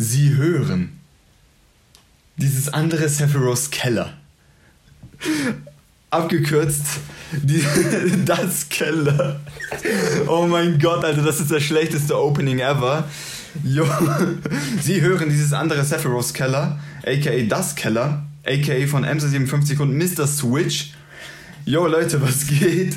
Sie 0.00 0.34
hören 0.34 0.98
dieses 2.38 2.72
andere 2.72 3.06
Sephiroths 3.06 3.70
Keller. 3.70 4.14
Abgekürzt, 6.08 6.86
die, 7.42 7.62
das 8.24 8.70
Keller. 8.70 9.40
Oh 10.26 10.46
mein 10.46 10.78
Gott, 10.78 11.04
Alter, 11.04 11.20
das 11.20 11.38
ist 11.40 11.50
das 11.50 11.62
schlechteste 11.62 12.18
Opening 12.18 12.60
ever. 12.60 13.04
Jo, 13.62 13.86
Sie 14.82 15.02
hören 15.02 15.28
dieses 15.28 15.52
andere 15.52 15.84
Sephiroths 15.84 16.32
Keller, 16.32 16.80
aka 17.06 17.42
das 17.46 17.76
Keller, 17.76 18.24
aka 18.46 18.86
von 18.86 19.04
MC57 19.04 19.80
und 19.80 19.98
Mr. 19.98 20.26
Switch. 20.26 20.94
Jo, 21.66 21.86
Leute, 21.86 22.22
was 22.22 22.46
geht? 22.46 22.96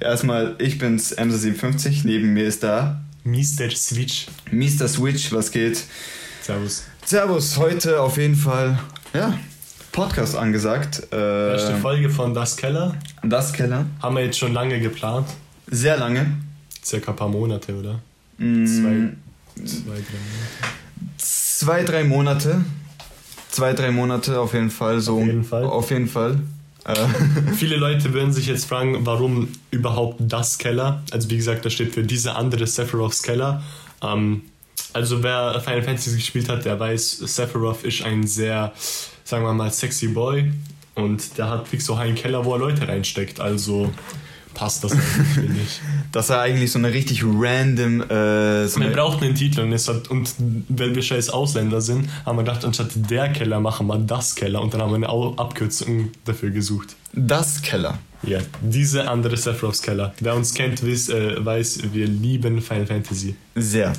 Erstmal, 0.00 0.56
ich 0.58 0.76
bin's, 0.76 1.16
MC57, 1.16 2.02
neben 2.04 2.34
mir 2.34 2.44
ist 2.44 2.62
da 2.62 3.00
Mr. 3.24 3.70
Switch. 3.74 4.26
Mr. 4.50 4.86
Switch, 4.86 5.32
was 5.32 5.50
geht? 5.50 5.84
Servus. 6.42 6.84
Servus, 7.04 7.56
heute 7.56 8.00
auf 8.00 8.16
jeden 8.16 8.34
Fall, 8.34 8.78
ja, 9.14 9.38
Podcast 9.92 10.36
angesagt. 10.36 11.02
Äh, 11.12 11.52
Erste 11.52 11.76
Folge 11.76 12.10
von 12.10 12.34
Das 12.34 12.56
Keller. 12.56 12.96
Das 13.22 13.52
Keller. 13.52 13.86
Haben 14.00 14.16
wir 14.16 14.24
jetzt 14.24 14.38
schon 14.38 14.52
lange 14.52 14.80
geplant. 14.80 15.28
Sehr 15.68 15.96
lange. 15.96 16.26
Circa 16.84 17.12
ein 17.12 17.16
paar 17.16 17.28
Monate, 17.28 17.74
oder? 17.78 18.00
Mm, 18.38 18.66
Zwei, 18.66 19.12
zwei, 19.64 19.92
drei 20.02 20.02
Monate. 20.34 21.14
zwei, 21.18 21.82
drei 21.84 22.04
Monate. 22.04 22.64
Zwei, 23.50 23.72
drei 23.74 23.90
Monate 23.92 24.40
auf 24.40 24.54
jeden 24.54 24.70
Fall. 24.70 25.00
So, 25.00 25.20
Auf 25.20 25.26
jeden 25.26 25.44
Fall. 25.44 25.64
Auf 25.64 25.90
jeden 25.90 26.08
Fall. 26.08 26.38
Viele 27.54 27.76
Leute 27.76 28.12
würden 28.12 28.32
sich 28.32 28.46
jetzt 28.46 28.64
fragen, 28.64 29.06
warum 29.06 29.48
überhaupt 29.70 30.16
das 30.18 30.58
Keller? 30.58 31.02
Also 31.12 31.30
wie 31.30 31.36
gesagt, 31.36 31.64
das 31.64 31.74
steht 31.74 31.94
für 31.94 32.02
diese 32.02 32.34
andere 32.34 32.66
Sephiroths 32.66 33.22
Keller. 33.22 33.62
Ähm, 34.02 34.42
also 34.92 35.22
wer 35.22 35.60
Final 35.60 35.82
Fantasy 35.82 36.16
gespielt 36.16 36.48
hat, 36.48 36.64
der 36.64 36.78
weiß, 36.78 37.18
Sephiroth 37.18 37.84
ist 37.84 38.02
ein 38.02 38.26
sehr, 38.26 38.72
sagen 39.24 39.44
wir 39.44 39.52
mal, 39.52 39.70
sexy 39.70 40.08
Boy. 40.08 40.52
Und 40.94 41.38
der 41.38 41.48
hat 41.48 41.68
fix 41.68 41.86
so 41.86 41.94
einen 41.94 42.14
Keller, 42.14 42.44
wo 42.44 42.52
er 42.52 42.58
Leute 42.58 42.86
reinsteckt. 42.86 43.40
Also 43.40 43.90
passt 44.54 44.84
das 44.84 44.92
eigentlich, 44.92 45.26
finde 45.34 45.60
ich. 45.60 45.80
dass 46.12 46.30
er 46.30 46.40
eigentlich 46.40 46.70
so 46.70 46.78
eine 46.78 46.92
richtig 46.92 47.24
random. 47.24 48.02
Äh, 48.02 48.68
so 48.68 48.78
Wir 48.80 48.86
eine, 48.86 48.94
brauchten 48.94 49.24
einen 49.24 49.34
Titel 49.34 49.60
und, 49.60 49.72
es 49.72 49.88
hat, 49.88 50.08
und 50.08 50.34
weil 50.68 50.94
wir 50.94 51.02
scheiß 51.02 51.30
Ausländer 51.30 51.80
sind, 51.80 52.08
haben 52.24 52.36
wir 52.36 52.44
gedacht, 52.44 52.64
anstatt 52.64 52.90
der 52.94 53.30
Keller 53.30 53.60
machen 53.60 53.86
wir 53.86 53.98
das 53.98 54.34
Keller 54.34 54.60
und 54.60 54.74
dann 54.74 54.82
haben 54.82 54.90
wir 54.90 55.08
eine 55.08 55.38
Abkürzung 55.38 56.10
dafür 56.24 56.50
gesucht. 56.50 56.96
das 57.12 57.62
Keller. 57.62 57.98
Ja, 58.24 58.38
diese 58.60 59.10
andere 59.10 59.36
Sephiroths 59.36 59.82
Keller. 59.82 60.14
Wer 60.20 60.36
uns 60.36 60.54
kennt, 60.54 60.86
weiß, 60.86 61.08
äh, 61.08 61.44
weiß, 61.44 61.92
wir 61.92 62.06
lieben 62.06 62.62
Final 62.62 62.86
Fantasy. 62.86 63.34
Sehr. 63.56 63.92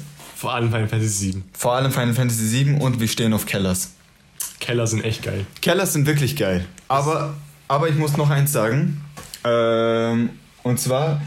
Vor 0.43 0.53
allem 0.53 0.71
Final 0.71 0.89
Fantasy 0.89 1.31
7. 1.31 1.45
Vor 1.53 1.71
allem 1.71 1.89
Final 1.89 2.13
Fantasy 2.13 2.45
7 2.45 2.81
und 2.81 2.99
wir 2.99 3.07
stehen 3.07 3.31
auf 3.31 3.45
Kellers. 3.45 3.91
Keller 4.59 4.85
sind 4.87 5.05
echt 5.05 5.23
geil. 5.23 5.45
Kellers 5.61 5.93
sind 5.93 6.05
wirklich 6.05 6.35
geil. 6.35 6.65
Aber, 6.89 7.33
aber 7.69 7.87
ich 7.87 7.95
muss 7.95 8.17
noch 8.17 8.29
eins 8.29 8.51
sagen. 8.51 9.01
Ähm, 9.45 10.31
und 10.63 10.81
zwar, 10.81 11.21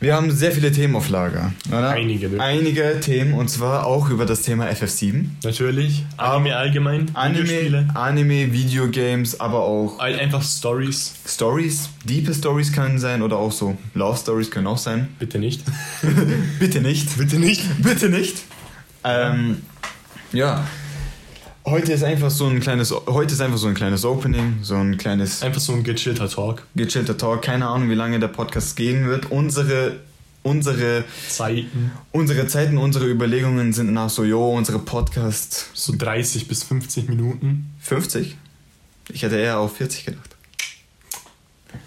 wir 0.00 0.14
haben 0.14 0.30
sehr 0.30 0.52
viele 0.52 0.70
Themen 0.72 0.96
auf 0.96 1.08
Lager. 1.08 1.52
Oder? 1.68 1.90
Einige, 1.90 2.22
wirklich. 2.30 2.40
Einige 2.40 3.00
Themen 3.00 3.34
und 3.34 3.48
zwar 3.48 3.86
auch 3.86 4.10
über 4.10 4.26
das 4.26 4.42
Thema 4.42 4.66
FF7. 4.68 5.26
Natürlich. 5.44 6.04
Anime 6.16 6.56
allgemein. 6.56 7.10
Anime. 7.14 7.88
Anime, 7.94 8.52
Videogames, 8.52 9.40
aber 9.40 9.60
auch 9.60 9.98
Ein- 9.98 10.18
Einfach 10.18 10.42
Stories. 10.42 11.14
Stories. 11.26 11.88
Diepe 12.04 12.34
Stories 12.34 12.72
können 12.72 12.98
sein 12.98 13.22
oder 13.22 13.36
auch 13.36 13.52
so 13.52 13.76
Love 13.94 14.18
Stories 14.18 14.50
können 14.50 14.66
auch 14.66 14.78
sein. 14.78 15.08
Bitte 15.18 15.38
nicht. 15.38 15.62
Bitte 16.58 16.80
nicht. 16.80 17.16
Bitte 17.16 17.38
nicht. 17.38 17.62
Bitte 17.82 18.08
nicht. 18.10 18.36
Ähm, 19.04 19.62
ja. 20.32 20.66
Heute 21.66 21.94
ist 21.94 22.04
einfach 22.04 22.30
so 22.30 22.46
ein 22.46 22.60
kleines, 22.60 22.92
heute 23.06 23.32
ist 23.32 23.40
einfach 23.40 23.56
so 23.56 23.68
ein 23.68 23.74
kleines 23.74 24.04
Opening, 24.04 24.58
so 24.62 24.74
ein 24.74 24.98
kleines 24.98 25.42
Einfach 25.42 25.60
so 25.62 25.72
ein 25.72 25.82
gechillter 25.82 26.28
Talk. 26.28 26.62
gechillter 26.76 27.16
Talk. 27.16 27.40
Keine 27.40 27.66
Ahnung, 27.68 27.88
wie 27.88 27.94
lange 27.94 28.20
der 28.20 28.28
Podcast 28.28 28.76
gehen 28.76 29.06
wird. 29.06 29.30
Unsere, 29.30 30.00
unsere, 30.42 31.04
Zeiten. 31.26 31.90
unsere 32.12 32.46
Zeiten, 32.48 32.76
unsere 32.76 33.08
Überlegungen 33.08 33.72
sind 33.72 33.94
nach 33.94 34.10
so, 34.10 34.24
jo, 34.24 34.50
unsere 34.54 34.78
Podcast 34.78 35.70
So 35.72 35.94
30 35.96 36.48
bis 36.48 36.64
50 36.64 37.08
Minuten. 37.08 37.70
50. 37.80 38.36
Ich 39.10 39.22
hätte 39.22 39.36
eher 39.36 39.58
auf 39.58 39.76
40 39.76 40.04
gedacht. 40.04 40.33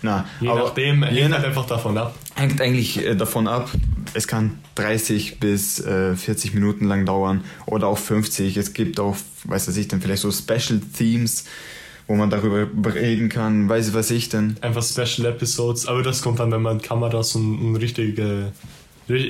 Na, 0.01 0.25
Je 0.39 0.49
aber 0.49 0.59
nachdem, 0.65 1.03
je 1.03 1.07
hängt 1.09 1.29
nach- 1.31 1.37
halt 1.39 1.47
einfach 1.47 1.65
davon 1.67 1.97
ab. 1.97 2.15
hängt 2.35 2.61
eigentlich 2.61 3.03
äh, 3.05 3.15
davon 3.15 3.47
ab. 3.47 3.69
Es 4.13 4.27
kann 4.27 4.59
30 4.75 5.39
bis 5.39 5.79
äh, 5.79 6.15
40 6.15 6.53
Minuten 6.53 6.85
lang 6.85 7.05
dauern 7.05 7.43
oder 7.65 7.87
auch 7.87 7.97
50. 7.97 8.55
Es 8.57 8.73
gibt 8.73 8.99
auch, 8.99 9.15
weiß 9.43 9.67
was 9.67 9.75
ich 9.77 9.87
denn, 9.87 10.01
vielleicht 10.01 10.21
so 10.21 10.31
Special 10.31 10.79
Themes, 10.97 11.45
wo 12.07 12.15
man 12.15 12.29
darüber 12.29 12.67
reden 12.93 13.27
kann. 13.29 13.67
Weiß 13.69 13.93
was 13.93 14.11
ich 14.11 14.29
denn. 14.29 14.55
Einfach 14.61 14.83
Special 14.83 15.27
Episodes, 15.27 15.87
aber 15.87 16.03
das 16.03 16.21
kommt 16.21 16.39
dann, 16.39 16.51
wenn 16.51 16.61
man 16.61 16.81
Kameras 16.81 17.35
und 17.35 17.71
ein 17.71 17.75
richtige, 17.75 18.53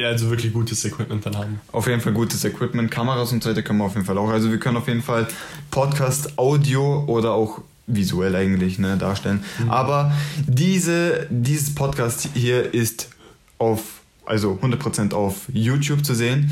also 0.05 0.29
wirklich 0.29 0.53
gutes 0.53 0.85
Equipment 0.85 1.25
dann 1.25 1.37
haben. 1.37 1.59
Auf 1.71 1.87
jeden 1.87 2.01
Fall 2.01 2.13
gutes 2.13 2.43
Equipment, 2.45 2.91
Kameras 2.91 3.31
und 3.31 3.41
so 3.43 3.49
weiter 3.49 3.63
können 3.63 3.79
wir 3.79 3.85
auf 3.85 3.93
jeden 3.95 4.05
Fall 4.05 4.17
auch. 4.17 4.29
Also 4.29 4.51
wir 4.51 4.59
können 4.59 4.77
auf 4.77 4.87
jeden 4.87 5.01
Fall 5.01 5.27
Podcast, 5.71 6.37
Audio 6.37 7.03
oder 7.07 7.31
auch 7.33 7.61
visuell 7.87 8.35
eigentlich 8.35 8.79
ne, 8.79 8.97
darstellen. 8.97 9.43
Aber 9.67 10.11
diese, 10.45 11.27
dieses 11.29 11.73
Podcast 11.73 12.29
hier 12.33 12.73
ist 12.73 13.09
auf, 13.57 14.01
also 14.25 14.59
100% 14.61 15.13
auf 15.13 15.47
YouTube 15.51 16.05
zu 16.05 16.13
sehen. 16.13 16.51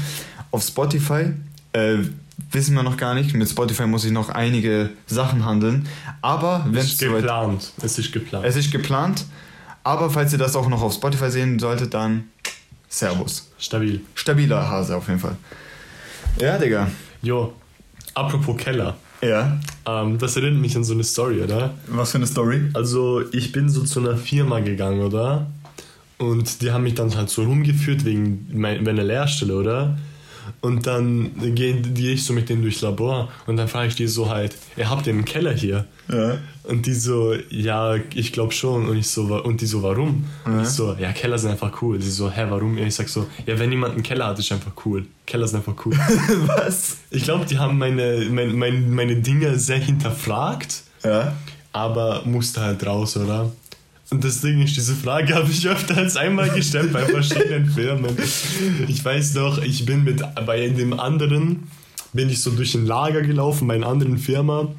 Auf 0.52 0.64
Spotify 0.64 1.34
äh, 1.74 1.98
wissen 2.52 2.76
wir 2.76 2.84
noch 2.84 2.98
gar 2.98 3.14
nicht. 3.14 3.34
Mit 3.34 3.50
Spotify 3.50 3.86
muss 3.86 4.06
ich 4.06 4.12
noch 4.12 4.30
einige 4.30 4.92
Sachen 5.06 5.46
handeln. 5.46 5.88
Aber 6.22 6.66
wenn 6.70 6.82
Es 6.82 6.98
geplant. 6.98 7.74
Es 7.82 8.00
ist 8.00 8.12
geplant. 8.12 8.46
es 8.46 8.56
ist 8.56 8.72
geplant. 8.72 9.26
Aber 9.84 10.10
falls 10.10 10.32
ihr 10.34 10.40
das 10.40 10.56
auch 10.56 10.68
noch 10.68 10.82
auf 10.82 10.94
Spotify 10.94 11.30
sehen 11.30 11.60
solltet, 11.60 11.94
dann 11.94 12.24
Servus. 12.90 13.52
Stabil. 13.60 14.02
Stabiler 14.16 14.70
Hase 14.70 14.96
auf 14.96 15.08
jeden 15.08 15.20
Fall. 15.20 15.36
Ja, 16.40 16.58
Digga. 16.58 16.90
Jo, 17.22 17.54
apropos 18.14 18.58
Keller. 18.58 18.96
Ja. 19.22 19.60
Ähm, 19.88 20.18
das 20.18 20.36
erinnert 20.38 20.62
mich 20.62 20.76
an 20.76 20.84
so 20.84 20.94
eine 20.94 21.04
Story, 21.04 21.42
oder? 21.42 21.74
Was 21.88 22.12
für 22.12 22.18
eine 22.18 22.28
Story? 22.28 22.70
Also, 22.74 23.24
ich 23.32 23.52
bin 23.52 23.70
so 23.70 23.84
zu 23.84 24.00
einer 24.00 24.18
Firma 24.18 24.60
gegangen, 24.60 25.02
oder? 25.02 25.48
Und 26.18 26.62
die 26.62 26.72
haben 26.72 26.84
mich 26.84 26.94
dann 26.96 27.14
halt 27.16 27.30
so 27.30 27.44
rumgeführt 27.44 28.06
wegen 28.06 28.48
mein- 28.54 28.84
meiner 28.84 29.04
Lehrstelle, 29.04 29.56
oder? 29.56 29.98
Und 30.62 30.86
dann 30.88 31.32
gehe 31.56 31.74
gehe 31.82 32.14
ich 32.14 32.24
so 32.24 32.34
mit 32.34 32.50
denen 32.50 32.62
durchs 32.62 32.82
Labor 32.82 33.30
und 33.48 33.58
dann 33.58 33.68
frage 33.68 33.88
ich 33.90 33.96
die 33.96 34.08
so 34.08 34.30
halt, 34.30 34.56
ihr 34.78 34.90
habt 34.90 35.08
ihr 35.08 35.14
einen 35.14 35.26
Keller 35.26 35.54
hier? 35.54 35.86
Ja. 36.12 36.38
Und 36.64 36.86
die 36.86 36.94
so, 36.94 37.34
ja, 37.50 37.96
ich 38.14 38.32
glaube 38.32 38.52
schon. 38.54 38.88
Und 38.88 38.98
ich 38.98 39.08
so, 39.08 39.22
und 39.44 39.62
die 39.62 39.66
so, 39.66 39.82
warum? 39.84 40.26
Und 40.46 40.62
ich 40.62 40.68
so, 40.70 40.96
ja, 41.00 41.12
Keller 41.14 41.38
sind 41.38 41.52
einfach 41.52 41.82
cool. 41.82 42.00
Die 42.00 42.10
so, 42.10 42.30
hä, 42.30 42.46
warum? 42.50 42.78
Und 42.78 42.86
ich 42.86 42.96
sag 42.96 43.08
so, 43.10 43.28
ja, 43.46 43.58
wenn 43.60 43.72
jemand 43.72 43.94
einen 43.94 44.04
Keller 44.04 44.28
hat, 44.28 44.40
ist 44.40 44.52
einfach 44.52 44.72
cool. 44.86 45.06
Keller 45.26 45.48
sind 45.48 45.58
einfach 45.60 45.86
cool. 45.86 45.94
Was? 46.48 46.98
ich 47.12 47.24
glaube, 47.24 47.46
die 47.46 47.58
haben 47.58 47.78
meine, 47.78 48.26
meine, 48.32 48.54
meine, 48.54 48.80
meine 48.80 49.16
Dinge 49.18 49.58
sehr 49.60 49.78
hinterfragt, 49.80 50.84
Ja. 51.04 51.34
aber 51.72 52.24
musste 52.26 52.62
halt 52.62 52.86
raus, 52.86 53.16
oder? 53.18 53.52
Und 54.12 54.24
das 54.24 54.42
Ding 54.42 54.62
ist, 54.62 54.76
diese 54.78 54.94
Frage 54.96 55.34
habe 55.34 55.50
ich 55.52 55.68
öfter 55.68 55.98
als 55.98 56.16
einmal 56.16 56.50
gestellt 56.52 56.94
bei 56.94 57.04
verschiedenen 57.06 57.66
Firmen. 57.76 58.16
Ich 58.88 59.04
weiß 59.04 59.34
noch, 59.36 59.58
ich 59.62 59.86
bin 59.86 60.04
mit 60.04 60.22
bei 60.46 60.68
dem 60.70 61.00
anderen 61.00 61.64
bin 62.14 62.30
ich 62.30 62.42
so 62.42 62.52
durch 62.52 62.76
ein 62.76 62.86
Lager 62.86 63.24
gelaufen 63.24 63.68
bei 63.68 63.76
einer 63.76 63.88
anderen 63.88 64.18
Firma 64.18 64.70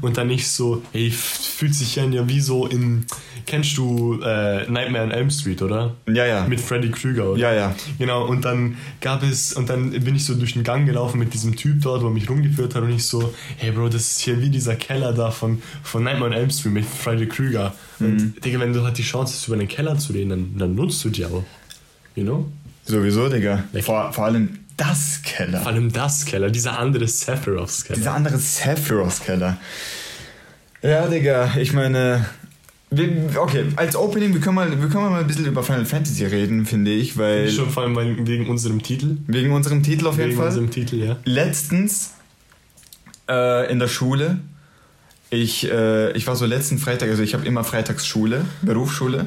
und 0.00 0.16
dann 0.16 0.28
ich 0.30 0.48
so, 0.48 0.82
ey, 0.92 1.06
f- 1.08 1.49
fühlt 1.60 1.74
sich 1.74 2.00
an 2.00 2.10
ja 2.14 2.26
wie 2.26 2.40
so 2.40 2.66
in, 2.66 3.04
kennst 3.44 3.76
du 3.76 4.18
äh, 4.22 4.66
Nightmare 4.70 5.04
on 5.04 5.10
Elm 5.10 5.28
Street, 5.28 5.60
oder? 5.60 5.94
Ja, 6.08 6.24
ja. 6.24 6.46
Mit 6.48 6.58
Freddy 6.58 6.90
Krüger, 6.90 7.32
oder? 7.32 7.38
Ja, 7.38 7.52
ja. 7.52 7.74
Genau, 7.98 8.24
und 8.24 8.46
dann 8.46 8.78
gab 9.02 9.22
es, 9.22 9.52
und 9.52 9.68
dann 9.68 9.90
bin 9.90 10.16
ich 10.16 10.24
so 10.24 10.34
durch 10.34 10.54
den 10.54 10.64
Gang 10.64 10.86
gelaufen 10.86 11.18
mit 11.18 11.34
diesem 11.34 11.54
Typ 11.54 11.82
dort, 11.82 12.00
wo 12.00 12.06
er 12.06 12.12
mich 12.12 12.30
rumgeführt 12.30 12.74
hat 12.74 12.82
und 12.82 12.94
ich 12.94 13.04
so, 13.04 13.34
hey 13.58 13.72
Bro, 13.72 13.90
das 13.90 14.10
ist 14.10 14.20
hier 14.20 14.40
wie 14.40 14.48
dieser 14.48 14.74
Keller 14.74 15.12
da 15.12 15.30
von, 15.30 15.60
von 15.82 16.02
Nightmare 16.02 16.30
on 16.30 16.36
Elm 16.38 16.48
Street 16.48 16.72
mit 16.72 16.86
Freddy 16.86 17.26
Krüger. 17.26 17.74
Und 17.98 18.42
Digga, 18.42 18.58
wenn 18.58 18.72
du 18.72 18.82
halt 18.82 18.96
die 18.96 19.02
Chance 19.02 19.34
hast, 19.34 19.46
über 19.46 19.58
den 19.58 19.68
Keller 19.68 19.98
zu 19.98 20.14
reden, 20.14 20.30
dann, 20.30 20.54
dann 20.56 20.74
nutzt 20.74 21.04
du 21.04 21.10
die 21.10 21.26
auch. 21.26 21.44
You 22.14 22.24
know? 22.24 22.50
Sowieso, 22.86 23.28
Digga. 23.28 23.64
Vor, 23.82 24.14
vor 24.14 24.24
allem 24.24 24.60
das 24.78 25.20
Keller. 25.22 25.60
Vor 25.60 25.72
allem 25.72 25.92
das 25.92 26.24
Keller, 26.24 26.48
dieser 26.48 26.78
andere 26.78 27.06
Sephiroths 27.06 27.84
Keller. 27.84 27.98
Dieser 27.98 28.14
andere 28.14 28.38
Sephiroth 28.38 29.20
Keller. 29.26 29.58
Ja, 30.82 31.06
Digga, 31.06 31.56
ich 31.58 31.72
meine. 31.72 32.24
Okay, 33.36 33.66
als 33.76 33.94
Opening, 33.94 34.34
wir 34.34 34.40
können, 34.40 34.56
mal, 34.56 34.68
wir 34.68 34.88
können 34.88 35.10
mal 35.10 35.20
ein 35.20 35.26
bisschen 35.26 35.46
über 35.46 35.62
Final 35.62 35.84
Fantasy 35.84 36.24
reden, 36.24 36.66
finde 36.66 36.90
ich, 36.90 37.16
weil. 37.16 37.48
Schon 37.50 37.70
vor 37.70 37.84
allem 37.84 38.26
wegen 38.26 38.48
unserem 38.48 38.82
Titel. 38.82 39.18
Wegen 39.26 39.52
unserem 39.52 39.82
Titel 39.82 40.06
auf 40.06 40.16
jeden 40.16 40.30
Wegen 40.30 40.38
Fall. 40.38 40.48
unserem 40.48 40.70
Titel, 40.70 40.96
ja. 40.96 41.16
letztens 41.24 42.14
äh, 43.28 43.70
in 43.70 43.78
der 43.78 43.88
Schule. 43.88 44.38
Ich, 45.32 45.70
äh, 45.70 46.10
ich 46.12 46.26
war 46.26 46.34
so 46.34 46.44
letzten 46.44 46.78
Freitag, 46.78 47.08
also 47.08 47.22
ich 47.22 47.34
habe 47.34 47.46
immer 47.46 47.62
Freitagsschule, 47.62 48.44
Berufsschule. 48.62 49.26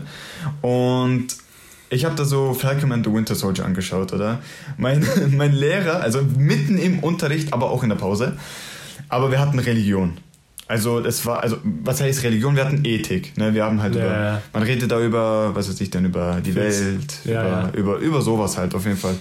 Und 0.61 1.27
ich 1.89 2.03
habe 2.03 2.15
da 2.15 2.25
so 2.25 2.53
Falcon 2.53 2.91
and 2.91 3.05
the 3.05 3.13
Winter 3.13 3.35
Soldier 3.35 3.63
angeschaut, 3.63 4.11
oder? 4.11 4.39
Mein, 4.77 5.07
mein 5.37 5.53
Lehrer, 5.53 6.01
also 6.01 6.21
mitten 6.21 6.77
im 6.77 6.99
Unterricht, 6.99 7.53
aber 7.53 7.71
auch 7.71 7.83
in 7.83 7.89
der 7.89 7.95
Pause, 7.95 8.37
aber 9.07 9.31
wir 9.31 9.39
hatten 9.39 9.59
Religion. 9.59 10.17
Also 10.67 11.01
das 11.01 11.25
war, 11.25 11.43
also 11.43 11.57
was 11.63 12.01
heißt 12.01 12.23
Religion? 12.23 12.55
Wir 12.55 12.65
hatten 12.65 12.85
Ethik. 12.85 13.37
Ne? 13.37 13.53
Wir 13.53 13.65
haben 13.65 13.81
halt 13.81 13.95
Ja, 13.95 14.05
über, 14.05 14.13
ja. 14.23 14.41
man 14.53 14.63
redet 14.63 14.89
da 14.89 14.99
über, 14.99 15.53
was 15.53 15.69
weiß 15.69 15.81
ich 15.81 15.89
denn, 15.89 16.05
über 16.05 16.39
die 16.43 16.53
Fils. 16.53 16.81
Welt, 16.85 17.19
Ja, 17.25 17.69
über. 17.69 17.77
Über, 17.77 17.97
über 17.97 18.21
sowas 18.21 18.57
halt 18.57 18.73
auf 18.73 18.85
jeden 18.85 18.97
Fall. 18.97 19.15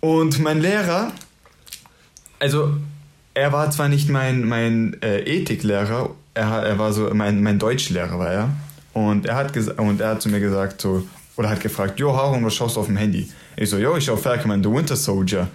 Und 0.00 0.38
mein 0.40 0.60
Lehrer, 0.60 1.12
also 2.38 2.76
er 3.32 3.52
war 3.52 3.70
zwar 3.70 3.88
nicht 3.88 4.10
mein, 4.10 4.44
mein 4.44 4.96
äh, 5.02 5.20
Ethiklehrer, 5.20 6.10
er, 6.34 6.46
er 6.62 6.78
war 6.78 6.92
so 6.92 7.10
mein, 7.14 7.42
mein 7.42 7.58
Deutschlehrer 7.58 8.18
war 8.18 8.30
er. 8.30 8.50
Und 8.92 9.26
er 9.26 9.34
hat 9.36 9.56
und 9.78 10.00
er 10.00 10.10
hat 10.10 10.22
zu 10.22 10.28
mir 10.28 10.40
gesagt 10.40 10.80
so 10.80 11.06
oder 11.36 11.48
hat 11.50 11.60
gefragt, 11.60 11.98
jo 11.98 12.14
Harun, 12.16 12.44
was 12.44 12.54
schaust 12.54 12.76
du 12.76 12.80
auf 12.80 12.86
dem 12.86 12.96
Handy? 12.96 13.28
Ich 13.56 13.70
so, 13.70 13.78
jo, 13.78 13.96
ich 13.96 14.04
schau 14.04 14.16
Falcon 14.16 14.52
and 14.52 14.64
the 14.64 14.70
Winter 14.70 14.94
Soldier. 14.94 15.48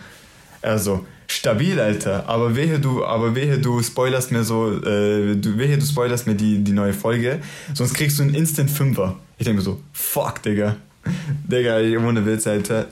Er 0.61 0.77
so, 0.77 1.06
stabil, 1.27 1.79
Alter, 1.79 2.27
aber 2.27 2.56
wehe 2.56 2.79
du, 2.79 3.06
aber 3.06 3.35
wehe 3.35 3.59
du 3.59 3.81
spoilerst 3.81 4.31
mir 4.31 4.44
so, 4.44 4.71
äh, 4.71 5.35
du, 5.35 5.57
wehe 5.57 5.77
du 5.77 5.85
spoilerst 5.85 6.27
mir 6.27 6.35
die, 6.35 6.63
die 6.63 6.71
neue 6.71 6.94
Folge, 6.94 7.39
sonst 7.73 7.94
kriegst 7.94 8.19
du 8.19 8.23
einen 8.23 8.33
Instant 8.33 8.69
Fünfer. 8.69 9.15
Ich 9.38 9.45
denke 9.45 9.59
mir 9.59 9.63
so, 9.63 9.79
fuck, 9.94 10.41
Digga. 10.41 10.75
Digga, 11.47 11.77
ohne 12.06 12.25
Witz, 12.25 12.47
Alter. 12.47 12.88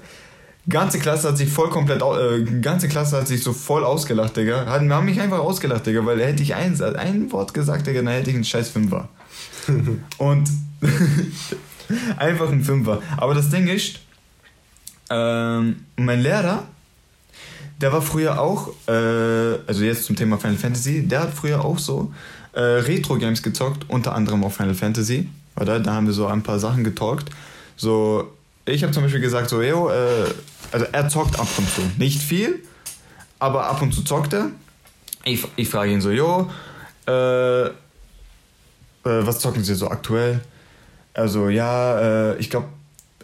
Ganze 0.69 0.99
Klasse 0.99 1.29
hat 1.29 1.37
sich 1.37 1.49
voll 1.49 1.69
komplett, 1.69 2.01
äh, 2.01 2.43
ganze 2.61 2.87
Klasse 2.87 3.17
hat 3.17 3.27
sich 3.27 3.41
so 3.41 3.53
voll 3.53 3.83
ausgelacht, 3.83 4.37
Digga. 4.37 4.65
Hat, 4.65 4.81
haben 4.81 5.05
mich 5.05 5.19
einfach 5.19 5.39
ausgelacht, 5.39 5.85
Digga, 5.85 6.05
weil 6.05 6.21
hätte 6.21 6.43
ich 6.43 6.55
ein, 6.55 6.79
ein 6.81 7.31
Wort 7.31 7.53
gesagt, 7.53 7.87
Digga, 7.87 8.01
dann 8.01 8.13
hätte 8.13 8.29
ich 8.29 8.35
einen 8.35 8.45
scheiß 8.45 8.69
Fünfer. 8.69 9.09
Und 10.17 10.49
einfach 12.17 12.51
ein 12.51 12.63
Fünfer. 12.63 13.01
Aber 13.17 13.33
das 13.33 13.49
Ding 13.49 13.67
ist, 13.67 13.99
ähm, 15.09 15.77
mein 15.95 16.21
Lehrer, 16.21 16.67
der 17.79 17.93
war 17.93 18.01
früher 18.01 18.39
auch, 18.39 18.69
äh, 18.87 18.91
also 19.67 19.83
jetzt 19.83 20.05
zum 20.05 20.15
Thema 20.15 20.37
Final 20.37 20.57
Fantasy, 20.57 21.07
der 21.07 21.21
hat 21.21 21.33
früher 21.33 21.63
auch 21.63 21.77
so 21.77 22.11
äh, 22.53 22.59
Retro-Games 22.59 23.43
gezockt, 23.43 23.85
unter 23.89 24.15
anderem 24.15 24.43
auch 24.43 24.51
Final 24.51 24.73
Fantasy. 24.73 25.29
Oder? 25.59 25.79
Da 25.79 25.93
haben 25.93 26.07
wir 26.07 26.13
so 26.13 26.27
ein 26.27 26.43
paar 26.43 26.59
Sachen 26.59 26.83
getalkt. 26.83 27.29
So, 27.75 28.31
ich 28.65 28.83
habe 28.83 28.93
zum 28.93 29.03
Beispiel 29.03 29.21
gesagt, 29.21 29.49
so, 29.49 29.61
yo, 29.61 29.89
äh, 29.89 30.25
also 30.71 30.85
er 30.91 31.09
zockt 31.09 31.39
ab 31.39 31.47
und 31.57 31.69
zu. 31.69 31.81
Nicht 31.97 32.21
viel, 32.21 32.63
aber 33.39 33.67
ab 33.67 33.81
und 33.81 33.93
zu 33.93 34.03
zockt 34.03 34.33
er. 34.33 34.49
Ich, 35.23 35.45
ich 35.55 35.69
frage 35.69 35.91
ihn 35.91 36.01
so, 36.01 36.11
yo, 36.11 36.49
äh, 37.07 37.67
äh, 37.67 37.71
was 39.03 39.39
zocken 39.39 39.63
Sie 39.63 39.75
so 39.75 39.89
aktuell? 39.89 40.41
Also 41.13 41.49
ja, 41.49 42.31
äh, 42.31 42.37
ich 42.37 42.49
glaube, 42.49 42.67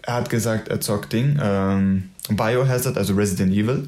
er 0.02 0.16
hat 0.16 0.30
gesagt, 0.30 0.68
er 0.68 0.82
zockt 0.82 1.14
Ding, 1.14 1.40
ähm, 1.42 2.10
Biohazard, 2.30 2.98
also 2.98 3.14
Resident 3.14 3.54
Evil. 3.54 3.88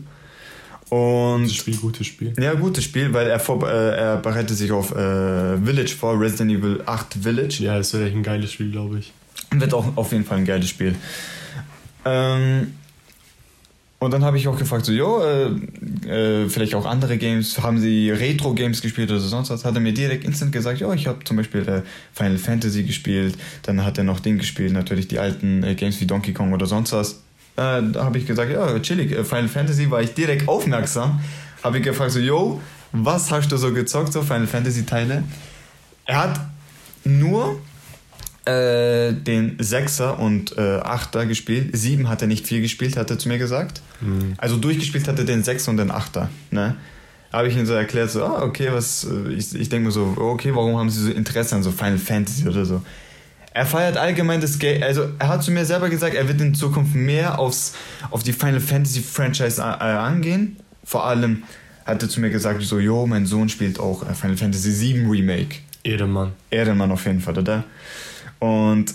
Und 0.89 1.41
Gutes 1.41 1.55
Spiel, 1.55 1.77
gutes 1.77 2.07
Spiel. 2.07 2.33
ja, 2.39 2.53
gutes 2.53 2.83
Spiel, 2.83 3.11
weil 3.11 3.27
er, 3.27 3.39
vor, 3.39 3.67
äh, 3.67 3.97
er 3.97 4.17
bereitet 4.17 4.55
sich 4.55 4.71
auf 4.71 4.91
äh, 4.91 5.57
Village 5.57 5.95
vor, 5.97 6.19
Resident 6.19 6.51
Evil 6.51 6.83
8 6.85 7.15
Village. 7.21 7.57
Ja, 7.63 7.77
das 7.77 7.93
ist 7.93 8.01
echt 8.01 8.15
ein 8.15 8.23
geiles 8.23 8.51
Spiel, 8.51 8.71
glaube 8.71 8.99
ich. 8.99 9.11
Wird 9.51 9.73
auch 9.73 9.97
auf 9.97 10.11
jeden 10.11 10.25
Fall 10.25 10.37
ein 10.37 10.45
geiles 10.45 10.69
Spiel. 10.69 10.95
Ähm, 12.05 12.67
und 13.97 14.11
dann 14.11 14.23
habe 14.23 14.37
ich 14.37 14.47
auch 14.47 14.57
gefragt, 14.57 14.85
so, 14.85 14.91
jo, 14.91 15.21
äh, 15.23 15.47
äh, 16.07 16.49
vielleicht 16.49 16.75
auch 16.75 16.85
andere 16.85 17.17
Games, 17.17 17.61
haben 17.63 17.79
sie 17.79 18.11
Retro-Games 18.11 18.81
gespielt 18.81 19.09
oder 19.09 19.19
sonst 19.19 19.49
was? 19.49 19.65
Hat 19.65 19.73
er 19.73 19.81
mir 19.81 19.93
direkt 19.93 20.23
instant 20.23 20.51
gesagt, 20.51 20.79
jo, 20.79 20.93
ich 20.93 21.07
habe 21.07 21.23
zum 21.23 21.37
Beispiel 21.37 21.67
äh, 21.67 21.81
Final 22.13 22.37
Fantasy 22.37 22.83
gespielt, 22.83 23.35
dann 23.63 23.83
hat 23.83 23.97
er 23.97 24.03
noch 24.03 24.19
Ding 24.19 24.37
gespielt, 24.37 24.73
natürlich 24.73 25.07
die 25.07 25.17
alten 25.17 25.63
äh, 25.63 25.73
Games 25.73 25.99
wie 26.01 26.05
Donkey 26.05 26.33
Kong 26.33 26.53
oder 26.53 26.67
sonst 26.67 26.91
was. 26.91 27.23
Äh, 27.57 27.81
da 27.91 28.03
habe 28.03 28.17
ich 28.17 28.25
gesagt, 28.25 28.51
ja, 28.51 28.79
chillig, 28.79 29.11
äh, 29.11 29.23
Final 29.23 29.47
Fantasy 29.47 29.89
war 29.89 30.01
ich 30.01 30.13
direkt 30.13 30.47
aufmerksam. 30.47 31.21
Habe 31.63 31.77
ich 31.77 31.83
gefragt, 31.83 32.11
so, 32.11 32.19
yo, 32.19 32.61
was 32.91 33.31
hast 33.31 33.51
du 33.51 33.57
so 33.57 33.73
gezockt, 33.73 34.13
so 34.13 34.21
Final 34.21 34.47
Fantasy 34.47 34.85
Teile? 34.85 35.23
Er 36.05 36.17
hat 36.17 36.39
nur 37.03 37.59
äh, 38.45 39.13
den 39.13 39.57
Sechser 39.59 40.19
und 40.19 40.57
äh, 40.57 40.79
Achter 40.83 41.25
gespielt. 41.25 41.75
Sieben 41.75 42.09
hat 42.09 42.21
er 42.21 42.27
nicht 42.27 42.45
viel 42.45 42.61
gespielt, 42.61 42.97
hat 42.97 43.09
er 43.09 43.17
zu 43.17 43.27
mir 43.27 43.37
gesagt. 43.37 43.81
Also 44.37 44.57
durchgespielt 44.57 45.07
hat 45.07 45.17
er 45.17 45.25
den 45.25 45.43
Sechser 45.43 45.71
und 45.71 45.77
den 45.77 45.91
Achter. 45.91 46.29
Ne? 46.51 46.75
Habe 47.31 47.47
ich 47.47 47.57
ihm 47.57 47.65
so 47.65 47.73
erklärt, 47.73 48.11
so, 48.11 48.23
ah, 48.23 48.43
okay, 48.43 48.69
was, 48.71 49.05
äh, 49.05 49.33
ich, 49.33 49.55
ich 49.55 49.69
denke 49.69 49.87
mir 49.87 49.91
so, 49.91 50.13
okay, 50.17 50.53
warum 50.53 50.77
haben 50.77 50.89
sie 50.89 51.03
so 51.03 51.11
Interesse 51.11 51.55
an 51.55 51.63
so 51.63 51.71
Final 51.71 51.97
Fantasy 51.97 52.47
oder 52.47 52.65
so? 52.65 52.81
Er 53.55 53.65
feiert 53.65 53.95
allgemein 53.95 54.41
das 54.41 54.59
Game, 54.59 54.83
also 54.83 55.07
er 55.17 55.29
hat 55.29 55.41
zu 55.41 55.49
mir 55.49 55.63
selber 55.63 55.89
gesagt, 55.89 56.13
er 56.13 56.27
wird 56.27 56.41
in 56.41 56.53
Zukunft 56.53 56.93
mehr 56.93 57.39
aufs, 57.39 57.73
auf 58.11 58.21
die 58.21 58.33
Final 58.33 58.59
Fantasy 58.59 58.99
Franchise 58.99 59.61
äh, 59.61 59.63
angehen. 59.63 60.57
Vor 60.83 61.05
allem 61.05 61.43
hat 61.85 62.03
er 62.03 62.09
zu 62.09 62.19
mir 62.19 62.29
gesagt, 62.31 62.61
so, 62.63 62.79
jo, 62.79 63.07
mein 63.07 63.25
Sohn 63.25 63.47
spielt 63.47 63.79
auch 63.79 64.03
äh, 64.03 64.13
Final 64.13 64.35
Fantasy 64.35 64.71
7 64.71 65.09
Remake. 65.09 65.59
Ehrenmann. 65.83 66.33
Ehrenmann 66.51 66.91
auf 66.91 67.05
jeden 67.05 67.21
Fall, 67.21 67.37
oder? 67.37 67.63
Und 68.39 68.93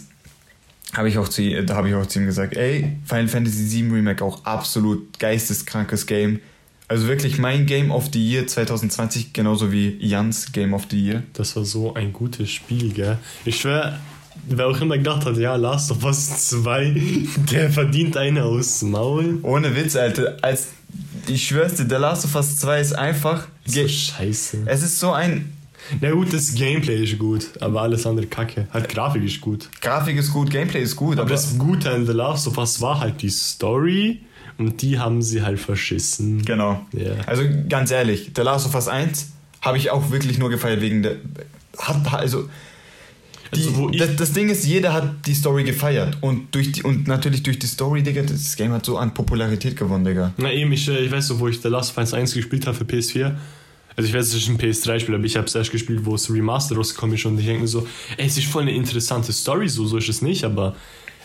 habe 0.92 1.08
ich 1.08 1.16
auch 1.16 1.28
zu, 1.30 1.64
da 1.64 1.74
habe 1.74 1.88
ich 1.88 1.94
auch 1.94 2.04
zu 2.04 2.18
ihm 2.18 2.26
gesagt, 2.26 2.54
ey, 2.54 2.98
Final 3.06 3.28
Fantasy 3.28 3.82
VII 3.82 3.92
Remake 3.94 4.22
auch 4.22 4.44
absolut 4.44 5.18
geisteskrankes 5.18 6.04
Game. 6.04 6.38
Also 6.86 7.08
wirklich 7.08 7.38
mein 7.38 7.64
Game 7.64 7.90
of 7.90 8.10
the 8.12 8.22
Year 8.22 8.46
2020, 8.46 9.32
genauso 9.32 9.72
wie 9.72 9.96
Jans 10.00 10.52
Game 10.52 10.74
of 10.74 10.84
the 10.90 11.02
Year. 11.02 11.22
Das 11.32 11.56
war 11.56 11.64
so 11.64 11.94
ein 11.94 12.12
gutes 12.12 12.50
Spiel, 12.50 12.92
gell? 12.92 13.16
Ich 13.46 13.58
schwör, 13.58 13.98
wer 14.48 14.66
auch 14.66 14.80
immer 14.80 14.98
gedacht 14.98 15.24
hat, 15.26 15.36
ja, 15.36 15.56
Last 15.56 15.90
of 15.90 16.04
Us 16.04 16.48
2, 16.48 16.94
der 17.50 17.70
verdient 17.70 18.16
eine 18.16 18.44
aus 18.44 18.80
dem 18.80 18.92
Maul. 18.92 19.38
Ohne 19.42 19.74
Witz, 19.76 19.96
Alter, 19.96 20.36
als 20.42 20.68
ich 21.26 21.46
schwör's 21.46 21.74
dir, 21.74 21.86
The 21.88 21.96
Last 21.96 22.24
of 22.24 22.34
Us 22.34 22.56
2 22.56 22.80
ist 22.80 22.92
einfach. 22.92 23.46
So 23.66 23.86
scheiße. 23.86 24.58
Es 24.66 24.82
ist 24.82 24.98
so 24.98 25.12
ein. 25.12 25.52
Na 26.00 26.10
gut, 26.12 26.32
das 26.32 26.54
Gameplay 26.54 27.02
ist 27.02 27.18
gut, 27.18 27.50
aber 27.60 27.82
alles 27.82 28.06
andere 28.06 28.26
kacke. 28.26 28.68
Halt 28.72 28.88
Grafik 28.88 29.24
ist 29.24 29.40
gut. 29.40 29.68
Grafik 29.80 30.16
ist 30.16 30.32
gut, 30.32 30.50
Gameplay 30.50 30.82
ist 30.82 30.94
gut, 30.96 31.14
Aber 31.14 31.22
aber. 31.22 31.30
das 31.30 31.58
Gute 31.58 31.90
an 31.90 32.06
The 32.06 32.12
Last 32.12 32.46
of 32.46 32.58
Us 32.58 32.80
war 32.80 33.00
halt 33.00 33.22
die 33.22 33.30
Story 33.30 34.20
und 34.58 34.82
die 34.82 34.98
haben 34.98 35.22
sie 35.22 35.42
halt 35.42 35.58
verschissen. 35.58 36.44
Genau. 36.44 36.84
Ja. 36.92 37.12
Also 37.26 37.42
ganz 37.68 37.90
ehrlich, 37.90 38.30
The 38.36 38.42
Last 38.42 38.66
of 38.66 38.74
Us 38.74 38.88
1 38.88 39.30
habe 39.62 39.78
ich 39.78 39.90
auch 39.90 40.10
wirklich 40.10 40.38
nur 40.38 40.50
gefeiert 40.50 40.80
wegen 40.80 41.02
der. 41.02 41.16
Hat, 41.78 42.12
also. 42.12 42.48
Die, 43.54 43.58
Also, 43.58 43.76
wo 43.76 43.90
ich- 43.90 43.98
das, 43.98 44.16
das 44.16 44.32
Ding 44.32 44.48
ist, 44.48 44.64
jeder 44.66 44.92
hat 44.92 45.26
die 45.26 45.34
Story 45.34 45.64
gefeiert. 45.64 46.16
Und, 46.20 46.54
durch 46.54 46.70
die, 46.72 46.82
und 46.82 47.08
natürlich 47.08 47.42
durch 47.42 47.58
die 47.58 47.66
Story, 47.66 48.02
Digga, 48.02 48.22
das 48.22 48.54
Game 48.56 48.72
hat 48.72 48.84
so 48.86 48.96
an 48.98 49.12
Popularität 49.12 49.76
gewonnen, 49.76 50.04
Digga. 50.04 50.32
Na 50.36 50.52
eben, 50.52 50.70
ich, 50.72 50.86
äh, 50.88 50.98
ich 51.04 51.10
weiß 51.10 51.30
noch, 51.30 51.40
wo 51.40 51.48
ich 51.48 51.60
The 51.60 51.68
Last 51.68 51.90
of 51.90 51.98
Us 51.98 52.14
1 52.14 52.32
gespielt 52.34 52.66
habe 52.66 52.76
für 52.76 52.84
PS4. 52.84 53.34
Also 53.96 54.08
ich 54.08 54.14
weiß, 54.14 54.28
es 54.28 54.34
ist 54.34 54.48
ein 54.48 54.56
PS3-Spiel, 54.56 55.14
aber 55.16 55.24
ich 55.24 55.36
habe 55.36 55.46
es 55.46 55.54
erst 55.54 55.72
gespielt, 55.72 56.00
wo 56.04 56.14
es 56.14 56.32
Remaster 56.32 56.76
rausgekommen 56.76 57.16
ist 57.16 57.26
und 57.26 57.38
ich 57.40 57.44
denke 57.46 57.62
mir 57.62 57.68
so, 57.68 57.86
ey, 58.16 58.26
es 58.26 58.38
ist 58.38 58.46
voll 58.46 58.62
eine 58.62 58.72
interessante 58.72 59.32
Story, 59.32 59.68
so, 59.68 59.84
so 59.84 59.96
ist 59.98 60.08
es 60.08 60.22
nicht, 60.22 60.44
aber 60.44 60.76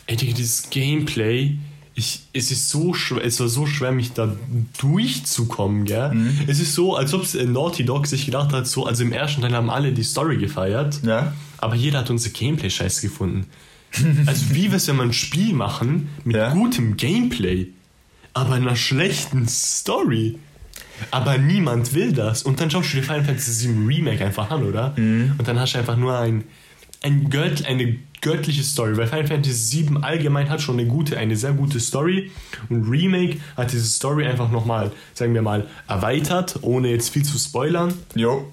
ey, 0.07 0.15
Digga, 0.17 0.33
dieses 0.33 0.69
Gameplay, 0.71 1.57
ich, 1.97 2.21
es 2.33 2.51
ist 2.51 2.69
so 2.69 2.93
schwer, 2.93 3.23
es 3.23 3.39
war 3.39 3.47
so 3.47 3.65
schwer, 3.65 3.91
mich 3.93 4.11
da 4.13 4.35
durchzukommen, 4.79 5.85
gell? 5.85 6.11
Es 6.47 6.59
ist 6.59 6.73
so, 6.73 6.95
als 6.95 7.13
ob 7.13 7.23
es 7.23 7.35
äh, 7.35 7.45
Naughty 7.45 7.85
Dog 7.85 8.07
sich 8.07 8.25
gedacht 8.25 8.51
hat, 8.53 8.67
so, 8.67 8.85
also 8.85 9.03
im 9.03 9.11
ersten 9.11 9.41
Teil 9.41 9.53
haben 9.53 9.69
alle 9.69 9.91
die 9.91 10.03
Story 10.03 10.37
gefeiert, 10.37 10.99
Ja? 11.03 11.33
aber 11.57 11.75
jeder 11.75 11.99
hat 11.99 12.09
unser 12.09 12.29
Gameplay 12.29 12.69
scheiße 12.69 13.01
gefunden. 13.01 13.45
Also 14.25 14.53
wie 14.53 14.71
wär's, 14.73 14.87
wenn 14.89 14.97
wir 14.97 15.03
ein 15.03 15.13
Spiel 15.13 15.53
machen 15.53 16.09
mit 16.25 16.35
Ja. 16.35 16.51
gutem 16.51 16.97
Gameplay, 16.97 17.67
aber 18.33 18.55
einer 18.55 18.75
schlechten 18.75 19.47
Story? 19.47 20.37
Aber 21.11 21.37
niemand 21.37 21.93
will 21.93 22.11
das. 22.13 22.43
Und 22.43 22.59
dann 22.59 22.69
schaust 22.71 22.91
du 22.93 22.97
dir 22.97 23.03
Final 23.03 23.23
Fantasy 23.23 23.67
VII 23.69 23.85
Remake 23.87 24.25
einfach 24.25 24.49
an, 24.49 24.63
oder? 24.63 24.93
Und 24.97 25.41
dann 25.45 25.59
hast 25.59 25.73
du 25.75 25.77
einfach 25.79 25.97
nur 25.97 26.17
ein, 26.17 26.43
ein 27.01 27.29
Gött, 27.29 27.65
eine 27.65 27.97
göttliche 28.25 28.63
Story. 28.63 28.97
Weil 28.97 29.07
Final 29.07 29.27
Fantasy 29.27 29.87
VII 29.87 29.97
allgemein 30.01 30.49
hat 30.49 30.59
schon 30.59 30.79
eine 30.79 30.87
gute, 30.87 31.17
eine 31.17 31.37
sehr 31.37 31.53
gute 31.53 31.79
Story. 31.79 32.31
Und 32.69 32.89
Remake 32.89 33.37
hat 33.55 33.71
diese 33.71 33.85
Story 33.85 34.25
einfach 34.25 34.51
nochmal, 34.51 34.91
sagen 35.13 35.33
wir 35.33 35.43
mal, 35.43 35.67
erweitert, 35.87 36.57
ohne 36.61 36.89
jetzt 36.89 37.09
viel 37.09 37.23
zu 37.23 37.37
spoilern 37.37 37.93
Jo. 38.15 38.51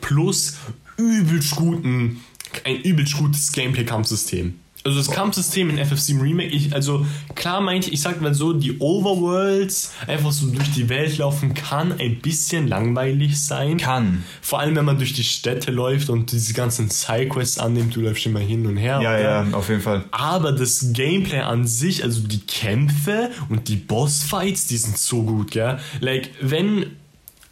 plus 0.00 0.56
übelst 0.96 1.54
guten, 1.54 2.22
ein 2.64 2.76
übelst 2.76 3.16
gutes 3.18 3.52
Gameplay-Kampfsystem. 3.52 4.59
Also 4.82 4.96
das 4.96 5.10
Kampfsystem 5.10 5.68
in 5.68 5.78
FF7 5.78 6.22
Remake, 6.22 6.48
ich, 6.48 6.74
also 6.74 7.06
klar 7.34 7.60
meinte 7.60 7.88
ich, 7.88 7.94
ich 7.94 8.00
sag 8.00 8.20
mal 8.22 8.32
so, 8.34 8.54
die 8.54 8.78
Overworlds 8.78 9.92
einfach 10.06 10.32
so 10.32 10.46
durch 10.46 10.70
die 10.72 10.88
Welt 10.88 11.18
laufen 11.18 11.52
kann 11.52 11.92
ein 12.00 12.20
bisschen 12.20 12.66
langweilig 12.66 13.40
sein. 13.42 13.76
Kann. 13.76 14.24
Vor 14.40 14.60
allem, 14.60 14.76
wenn 14.76 14.86
man 14.86 14.96
durch 14.96 15.12
die 15.12 15.24
Städte 15.24 15.70
läuft 15.70 16.08
und 16.08 16.32
diese 16.32 16.54
ganzen 16.54 16.88
Sidequests 16.88 17.58
annimmt, 17.58 17.94
du 17.94 18.00
läufst 18.00 18.24
immer 18.24 18.40
hin 18.40 18.66
und 18.66 18.78
her. 18.78 19.00
Ja, 19.02 19.18
ja, 19.18 19.46
auf 19.52 19.68
jeden 19.68 19.82
Fall. 19.82 20.04
Aber 20.12 20.52
das 20.52 20.92
Gameplay 20.92 21.40
an 21.40 21.66
sich, 21.66 22.02
also 22.02 22.22
die 22.22 22.40
Kämpfe 22.40 23.30
und 23.50 23.68
die 23.68 23.76
Bossfights, 23.76 24.66
die 24.66 24.78
sind 24.78 24.96
so 24.96 25.22
gut, 25.22 25.50
gell? 25.50 25.78
Like, 26.00 26.30
wenn. 26.40 26.86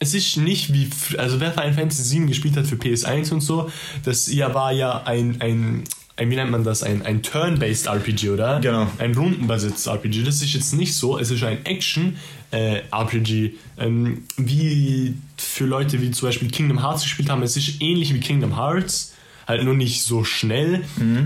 Es 0.01 0.15
ist 0.15 0.37
nicht 0.37 0.73
wie. 0.73 0.89
Also, 1.19 1.41
wer 1.41 1.53
Final 1.53 1.73
Fantasy 1.73 2.19
VII 2.19 2.27
gespielt 2.27 2.57
hat 2.57 2.67
für 2.67 2.77
PS1 2.77 3.33
und 3.33 3.41
so, 3.41 3.71
das 4.05 4.33
ja 4.33 4.55
war 4.55 4.73
ja 4.73 5.03
ein. 5.03 5.41
ein 5.41 5.85
ein, 6.19 6.31
wie 6.31 6.37
nennt 6.37 6.51
man 6.51 6.65
das, 6.65 6.83
ein, 6.83 7.03
ein 7.03 7.23
Turn-Based 7.23 7.87
RPG, 7.87 8.31
oder? 8.31 8.61
Genau. 8.61 8.89
Ein 8.99 9.15
rundenbasiertes 9.15 9.87
RPG. 9.87 10.25
Das 10.25 10.43
ist 10.43 10.53
jetzt 10.53 10.75
nicht 10.75 10.95
so, 10.95 11.19
es 11.19 11.31
ist 11.31 11.45
ein 11.45 11.65
Action-RPG, 11.65 13.53
ähm, 13.79 14.25
wie 14.37 15.15
für 15.37 15.65
Leute, 15.65 16.03
wie 16.03 16.11
zum 16.11 16.29
Beispiel 16.29 16.51
Kingdom 16.51 16.81
Hearts 16.83 17.05
gespielt 17.05 17.31
haben. 17.31 17.43
Es 17.43 17.57
ist 17.57 17.81
ähnlich 17.81 18.13
wie 18.13 18.21
Kingdom 18.21 18.57
Hearts, 18.57 19.15
halt 19.47 19.63
nur 19.63 19.75
nicht 19.75 20.03
so 20.03 20.25
schnell. 20.25 20.83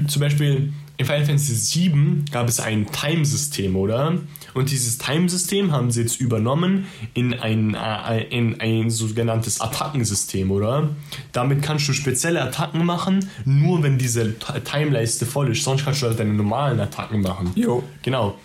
Zum 0.08 0.20
Beispiel 0.20 0.72
in 0.98 1.06
Final 1.06 1.24
Fantasy 1.24 1.90
VII 1.90 2.24
gab 2.30 2.48
es 2.48 2.60
ein 2.60 2.86
Time-System, 2.86 3.74
oder? 3.76 4.18
Und 4.54 4.70
dieses 4.70 4.98
Time-System 4.98 5.72
haben 5.72 5.90
sie 5.90 6.02
jetzt 6.02 6.20
übernommen 6.20 6.86
in 7.14 7.34
ein, 7.34 7.74
äh, 7.74 8.24
in 8.24 8.60
ein 8.60 8.90
sogenanntes 8.90 9.60
Attackensystem, 9.60 10.50
oder? 10.50 10.90
Damit 11.32 11.62
kannst 11.62 11.88
du 11.88 11.92
spezielle 11.92 12.42
Attacken 12.42 12.84
machen, 12.84 13.28
nur 13.44 13.82
wenn 13.82 13.98
diese 13.98 14.34
Timeleiste 14.38 15.26
voll 15.26 15.52
ist. 15.52 15.64
Sonst 15.64 15.84
kannst 15.84 16.02
du 16.02 16.06
halt 16.06 16.18
deine 16.18 16.34
normalen 16.34 16.80
Attacken 16.80 17.22
machen. 17.22 17.52
Jo. 17.54 17.82
Genau. 18.02 18.38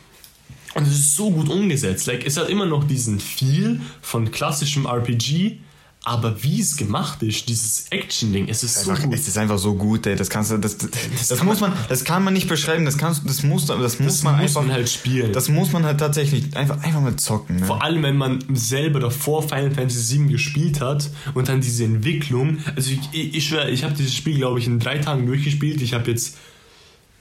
Und 0.75 0.83
es 0.83 0.93
ist 0.93 1.15
so 1.15 1.31
gut 1.31 1.49
umgesetzt. 1.49 2.05
Like, 2.07 2.25
es 2.25 2.37
hat 2.37 2.49
immer 2.49 2.65
noch 2.65 2.83
diesen 2.83 3.19
Feel 3.19 3.81
von 4.01 4.31
klassischem 4.31 4.85
RPG, 4.85 5.57
aber 6.07 6.41
wie 6.41 6.61
es 6.61 6.77
gemacht 6.77 7.21
ist, 7.21 7.49
dieses 7.49 7.87
Action-Ding, 7.89 8.47
es 8.47 8.63
ist 8.63 8.81
so 8.81 8.91
Einfach, 8.91 9.03
gut. 9.03 9.13
es 9.13 9.27
ist 9.27 9.37
einfach 9.37 9.57
so 9.59 9.75
gut, 9.75 10.07
ey. 10.07 10.15
Das 10.15 10.29
kannst 10.29 10.51
du, 10.51 10.57
das, 10.57 10.77
das, 10.77 10.89
das 11.27 11.43
muss 11.43 11.59
man, 11.59 11.73
das 11.89 12.05
kann 12.05 12.23
man 12.23 12.33
nicht 12.33 12.47
beschreiben. 12.47 12.85
Das 12.85 12.97
kannst, 12.97 13.27
das 13.29 13.43
muss, 13.43 13.65
das 13.65 13.99
muss 13.99 14.13
Das 14.13 14.23
man 14.23 14.35
muss 14.35 14.41
einfach, 14.55 14.61
man 14.61 14.71
halt 14.71 14.87
spielen. 14.89 15.33
das 15.33 15.49
muss 15.49 15.73
man 15.73 15.83
halt 15.83 15.99
tatsächlich 15.99 16.55
einfach, 16.55 16.81
einfach 16.81 17.01
mal 17.01 17.17
zocken. 17.17 17.57
Ne? 17.57 17.65
Vor 17.65 17.83
allem, 17.83 18.03
wenn 18.03 18.15
man 18.15 18.39
selber 18.53 19.01
davor 19.01 19.43
Final 19.43 19.71
Fantasy 19.71 20.17
VII 20.19 20.27
gespielt 20.27 20.79
hat 20.79 21.09
und 21.33 21.49
dann 21.49 21.59
diese 21.59 21.83
Entwicklung. 21.83 22.59
Also 22.77 22.91
ich, 22.91 22.99
ich, 23.11 23.35
ich 23.35 23.47
schwör, 23.47 23.67
ich 23.67 23.83
habe 23.83 23.93
dieses 23.93 24.15
Spiel, 24.15 24.37
glaube 24.37 24.59
ich, 24.59 24.67
in 24.67 24.79
drei 24.79 24.99
Tagen 24.99 25.25
durchgespielt. 25.25 25.81
Ich 25.81 25.93
habe 25.93 26.09
jetzt, 26.09 26.37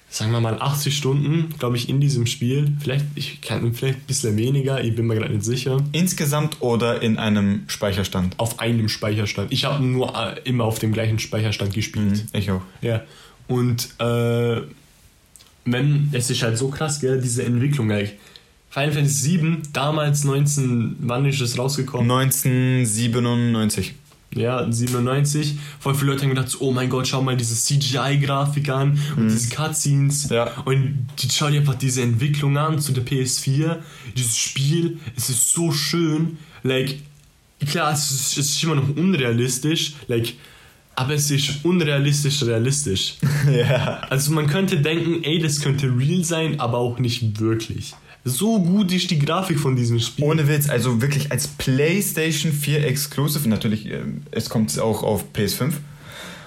sagen 0.09 0.33
wir 0.33 0.41
mal, 0.41 0.61
80 0.61 0.97
Stunden, 0.97 1.55
glaube 1.59 1.77
ich, 1.77 1.89
in 1.89 2.01
diesem 2.01 2.27
Spiel. 2.27 2.73
Vielleicht, 2.81 3.05
ich 3.15 3.41
kann 3.41 3.75
vielleicht 3.75 3.99
ein 3.99 4.07
bisschen 4.07 4.37
weniger, 4.37 4.83
ich 4.83 4.95
bin 4.95 5.07
mir 5.07 5.17
gerade 5.17 5.33
nicht 5.33 5.45
sicher. 5.45 5.79
Insgesamt 5.93 6.59
oder 6.61 7.03
in 7.03 7.19
einem 7.19 7.65
Speicherstand. 7.67 8.39
Auf 8.39 8.61
einem 8.61 8.89
Speicherstand. 8.89 9.53
Ich 9.53 9.65
habe 9.65 9.85
nur 9.85 10.15
äh, 10.17 10.41
immer 10.45 10.65
auf 10.65 10.79
dem 10.79 10.93
gleichen 10.93 11.19
Speicherstand 11.19 11.75
gespielt. 11.75 12.25
Ich 12.33 12.51
auch. 12.51 12.63
Ja. 12.81 13.03
Und 13.49 13.89
äh, 13.99 14.63
wenn, 15.65 16.09
es 16.13 16.31
ist 16.31 16.43
halt 16.43 16.57
so 16.57 16.69
krass, 16.69 17.01
gell, 17.01 17.21
diese 17.21 17.45
Entwicklung. 17.45 17.89
Like, 17.89 18.17
Final 18.71 18.93
Fantasy 18.93 19.41
VII, 19.41 19.59
damals 19.73 20.25
19, 20.25 20.97
wann 21.01 21.25
ist 21.27 21.41
das 21.41 21.59
rausgekommen? 21.59 22.11
1997. 22.11 23.95
Ja, 24.37 24.71
97. 24.71 25.59
Voll 25.81 25.95
viele 25.95 26.13
Leute 26.13 26.23
haben 26.23 26.31
gedacht, 26.31 26.49
so, 26.49 26.61
oh 26.61 26.73
mein 26.73 26.89
Gott, 26.89 27.09
schau 27.09 27.23
mal 27.23 27.37
diese 27.37 27.55
CGI-Grafik 27.55 28.69
an 28.69 28.99
und 29.17 29.29
diese 29.29 29.55
Cutscenes. 29.55 30.29
Ja. 30.31 30.51
Und 30.65 31.09
die, 31.19 31.29
schau 31.31 31.49
dir 31.49 31.61
einfach 31.61 31.75
diese 31.75 32.03
Entwicklung 32.03 32.57
an 32.57 32.79
zu 32.79 32.93
der 32.93 33.05
PS4. 33.05 33.79
Dieses 34.17 34.37
Spiel, 34.37 34.99
es 35.17 35.31
ist 35.31 35.53
so 35.53 35.73
schön. 35.73 36.39
Like, 36.63 37.01
klar, 37.67 37.93
es 37.93 38.11
ist, 38.11 38.39
es 38.39 38.51
ist 38.51 38.63
immer 38.63 38.77
noch 38.77 38.97
unrealistisch. 38.97 39.95
Like, 40.09 40.35
aber 40.95 41.15
es 41.15 41.31
ist 41.31 41.65
unrealistisch 41.65 42.43
realistisch. 42.43 43.17
ja. 43.53 44.01
Also 44.09 44.33
man 44.33 44.47
könnte 44.47 44.79
denken, 44.79 45.23
ey, 45.25 45.39
das 45.39 45.61
könnte 45.61 45.87
real 45.87 46.25
sein, 46.25 46.59
aber 46.59 46.79
auch 46.79 46.99
nicht 46.99 47.39
wirklich. 47.39 47.95
So 48.29 48.61
gut 48.61 48.91
ist 48.91 49.09
die 49.13 49.21
Grafik 49.21 49.61
von 49.61 49.77
diesem 49.77 50.01
Spiel. 50.01 50.25
Ohne 50.25 50.49
Witz, 50.49 50.69
also 50.69 51.01
wirklich 51.01 51.31
als 51.31 51.47
PlayStation 51.47 52.51
4 52.51 52.85
Exclusive, 52.85 53.49
natürlich, 53.49 53.87
äh, 53.87 54.01
es 54.33 54.51
kommt 54.51 54.77
auch 54.81 55.05
auf 55.05 55.27
PS5. 55.33 55.75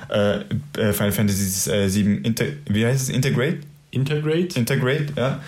Äh, 0.10 0.40
äh, 0.78 0.92
Final 0.92 1.14
Fantasy 1.14 1.72
äh, 1.72 1.88
7, 1.88 2.26
Inter 2.26 2.46
wie 2.68 2.86
heißt 2.86 3.04
es? 3.04 3.10
Integrate? 3.10 3.60
Integrate 3.92 4.60
Integrate, 4.60 5.06
ja. 5.16 5.42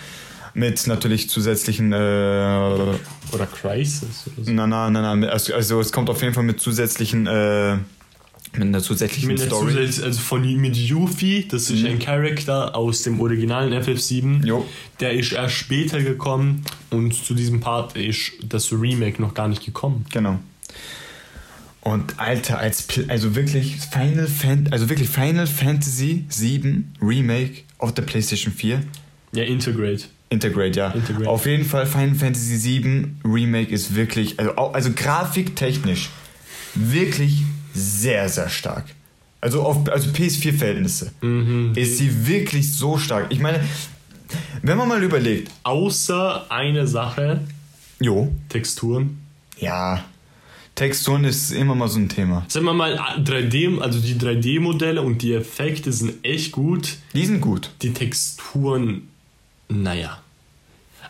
Mit 0.54 0.86
natürlich 0.86 1.28
zusätzlichen, 1.28 1.92
äh, 1.92 1.96
oder 1.96 3.46
Crisis 3.60 4.24
oder 4.34 4.44
so. 4.46 4.52
na, 4.52 4.66
na, 4.66 4.88
na, 4.88 5.14
na, 5.14 5.28
also, 5.28 5.52
also 5.52 5.80
es 5.80 5.92
kommt 5.92 6.08
auf 6.08 6.22
jeden 6.22 6.32
Fall 6.32 6.44
mit 6.44 6.60
zusätzlichen, 6.60 7.26
äh, 7.26 7.76
mit 8.52 8.62
einer 8.62 8.82
zusätzlichen 8.82 9.28
Mit 9.28 9.38
der 9.38 9.46
Story. 9.46 9.72
Zusatz, 9.72 10.02
also 10.02 10.20
von 10.20 10.60
mit 10.60 10.76
Yuffie, 10.76 11.46
das 11.48 11.70
ist 11.70 11.84
ein 11.84 11.98
Charakter 11.98 12.76
aus 12.76 13.02
dem 13.02 13.20
originalen 13.20 13.72
FF7. 13.72 14.44
Jo. 14.44 14.66
Der 15.00 15.12
ist 15.12 15.32
erst 15.32 15.54
später 15.54 16.02
gekommen 16.02 16.62
und 16.90 17.14
zu 17.14 17.34
diesem 17.34 17.60
Part 17.60 17.96
ist 17.96 18.32
das 18.46 18.70
Remake 18.72 19.20
noch 19.22 19.32
gar 19.32 19.48
nicht 19.48 19.64
gekommen. 19.64 20.04
Genau. 20.12 20.38
Und 21.80 22.20
Alter, 22.20 22.58
als 22.58 22.86
also 23.08 23.34
wirklich 23.34 23.76
Final 23.90 24.28
Fan 24.28 24.68
also 24.70 24.88
wirklich 24.88 25.08
Final 25.08 25.46
Fantasy 25.46 26.24
7 26.28 26.94
Remake 27.00 27.62
auf 27.78 27.92
der 27.92 28.02
PlayStation 28.02 28.52
4 28.52 28.82
Ja, 29.32 29.42
Integrate. 29.44 30.04
Integrate, 30.28 30.78
ja. 30.78 30.90
Integrate. 30.90 31.28
Auf 31.28 31.46
jeden 31.46 31.64
Fall 31.64 31.86
Final 31.86 32.14
Fantasy 32.14 32.56
7 32.56 33.20
Remake 33.24 33.72
ist 33.72 33.96
wirklich 33.96 34.38
also 34.38 34.52
also 34.56 34.90
grafiktechnisch 34.94 36.10
wirklich 36.74 37.42
sehr 37.74 38.28
sehr 38.28 38.48
stark. 38.48 38.84
Also 39.40 39.62
auf 39.62 39.88
also 39.90 40.10
PS4 40.10 40.52
Verhältnisse 40.56 41.12
Mhm. 41.20 41.72
ist 41.74 41.98
sie 41.98 42.26
wirklich 42.26 42.72
so 42.72 42.96
stark. 42.98 43.26
Ich 43.30 43.40
meine, 43.40 43.60
wenn 44.62 44.78
man 44.78 44.88
mal 44.88 45.02
überlegt, 45.02 45.50
Außer 45.64 46.46
eine 46.50 46.86
Sache, 46.86 47.40
jo, 48.00 48.32
Texturen. 48.48 49.18
ja, 49.58 50.04
Texturen 50.74 51.24
ist 51.24 51.50
immer 51.50 51.74
mal 51.74 51.88
so 51.88 51.98
ein 51.98 52.08
Thema. 52.08 52.46
Sagen 52.48 52.64
wir 52.64 52.72
mal, 52.72 52.96
3D, 53.22 53.78
also 53.80 54.00
die 54.00 54.14
3D-Modelle 54.14 55.02
und 55.02 55.20
die 55.20 55.34
Effekte 55.34 55.92
sind 55.92 56.24
echt 56.24 56.50
gut. 56.52 56.96
Die 57.12 57.26
sind 57.26 57.42
gut. 57.42 57.68
Die 57.82 57.92
Texturen, 57.92 59.08
naja. 59.68 60.18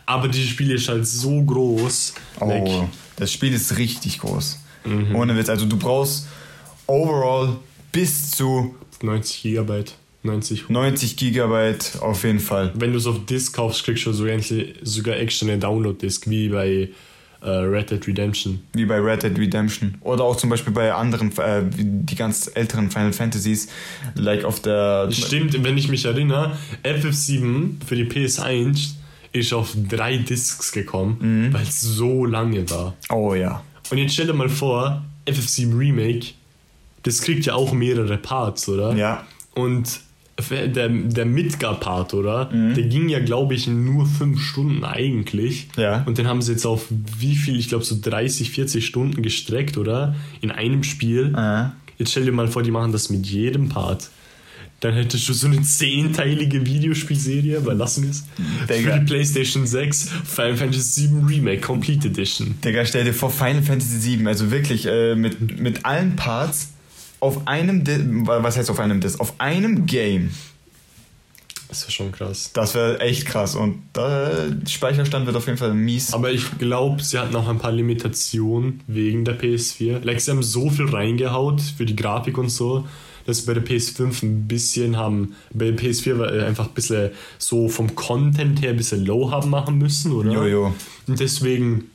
Aber 0.05 0.27
dieses 0.27 0.49
Spiel 0.49 0.71
ist 0.71 0.89
halt 0.89 1.07
so 1.07 1.41
groß. 1.43 2.13
Oh, 2.41 2.45
like, 2.49 2.89
das 3.15 3.31
Spiel 3.31 3.53
ist 3.53 3.77
richtig 3.77 4.19
groß. 4.19 4.59
Mhm. 4.83 5.15
Ohne 5.15 5.37
Witz. 5.37 5.47
Also 5.47 5.65
du 5.65 5.77
brauchst 5.77 6.27
overall 6.87 7.57
bis 7.91 8.31
zu 8.31 8.75
90 9.01 9.41
Gigabyte. 9.43 9.95
90. 10.23 10.69
90 10.69 11.17
Gigabyte 11.17 11.97
auf 12.01 12.23
jeden 12.23 12.39
Fall. 12.39 12.71
Wenn 12.75 12.93
du 12.93 12.97
es 12.97 13.05
auf 13.05 13.25
Disc 13.25 13.53
kaufst, 13.53 13.83
kriegst 13.83 14.05
du 14.05 14.13
sogar, 14.13 14.39
sogar 14.81 15.17
extra 15.17 15.47
eine 15.47 15.57
Download-Disc, 15.57 16.29
wie 16.29 16.47
bei 16.47 16.89
äh, 17.41 17.49
Red 17.49 17.91
Dead 17.91 18.07
Redemption. 18.07 18.61
Wie 18.73 18.85
bei 18.85 18.99
Red 18.99 19.23
Dead 19.23 19.37
Redemption. 19.37 19.95
Oder 20.01 20.23
auch 20.23 20.37
zum 20.37 20.49
Beispiel 20.49 20.71
bei 20.71 20.93
anderen, 20.93 21.37
äh, 21.37 21.63
die 21.69 22.15
ganz 22.15 22.49
älteren 22.53 22.89
Final 22.89 23.11
Fantasies. 23.11 23.67
Like 24.15 24.45
auf 24.45 24.61
der... 24.61 25.11
Stimmt, 25.11 25.61
wenn 25.61 25.77
ich 25.77 25.89
mich 25.89 26.05
erinnere, 26.05 26.57
FF7 26.83 27.85
für 27.85 27.95
die 27.95 28.05
PS1 28.05 28.91
ist 29.33 29.51
auf 29.51 29.75
drei 29.89 30.17
Discs 30.17 30.71
gekommen, 30.71 31.49
weil 31.51 31.63
es 31.63 31.81
so 31.81 32.23
lange 32.25 32.69
war. 32.69 32.95
Oh 33.09 33.33
ja. 33.33 33.63
Und 33.89 33.97
jetzt 33.97 34.13
stell 34.13 34.27
dir 34.27 34.33
mal 34.33 34.47
vor, 34.47 35.03
FF7 35.25 35.77
Remake, 35.77 36.27
das 37.03 37.21
kriegt 37.21 37.45
ja 37.45 37.53
auch 37.53 37.73
mehrere 37.73 38.17
Parts, 38.17 38.67
oder? 38.67 38.95
Ja. 38.95 39.25
Und 39.53 40.01
der, 40.49 40.89
der 40.89 41.25
Midgar-Part, 41.25 42.13
oder? 42.13 42.49
Mhm. 42.51 42.73
Der 42.73 42.83
ging 42.85 43.09
ja, 43.09 43.19
glaube 43.19 43.53
ich, 43.53 43.67
nur 43.67 44.05
fünf 44.07 44.41
Stunden 44.41 44.83
eigentlich. 44.83 45.67
Ja. 45.77 46.03
Und 46.05 46.17
den 46.17 46.27
haben 46.27 46.41
sie 46.41 46.53
jetzt 46.53 46.65
auf 46.65 46.85
wie 46.89 47.35
viel, 47.35 47.59
ich 47.59 47.69
glaube 47.69 47.83
so 47.83 47.95
30, 48.01 48.49
40 48.49 48.85
Stunden 48.85 49.21
gestreckt, 49.21 49.77
oder? 49.77 50.15
In 50.41 50.51
einem 50.51 50.83
Spiel. 50.83 51.33
Äh. 51.37 51.65
Jetzt 51.99 52.11
stell 52.11 52.25
dir 52.25 52.31
mal 52.31 52.47
vor, 52.47 52.63
die 52.63 52.71
machen 52.71 52.91
das 52.91 53.09
mit 53.09 53.27
jedem 53.27 53.69
Part. 53.69 54.09
Dann 54.79 54.95
hättest 54.95 55.29
du 55.29 55.33
so 55.33 55.47
eine 55.47 55.61
zehnteilige 55.61 56.65
Videospielserie, 56.65 57.65
weil 57.65 57.77
lassen 57.77 58.03
wir 58.03 58.09
es. 58.09 58.25
Für 58.67 58.99
die 58.99 59.05
PlayStation 59.05 59.65
6, 59.65 60.09
Final 60.25 60.57
Fantasy 60.57 61.09
VII 61.09 61.23
Remake 61.25 61.61
Complete 61.61 62.09
Edition. 62.09 62.55
Digga, 62.65 62.85
stell 62.85 63.05
dir 63.05 63.13
vor, 63.13 63.29
Final 63.29 63.61
Fantasy 63.61 63.97
7, 63.99 64.27
also 64.27 64.51
wirklich 64.51 64.85
äh, 64.85 65.15
mit, 65.15 65.57
mit 65.57 65.85
allen 65.85 66.17
Parts 66.17 66.72
auf 67.23 67.47
einem, 67.47 67.83
Di 67.83 67.97
was 68.25 68.57
heißt 68.57 68.69
auf 68.69 68.79
einem 68.79 68.99
Disc? 68.99 69.19
Auf 69.19 69.33
einem 69.39 69.85
Game. 69.85 70.31
Das 71.69 71.85
ist 71.85 71.93
schon 71.93 72.11
krass. 72.11 72.51
Das 72.53 72.75
wäre 72.75 72.99
echt 72.99 73.25
krass 73.25 73.55
und 73.55 73.81
der 73.95 74.55
Speicherstand 74.67 75.25
wird 75.25 75.35
auf 75.35 75.47
jeden 75.47 75.57
Fall 75.57 75.73
mies. 75.73 76.13
Aber 76.13 76.31
ich 76.31 76.59
glaube, 76.59 77.01
sie 77.01 77.17
hatten 77.17 77.35
auch 77.35 77.47
ein 77.47 77.57
paar 77.57 77.71
Limitationen 77.71 78.81
wegen 78.85 79.25
der 79.25 79.39
PS4. 79.39 80.03
Like, 80.03 80.21
sie 80.21 80.31
haben 80.31 80.43
so 80.43 80.69
viel 80.69 80.85
reingehaut 80.85 81.61
für 81.61 81.85
die 81.85 81.95
Grafik 81.95 82.37
und 82.37 82.49
so, 82.49 82.85
dass 83.25 83.39
sie 83.39 83.45
bei 83.47 83.53
der 83.53 83.65
PS5 83.65 84.21
ein 84.21 84.47
bisschen 84.47 84.97
haben, 84.97 85.35
bei 85.51 85.71
der 85.71 85.77
PS4 85.77 86.19
war, 86.19 86.31
äh, 86.31 86.43
einfach 86.43 86.67
ein 86.67 86.73
bisschen 86.73 87.09
so 87.39 87.69
vom 87.69 87.95
Content 87.95 88.61
her 88.61 88.71
ein 88.71 88.77
bisschen 88.77 89.05
low 89.05 89.31
haben 89.31 89.49
machen 89.49 89.77
müssen, 89.77 90.11
oder? 90.11 90.31
Jojo. 90.31 90.75
Und 91.07 91.19
deswegen, 91.19 91.85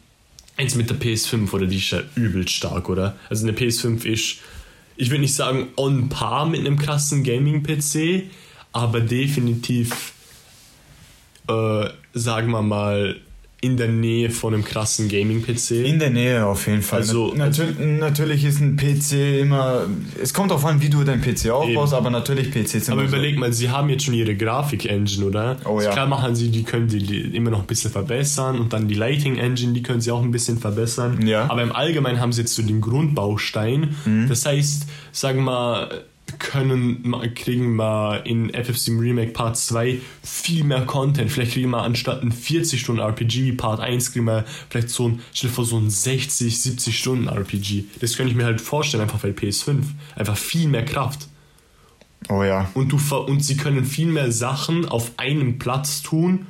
eins 0.56 0.74
mit 0.74 0.90
der 0.90 0.98
PS5, 0.98 1.52
oder 1.52 1.66
die 1.66 1.76
ist 1.76 1.90
ja 1.90 2.00
übelst 2.16 2.54
stark, 2.54 2.88
oder? 2.88 3.16
Also 3.28 3.46
eine 3.46 3.56
PS5 3.56 4.04
ist, 4.06 4.38
ich 4.98 5.10
würde 5.10 5.22
nicht 5.22 5.34
sagen 5.34 5.68
on 5.76 6.08
par 6.08 6.44
mit 6.46 6.60
einem 6.60 6.76
krassen 6.76 7.22
Gaming-PC, 7.22 8.24
aber 8.72 9.00
definitiv, 9.00 10.12
äh, 11.48 11.88
sagen 12.12 12.50
wir 12.50 12.62
mal, 12.62 13.20
in 13.60 13.76
der 13.76 13.88
Nähe 13.88 14.30
von 14.30 14.54
einem 14.54 14.64
krassen 14.64 15.08
Gaming-PC. 15.08 15.84
In 15.84 15.98
der 15.98 16.10
Nähe 16.10 16.46
auf 16.46 16.68
jeden 16.68 16.80
Fall. 16.82 17.00
Also- 17.00 17.32
Na, 17.36 17.46
natürlich, 17.46 17.76
natürlich 17.78 18.44
ist 18.44 18.60
ein 18.60 18.76
PC 18.76 19.40
immer. 19.40 19.86
Es 20.22 20.32
kommt 20.32 20.52
darauf 20.52 20.64
an, 20.64 20.80
wie 20.80 20.88
du 20.88 21.02
dein 21.02 21.20
PC 21.20 21.50
aufbaust, 21.50 21.92
aber 21.92 22.08
natürlich 22.10 22.52
PCs 22.52 22.86
sind 22.86 22.92
Aber 22.92 23.00
immer 23.02 23.10
so- 23.10 23.16
überleg 23.16 23.36
mal, 23.36 23.52
sie 23.52 23.68
haben 23.70 23.88
jetzt 23.88 24.04
schon 24.04 24.14
ihre 24.14 24.36
Grafik-Engine, 24.36 25.26
oder? 25.26 25.56
Oh 25.64 25.80
ja. 25.80 25.90
Klar 25.90 26.06
machen 26.06 26.36
sie, 26.36 26.50
die 26.50 26.62
können 26.62 26.86
die 26.86 27.20
immer 27.34 27.50
noch 27.50 27.60
ein 27.60 27.66
bisschen 27.66 27.90
verbessern 27.90 28.60
und 28.60 28.72
dann 28.72 28.86
die 28.86 28.94
Lighting-Engine, 28.94 29.72
die 29.72 29.82
können 29.82 30.00
sie 30.00 30.12
auch 30.12 30.22
ein 30.22 30.30
bisschen 30.30 30.58
verbessern. 30.58 31.26
Ja. 31.26 31.46
Mhm. 31.46 31.50
Aber 31.50 31.62
im 31.64 31.72
Allgemeinen 31.72 32.20
haben 32.20 32.32
sie 32.32 32.42
jetzt 32.42 32.54
so 32.54 32.62
den 32.62 32.80
Grundbaustein. 32.80 33.96
Das 34.28 34.46
heißt, 34.46 34.86
sagen 35.10 35.38
wir 35.38 35.42
mal, 35.42 36.04
können, 36.38 37.02
kriegen 37.34 37.76
wir 37.76 38.22
in 38.24 38.50
FF7 38.52 39.00
Remake 39.00 39.32
Part 39.32 39.56
2 39.56 40.00
viel 40.22 40.64
mehr 40.64 40.82
Content. 40.86 41.30
Vielleicht 41.30 41.52
kriegen 41.52 41.70
wir 41.70 41.82
anstatt 41.82 42.22
ein 42.22 42.32
40 42.32 42.80
Stunden 42.80 43.00
RPG 43.00 43.44
wie 43.44 43.52
Part 43.52 43.80
1, 43.80 44.12
kriegen 44.12 44.26
wir 44.26 44.44
vielleicht 44.70 44.90
so 44.90 45.08
ein, 45.08 45.20
stell 45.34 45.50
vor, 45.50 45.64
so 45.64 45.78
ein 45.78 45.90
60, 45.90 46.60
70 46.60 46.98
Stunden 46.98 47.28
RPG. 47.28 47.84
Das 48.00 48.16
könnte 48.16 48.30
ich 48.30 48.36
mir 48.36 48.44
halt 48.44 48.60
vorstellen, 48.60 49.02
einfach 49.02 49.20
bei 49.20 49.30
PS5. 49.30 49.82
Einfach 50.16 50.36
viel 50.36 50.68
mehr 50.68 50.84
Kraft. 50.84 51.28
Oh 52.28 52.42
ja. 52.42 52.70
Und, 52.74 52.92
du, 52.92 52.98
ver- 52.98 53.26
und 53.28 53.44
sie 53.44 53.56
können 53.56 53.84
viel 53.84 54.08
mehr 54.08 54.32
Sachen 54.32 54.86
auf 54.86 55.12
einem 55.18 55.58
Platz 55.58 56.02
tun 56.02 56.46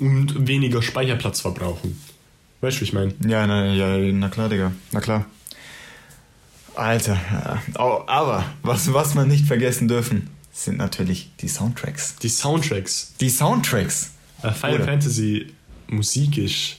und 0.00 0.46
weniger 0.46 0.82
Speicherplatz 0.82 1.40
verbrauchen. 1.40 2.00
Weißt 2.60 2.76
du, 2.76 2.80
wie 2.80 2.84
ich 2.84 2.92
meine? 2.92 3.14
Ja, 3.26 3.46
na, 3.46 3.72
ja, 3.72 3.96
na 4.12 4.28
klar, 4.28 4.48
Digga. 4.48 4.72
Na 4.92 5.00
klar. 5.00 5.26
Alter. 6.78 7.18
Ja. 7.32 7.62
Oh, 7.78 8.02
aber 8.06 8.44
was, 8.62 8.92
was 8.92 9.14
wir 9.14 9.24
nicht 9.24 9.46
vergessen 9.46 9.88
dürfen, 9.88 10.30
sind 10.52 10.78
natürlich 10.78 11.30
die 11.40 11.48
Soundtracks. 11.48 12.16
Die 12.16 12.28
Soundtracks. 12.28 13.14
Die 13.20 13.30
Soundtracks. 13.30 14.12
Äh, 14.42 14.52
Final 14.52 14.76
Oder? 14.76 14.84
Fantasy 14.84 15.52
Musik 15.88 16.38
ist. 16.38 16.76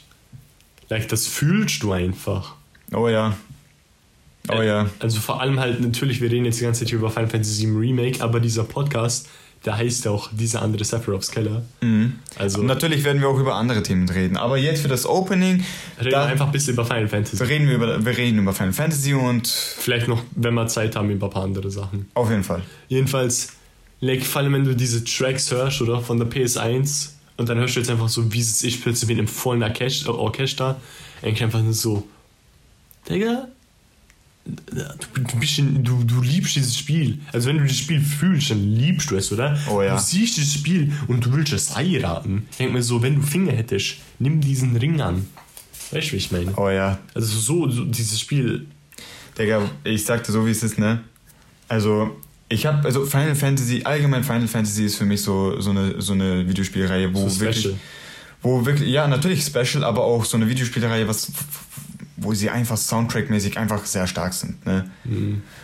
Like, 0.89 1.07
das 1.07 1.27
fühlst 1.27 1.83
du 1.83 1.91
einfach. 1.91 2.55
Oh 2.91 3.07
ja. 3.07 3.35
Oh 4.51 4.61
ja. 4.61 4.89
Also 4.99 5.19
vor 5.19 5.41
allem 5.41 5.59
halt, 5.59 5.79
natürlich, 5.81 6.21
wir 6.21 6.31
reden 6.31 6.45
jetzt 6.45 6.59
die 6.59 6.63
ganze 6.63 6.85
Zeit 6.85 6.93
über 6.93 7.09
Final 7.09 7.29
Fantasy 7.29 7.67
VII 7.67 7.77
Remake, 7.77 8.23
aber 8.23 8.39
dieser 8.39 8.63
Podcast, 8.63 9.27
der 9.65 9.77
heißt 9.77 10.05
ja 10.05 10.11
auch 10.11 10.29
dieser 10.31 10.61
andere 10.61 10.83
Sephiroth's 10.83 11.31
Keller. 11.31 11.63
Also 12.37 12.59
Und 12.61 12.67
natürlich 12.67 13.03
werden 13.03 13.21
wir 13.21 13.27
auch 13.27 13.39
über 13.39 13.55
andere 13.55 13.83
Themen 13.83 14.07
reden. 14.07 14.37
Aber 14.37 14.57
jetzt 14.57 14.81
für 14.81 14.87
das 14.87 15.05
Opening 15.05 15.55
reden 15.55 15.65
wir 15.99 16.11
da 16.11 16.25
einfach 16.25 16.45
ein 16.45 16.51
bisschen 16.51 16.73
über 16.73 16.85
Final 16.85 17.07
Fantasy. 17.09 17.43
reden 17.43 17.67
wir, 17.67 17.75
über, 17.75 18.05
wir 18.05 18.17
reden 18.17 18.39
über 18.39 18.53
Final 18.53 18.73
Fantasy 18.73 19.13
und 19.13 19.47
Vielleicht 19.47 20.07
noch, 20.07 20.23
wenn 20.35 20.53
wir 20.53 20.67
Zeit 20.67 20.95
haben, 20.95 21.09
über 21.09 21.27
ein 21.27 21.31
paar 21.31 21.43
andere 21.43 21.69
Sachen. 21.71 22.09
auf 22.13 22.29
jeden 22.29 22.43
Fall. 22.43 22.61
Jedenfalls, 22.87 23.49
like, 23.99 24.23
vor 24.23 24.41
allem 24.41 24.53
wenn 24.53 24.63
du 24.63 24.75
diese 24.75 25.03
Tracks 25.03 25.51
hörst, 25.51 25.81
oder, 25.81 25.99
von 26.01 26.17
der 26.19 26.29
PS1 26.29 27.09
und 27.37 27.49
dann 27.49 27.57
hörst 27.57 27.75
du 27.75 27.79
jetzt 27.81 27.89
einfach 27.89 28.09
so, 28.09 28.31
wie 28.31 28.39
es 28.39 28.63
ist 28.63 28.81
plötzlich 28.81 29.09
mit 29.09 29.17
einem 29.17 29.27
vollen 29.27 29.63
Orchester, 29.63 30.79
eigentlich 31.21 31.43
einfach 31.43 31.61
nur 31.61 31.73
so, 31.73 32.07
Digga, 33.09 33.47
bist 35.39 35.59
in, 35.59 35.83
du, 35.83 36.03
du 36.03 36.21
liebst 36.21 36.55
dieses 36.55 36.77
Spiel. 36.77 37.19
Also 37.31 37.49
wenn 37.49 37.57
du 37.57 37.63
das 37.63 37.77
Spiel 37.77 38.01
fühlst, 38.01 38.51
dann 38.51 38.75
liebst 38.75 39.09
du 39.11 39.15
es, 39.15 39.31
oder? 39.31 39.57
Oh 39.69 39.81
ja. 39.81 39.95
Du 39.95 40.01
siehst 40.01 40.37
dieses 40.37 40.53
Spiel 40.53 40.91
und 41.07 41.25
du 41.25 41.33
willst 41.33 41.53
es 41.53 41.75
heiraten. 41.75 42.47
Ich 42.51 42.57
denk 42.57 42.73
mir 42.73 42.83
so, 42.83 43.01
wenn 43.01 43.15
du 43.15 43.21
Finger 43.21 43.53
hättest, 43.53 43.95
nimm 44.19 44.41
diesen 44.41 44.75
Ring 44.75 45.01
an. 45.01 45.25
Weißt 45.91 46.09
du, 46.09 46.11
wie 46.13 46.17
ich 46.17 46.31
meine? 46.31 46.53
Oh 46.55 46.69
ja. 46.69 46.99
Also 47.13 47.39
so, 47.39 47.69
so 47.69 47.85
dieses 47.85 48.19
Spiel, 48.19 48.67
Digga, 49.39 49.69
ich 49.85 50.03
sagte 50.03 50.31
so, 50.31 50.45
wie 50.45 50.51
es 50.51 50.61
ist, 50.63 50.77
ne? 50.77 50.99
Also, 51.69 52.17
ich 52.49 52.65
habe 52.65 52.85
also 52.85 53.05
Final 53.05 53.35
Fantasy, 53.35 53.81
allgemein 53.83 54.23
Final 54.23 54.47
Fantasy 54.47 54.85
ist 54.85 54.97
für 54.97 55.05
mich 55.05 55.21
so, 55.21 55.59
so, 55.61 55.69
eine, 55.69 56.01
so 56.01 56.13
eine 56.13 56.47
Videospielreihe, 56.47 57.13
wo 57.13 57.29
so 57.29 57.39
wirklich. 57.39 57.59
special. 57.59 57.75
Wo 58.41 58.65
wirklich, 58.65 58.89
ja, 58.89 59.07
natürlich 59.07 59.43
special, 59.43 59.83
aber 59.83 60.03
auch 60.03 60.25
so 60.25 60.37
eine 60.37 60.49
Videospielreihe, 60.49 61.07
was, 61.07 61.31
wo 62.21 62.33
sie 62.33 62.49
einfach 62.49 62.77
soundtrackmäßig 62.77 63.57
einfach 63.57 63.85
sehr 63.85 64.07
stark 64.07 64.33
sind, 64.33 64.65
ne? 64.65 64.89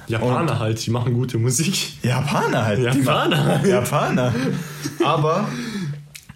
Japaner 0.07 0.59
halt, 0.59 0.85
die 0.85 0.91
machen 0.91 1.13
gute 1.13 1.37
Musik. 1.37 2.03
Japaner 2.03 2.65
halt. 2.65 2.79
die 2.79 2.99
Japaner. 2.99 3.43
ma- 3.43 3.65
Japaner. 3.67 4.33
Aber, 5.03 5.47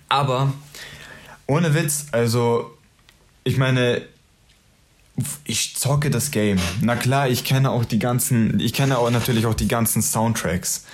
aber, 0.10 0.54
ohne 1.48 1.74
Witz, 1.74 2.08
also, 2.12 2.72
ich 3.44 3.58
meine, 3.58 4.02
ich 5.44 5.76
zocke 5.76 6.10
das 6.10 6.32
Game. 6.32 6.60
Na 6.82 6.96
klar, 6.96 7.28
ich 7.30 7.44
kenne 7.44 7.72
auch 7.72 7.86
die 7.86 8.00
ganzen, 8.00 8.60
ich 8.60 8.74
kenne 8.74 8.98
auch 8.98 9.10
natürlich 9.12 9.46
auch 9.46 9.54
die 9.54 9.68
ganzen 9.68 10.02
Soundtracks. 10.02 10.86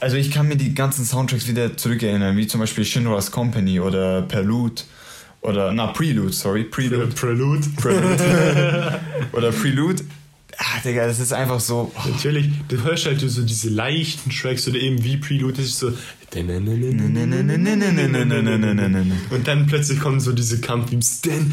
Also 0.00 0.16
ich 0.16 0.30
kann 0.32 0.48
mir 0.48 0.56
die 0.56 0.74
ganzen 0.74 1.04
Soundtracks 1.04 1.46
wieder 1.46 1.76
zurückerinnern, 1.76 2.36
wie 2.36 2.46
zum 2.46 2.60
Beispiel 2.60 2.84
Shinra's 2.84 3.30
Company 3.30 3.80
oder 3.80 4.22
Prelude 4.22 4.82
oder, 5.44 5.72
na, 5.72 5.88
Prelude, 5.88 6.32
sorry, 6.32 6.64
Prelude. 6.64 7.08
Prelude. 7.14 7.68
Prelude. 7.76 9.00
oder 9.32 9.52
Prelude. 9.52 10.02
Ah, 10.56 10.80
Digga, 10.84 11.06
das 11.06 11.20
ist 11.20 11.32
einfach 11.32 11.60
so. 11.60 11.92
oh, 11.94 12.08
Natürlich, 12.08 12.48
du 12.68 12.82
hörst 12.82 13.06
halt 13.06 13.20
so 13.20 13.42
diese 13.42 13.70
leichten 13.70 14.30
Tracks 14.30 14.66
oder 14.68 14.78
eben 14.78 15.02
wie 15.04 15.16
Prelude, 15.16 15.54
das 15.54 15.66
ist 15.66 15.78
so. 15.78 15.92
Und 19.30 19.46
dann 19.46 19.66
plötzlich 19.66 20.00
kommen 20.00 20.20
so 20.20 20.32
diese 20.32 20.60
Kampfthemes. 20.60 21.20
Dann, 21.22 21.52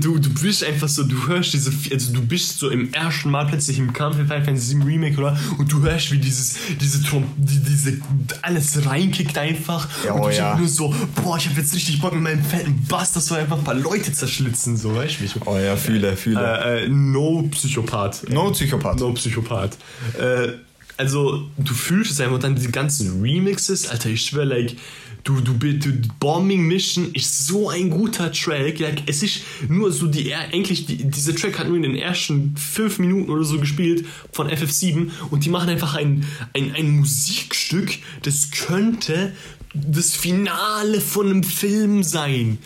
du, 0.00 0.18
du 0.18 0.34
bist 0.34 0.64
einfach 0.64 0.88
so, 0.88 1.04
du 1.04 1.26
hörst 1.28 1.54
diese, 1.54 1.72
also 1.92 2.12
du 2.12 2.22
bist 2.22 2.58
so 2.58 2.70
im 2.70 2.92
ersten 2.92 3.30
Mal 3.30 3.46
plötzlich 3.46 3.78
im 3.78 3.92
Kampf 3.92 4.18
in 4.18 4.26
Final 4.26 4.44
Fantasy 4.44 4.76
VII 4.76 4.84
Remake, 4.84 5.18
oder? 5.18 5.38
Und 5.58 5.72
du 5.72 5.82
hörst, 5.82 6.10
wie 6.12 6.18
dieses, 6.18 6.56
diese 6.80 7.02
Trom, 7.02 7.24
die, 7.36 7.60
diese, 7.60 7.98
alles 8.42 8.84
reinkickt 8.86 9.38
einfach. 9.38 9.88
Ja, 10.04 10.12
und 10.12 10.18
du 10.18 10.24
oh 10.24 10.28
bist 10.28 10.38
ja. 10.38 10.58
nur 10.58 10.68
so, 10.68 10.94
boah, 11.22 11.36
ich 11.36 11.48
hab 11.48 11.56
jetzt 11.56 11.74
richtig 11.74 12.00
Bock 12.00 12.12
mit 12.14 12.22
meinem 12.22 12.44
fetten 12.44 12.84
Bass, 12.88 13.12
dass 13.12 13.26
du 13.26 13.34
einfach 13.34 13.58
ein 13.58 13.64
paar 13.64 13.74
Leute 13.74 14.12
zerschlitzen, 14.12 14.76
so, 14.76 14.94
weißt 14.94 15.20
du, 15.20 15.24
Oh 15.46 15.56
ja, 15.58 15.76
fühle, 15.76 16.16
fühle. 16.16 16.40
äh, 16.40 16.84
äh, 16.84 16.88
no 16.88 17.48
Psychopath. 17.50 18.28
no 18.30 18.50
Psychopath. 18.50 19.00
No 19.00 19.12
Psychopath. 19.12 19.76
Äh, 20.18 20.57
also, 20.98 21.48
du 21.56 21.74
fühlst 21.74 22.10
es 22.10 22.20
einfach 22.20 22.40
dann 22.40 22.56
diese 22.56 22.72
ganzen 22.72 23.22
Remixes, 23.22 23.88
Alter, 23.88 24.10
ich 24.10 24.22
schwör, 24.22 24.44
like, 24.44 24.76
du, 25.22 25.40
du, 25.40 25.52
du, 25.54 25.92
Bombing 26.18 26.66
Mission 26.66 27.12
ist 27.12 27.46
so 27.46 27.70
ein 27.70 27.88
guter 27.88 28.32
Track. 28.32 28.80
Like, 28.80 29.02
es 29.06 29.22
ist 29.22 29.42
nur 29.68 29.92
so, 29.92 30.08
die, 30.08 30.34
eigentlich, 30.34 30.86
die, 30.86 31.08
dieser 31.08 31.36
Track 31.36 31.60
hat 31.60 31.68
nur 31.68 31.76
in 31.76 31.84
den 31.84 31.94
ersten 31.94 32.56
fünf 32.56 32.98
Minuten 32.98 33.30
oder 33.30 33.44
so 33.44 33.60
gespielt 33.60 34.06
von 34.32 34.48
FF7 34.48 35.10
und 35.30 35.44
die 35.44 35.50
machen 35.50 35.68
einfach 35.68 35.94
ein, 35.94 36.26
ein, 36.52 36.74
ein 36.74 36.90
Musikstück, 36.90 37.98
das 38.22 38.50
könnte 38.50 39.32
das 39.74 40.16
Finale 40.16 41.00
von 41.00 41.30
einem 41.30 41.44
Film 41.44 42.02
sein. 42.02 42.58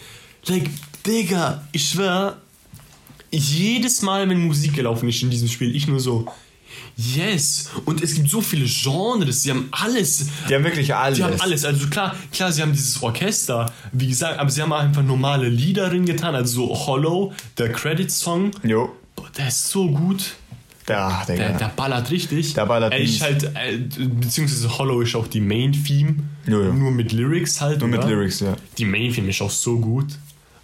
Like, 0.46 0.70
Digga, 1.06 1.68
ich 1.72 1.90
schwör, 1.90 2.40
jedes 3.30 4.00
Mal, 4.00 4.26
wenn 4.30 4.46
Musik 4.46 4.74
gelaufen 4.74 5.08
ist 5.10 5.22
in 5.22 5.28
diesem 5.28 5.48
Spiel, 5.48 5.76
ich 5.76 5.86
nur 5.86 6.00
so, 6.00 6.26
yes. 6.96 7.70
Und 7.84 8.02
es 8.02 8.14
gibt 8.14 8.28
so 8.28 8.40
viele 8.40 8.66
Genres, 8.66 9.42
sie 9.42 9.50
haben 9.50 9.68
alles. 9.70 10.26
Die 10.48 10.54
haben 10.54 10.64
wirklich 10.64 10.94
alles. 10.94 11.18
Die 11.18 11.24
haben 11.24 11.40
alles. 11.40 11.64
Also 11.64 11.86
klar, 11.88 12.14
klar, 12.32 12.52
sie 12.52 12.62
haben 12.62 12.72
dieses 12.72 13.02
Orchester, 13.02 13.72
wie 13.92 14.08
gesagt, 14.08 14.38
aber 14.38 14.50
sie 14.50 14.62
haben 14.62 14.72
auch 14.72 14.80
einfach 14.80 15.02
normale 15.02 15.48
Lieder 15.48 15.88
drin 15.88 16.06
getan, 16.06 16.34
also 16.34 16.66
so 16.66 16.86
Hollow, 16.86 17.32
der 17.58 17.72
Credit-Song. 17.72 18.50
Jo. 18.62 18.92
Boah, 19.16 19.28
der 19.36 19.48
ist 19.48 19.68
so 19.68 19.90
gut. 19.90 20.34
Da, 20.86 21.24
Digga. 21.28 21.48
Der, 21.48 21.58
der 21.58 21.68
ballert 21.76 22.10
richtig. 22.10 22.54
Der 22.54 22.66
ballert 22.66 22.92
er 22.92 23.00
ist 23.00 23.12
mies. 23.12 23.22
halt, 23.22 23.44
äh, 23.54 23.78
beziehungsweise 24.20 24.78
Hollow 24.78 25.00
ist 25.00 25.14
auch 25.14 25.28
die 25.28 25.40
Main-Theme. 25.40 26.16
Jo, 26.46 26.64
jo. 26.64 26.72
Nur 26.72 26.90
mit 26.90 27.12
Lyrics 27.12 27.60
halt. 27.60 27.80
Nur 27.80 27.88
mit 27.88 28.00
oder? 28.00 28.08
Lyrics, 28.08 28.40
ja. 28.40 28.56
Die 28.78 28.84
Main-Theme 28.84 29.30
ist 29.30 29.40
auch 29.42 29.50
so 29.50 29.78
gut. 29.78 30.06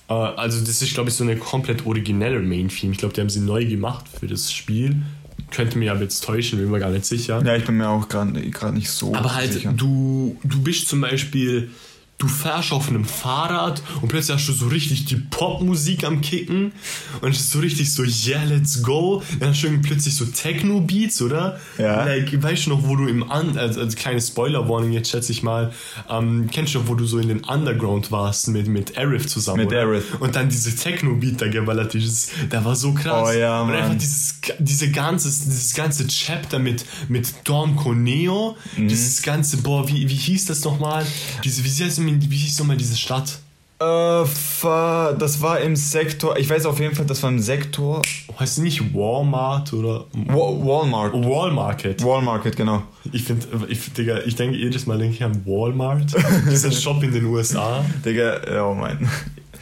Äh, 0.08 0.12
also 0.12 0.60
das 0.60 0.82
ist, 0.82 0.94
glaube 0.94 1.10
ich, 1.10 1.14
so 1.14 1.22
eine 1.22 1.36
komplett 1.36 1.86
originelle 1.86 2.40
Main-Theme. 2.40 2.92
Ich 2.92 2.98
glaube, 2.98 3.14
die 3.14 3.20
haben 3.20 3.30
sie 3.30 3.40
neu 3.40 3.64
gemacht 3.64 4.06
für 4.08 4.26
das 4.26 4.52
Spiel. 4.52 5.02
Könnte 5.50 5.78
mir 5.78 5.92
aber 5.92 6.02
jetzt 6.02 6.24
täuschen, 6.24 6.58
bin 6.58 6.70
mir 6.70 6.78
gar 6.78 6.90
nicht 6.90 7.06
sicher. 7.06 7.42
Ja, 7.44 7.56
ich 7.56 7.64
bin 7.64 7.76
mir 7.78 7.88
auch 7.88 8.08
gerade 8.08 8.32
nicht 8.72 8.90
so 8.90 9.14
Aber 9.14 9.34
halt, 9.34 9.52
sicher. 9.52 9.72
du, 9.72 10.36
du 10.44 10.62
bist 10.62 10.88
zum 10.88 11.00
Beispiel, 11.00 11.70
du 12.18 12.26
fährst 12.26 12.72
auf 12.72 12.88
einem 12.88 13.04
Fahrrad 13.04 13.80
und 14.02 14.08
plötzlich 14.08 14.36
hast 14.36 14.48
du 14.48 14.52
so 14.52 14.66
richtig 14.66 15.04
die 15.04 15.16
Popmusik 15.16 16.02
am 16.04 16.20
Kicken 16.20 16.72
und 17.20 17.30
es 17.30 17.38
ist 17.40 17.52
so 17.52 17.60
richtig 17.60 17.92
so, 17.92 18.02
yeah, 18.02 18.42
let's 18.44 18.82
go. 18.82 19.22
Dann 19.38 19.50
hast 19.50 19.62
du 19.62 19.80
plötzlich 19.80 20.16
so 20.16 20.24
Techno-Beats, 20.24 21.22
oder? 21.22 21.60
Ja. 21.78 22.04
Like, 22.04 22.42
weißt 22.42 22.66
du 22.66 22.70
noch, 22.70 22.88
wo 22.88 22.96
du 22.96 23.06
im, 23.06 23.22
Un 23.22 23.56
also, 23.56 23.80
also 23.80 23.96
kleine 23.96 24.20
Spoiler-Warning 24.20 24.92
jetzt 24.92 25.10
schätze 25.10 25.30
ich 25.30 25.42
mal, 25.44 25.72
ähm, 26.10 26.48
kennst 26.52 26.74
du 26.74 26.80
noch, 26.80 26.88
wo 26.88 26.94
du 26.96 27.06
so 27.06 27.18
in 27.18 27.28
den 27.28 27.44
Underground 27.44 28.10
warst 28.10 28.48
mit, 28.48 28.66
mit 28.66 28.98
Aerith 28.98 29.30
zusammen, 29.30 29.58
Mit 29.60 29.68
oder? 29.68 29.82
Aerith. 29.82 30.04
Und 30.18 30.34
dann 30.34 30.48
diese 30.48 30.74
Techno-Beat 30.74 31.40
da 31.40 31.48
geballert 31.48 31.94
ist, 31.94 32.32
der 32.50 32.64
war 32.64 32.74
so 32.74 32.94
krass. 32.94 33.28
Oh 33.28 33.38
ja, 33.38 33.62
und 33.62 33.70
einfach 33.70 33.88
Mann. 33.90 33.98
dieses, 33.98 34.40
diese 34.58 34.90
ganze, 34.90 35.28
dieses 35.28 35.72
ganze 35.72 36.06
Chapter 36.08 36.58
mit, 36.58 36.84
mit 37.08 37.32
Dawn 37.44 37.76
Coneo, 37.76 38.56
Mhm. 38.76 38.88
dieses 38.88 39.22
ganze, 39.22 39.58
boah, 39.58 39.88
wie, 39.88 40.08
wie 40.08 40.14
hieß 40.14 40.46
das 40.46 40.64
nochmal? 40.64 41.06
Diese, 41.44 41.62
wie, 41.64 41.68
hieß, 42.08 42.30
wie 42.30 42.36
hieß 42.36 42.58
nochmal 42.60 42.76
diese 42.76 42.96
Stadt? 42.96 43.38
Äh, 43.80 43.84
Das 43.84 45.40
war, 45.40 45.60
im 45.60 45.76
Sektor, 45.76 46.36
ich 46.36 46.48
weiß 46.50 46.66
auf 46.66 46.80
jeden 46.80 46.94
Fall, 46.96 47.06
das 47.06 47.22
war 47.22 47.30
im 47.30 47.38
Sektor 47.38 48.02
Heißt 48.38 48.58
nicht 48.58 48.94
Walmart 48.94 49.72
oder 49.72 50.04
Wa- 50.12 50.34
Walmart. 50.66 51.12
Wallmarket? 51.14 52.02
Walmart, 52.04 52.56
genau. 52.56 52.82
Ich 53.12 53.24
finde, 53.24 53.46
ich, 53.68 53.92
Digga, 53.92 54.20
ich 54.26 54.34
denke 54.36 54.56
jedes 54.56 54.86
Mal 54.86 54.98
denke 54.98 55.14
ich 55.14 55.24
an 55.24 55.44
Walmart. 55.46 56.12
Dieser 56.50 56.70
Shop 56.72 57.02
in 57.02 57.12
den 57.12 57.24
USA. 57.26 57.84
Digga, 58.04 58.40
ja, 58.52 58.64
oh 58.64 58.74
mein. 58.74 59.08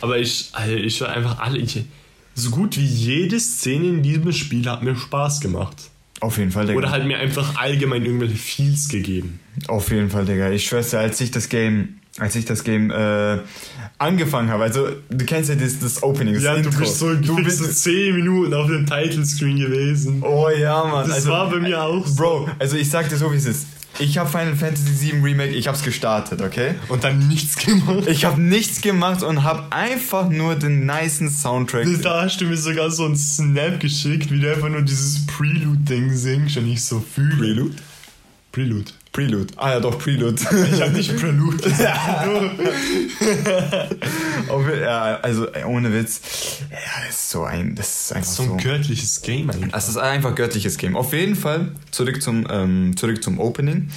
Aber 0.00 0.18
ich, 0.18 0.50
Alter, 0.52 0.76
ich 0.76 1.00
war 1.00 1.08
einfach 1.10 1.38
alle. 1.38 1.58
Ich, 1.58 1.82
so 2.34 2.50
gut 2.50 2.76
wie 2.76 2.84
jede 2.84 3.40
Szene 3.40 3.86
in 3.86 4.02
diesem 4.02 4.30
Spiel 4.32 4.68
hat 4.68 4.82
mir 4.82 4.94
Spaß 4.96 5.40
gemacht. 5.40 5.76
Auf 6.20 6.36
jeden 6.38 6.50
Fall, 6.50 6.66
Digga. 6.66 6.78
Oder 6.78 6.90
halt 6.90 7.06
mir 7.06 7.18
einfach 7.18 7.56
allgemein 7.56 8.04
irgendwelche 8.04 8.36
Feels 8.36 8.88
gegeben. 8.88 9.40
Auf 9.68 9.90
jeden 9.90 10.10
Fall, 10.10 10.24
Digga. 10.26 10.50
Ich 10.50 10.66
schwör's 10.66 10.90
dir, 10.90 10.98
als 10.98 11.18
ich 11.22 11.30
das 11.30 11.48
Game, 11.48 11.98
als 12.18 12.34
ich 12.34 12.44
das 12.44 12.64
Game 12.64 12.90
äh, 12.90 13.38
angefangen 13.98 14.48
habe, 14.48 14.64
also 14.64 14.88
du 15.10 15.24
kennst 15.24 15.50
ja 15.50 15.56
das, 15.56 15.78
das 15.80 16.02
Opening, 16.02 16.34
das 16.34 16.56
Intro. 16.56 16.70
du 17.14 17.42
bist 17.42 17.58
so 17.58 17.66
10 17.66 18.14
Minuten 18.14 18.54
auf 18.54 18.68
dem 18.68 18.86
Title-Screen 18.86 19.58
gewesen. 19.58 20.22
Oh 20.22 20.48
ja, 20.48 20.84
Mann. 20.84 21.08
Das 21.08 21.26
war 21.26 21.50
bei 21.50 21.58
mir 21.58 21.82
auch 21.82 22.06
so. 22.06 22.16
Bro, 22.16 22.48
also 22.58 22.76
ich 22.76 22.88
sag 22.88 23.08
dir 23.08 23.16
so, 23.16 23.30
wie 23.32 23.36
es 23.36 23.46
ist. 23.46 23.66
Ich 23.98 24.18
habe 24.18 24.28
Final 24.28 24.54
Fantasy 24.56 25.12
VII 25.12 25.20
Remake, 25.22 25.52
ich 25.52 25.68
hab's 25.68 25.82
gestartet, 25.82 26.42
okay? 26.42 26.74
Und 26.88 27.02
dann 27.04 27.28
nichts 27.28 27.56
gemacht. 27.56 28.06
Ich 28.06 28.26
habe 28.26 28.40
nichts 28.40 28.82
gemacht 28.82 29.22
und 29.22 29.42
habe 29.42 29.72
einfach 29.72 30.28
nur 30.28 30.54
den 30.54 30.84
nicen 30.84 31.30
Soundtrack. 31.30 31.86
Da 32.02 32.22
hast 32.22 32.40
du 32.40 32.44
mir 32.44 32.58
sogar 32.58 32.90
so 32.90 33.06
einen 33.06 33.16
Snap 33.16 33.80
geschickt, 33.80 34.30
wie 34.30 34.40
du 34.40 34.52
einfach 34.52 34.68
nur 34.68 34.82
dieses 34.82 35.26
Prelude-Ding 35.26 36.12
singst 36.14 36.58
und 36.58 36.68
ich 36.70 36.84
so 36.84 37.00
fühle. 37.00 37.36
Prelude? 37.36 37.76
Prelude. 38.52 38.92
Prelude. 39.16 39.46
Ah 39.56 39.70
ja, 39.70 39.80
doch, 39.80 39.98
Prelude. 39.98 40.34
Ich 40.74 40.82
habe 40.82 40.92
nicht 40.92 41.16
Prelude. 41.16 41.64
Auf- 44.48 44.68
ja, 44.78 45.16
also 45.22 45.46
ohne 45.66 45.90
Witz. 45.90 46.20
Ja, 46.70 46.76
das 47.06 47.14
ist 47.14 47.30
so 47.30 47.44
ein, 47.44 47.74
das 47.74 47.88
ist 48.02 48.12
einfach 48.12 48.30
so 48.30 48.42
so. 48.44 48.52
ein 48.52 48.58
göttliches 48.58 49.22
Game 49.22 49.48
eigentlich. 49.48 49.72
Es 49.74 49.88
ist 49.88 49.96
einfach 49.96 50.34
göttliches 50.34 50.76
Game. 50.76 50.96
Auf 50.96 51.14
jeden 51.14 51.34
Fall 51.34 51.72
zurück 51.92 52.20
zum, 52.20 52.46
ähm, 52.50 52.94
zurück 52.98 53.22
zum 53.22 53.40
Opening. 53.40 53.88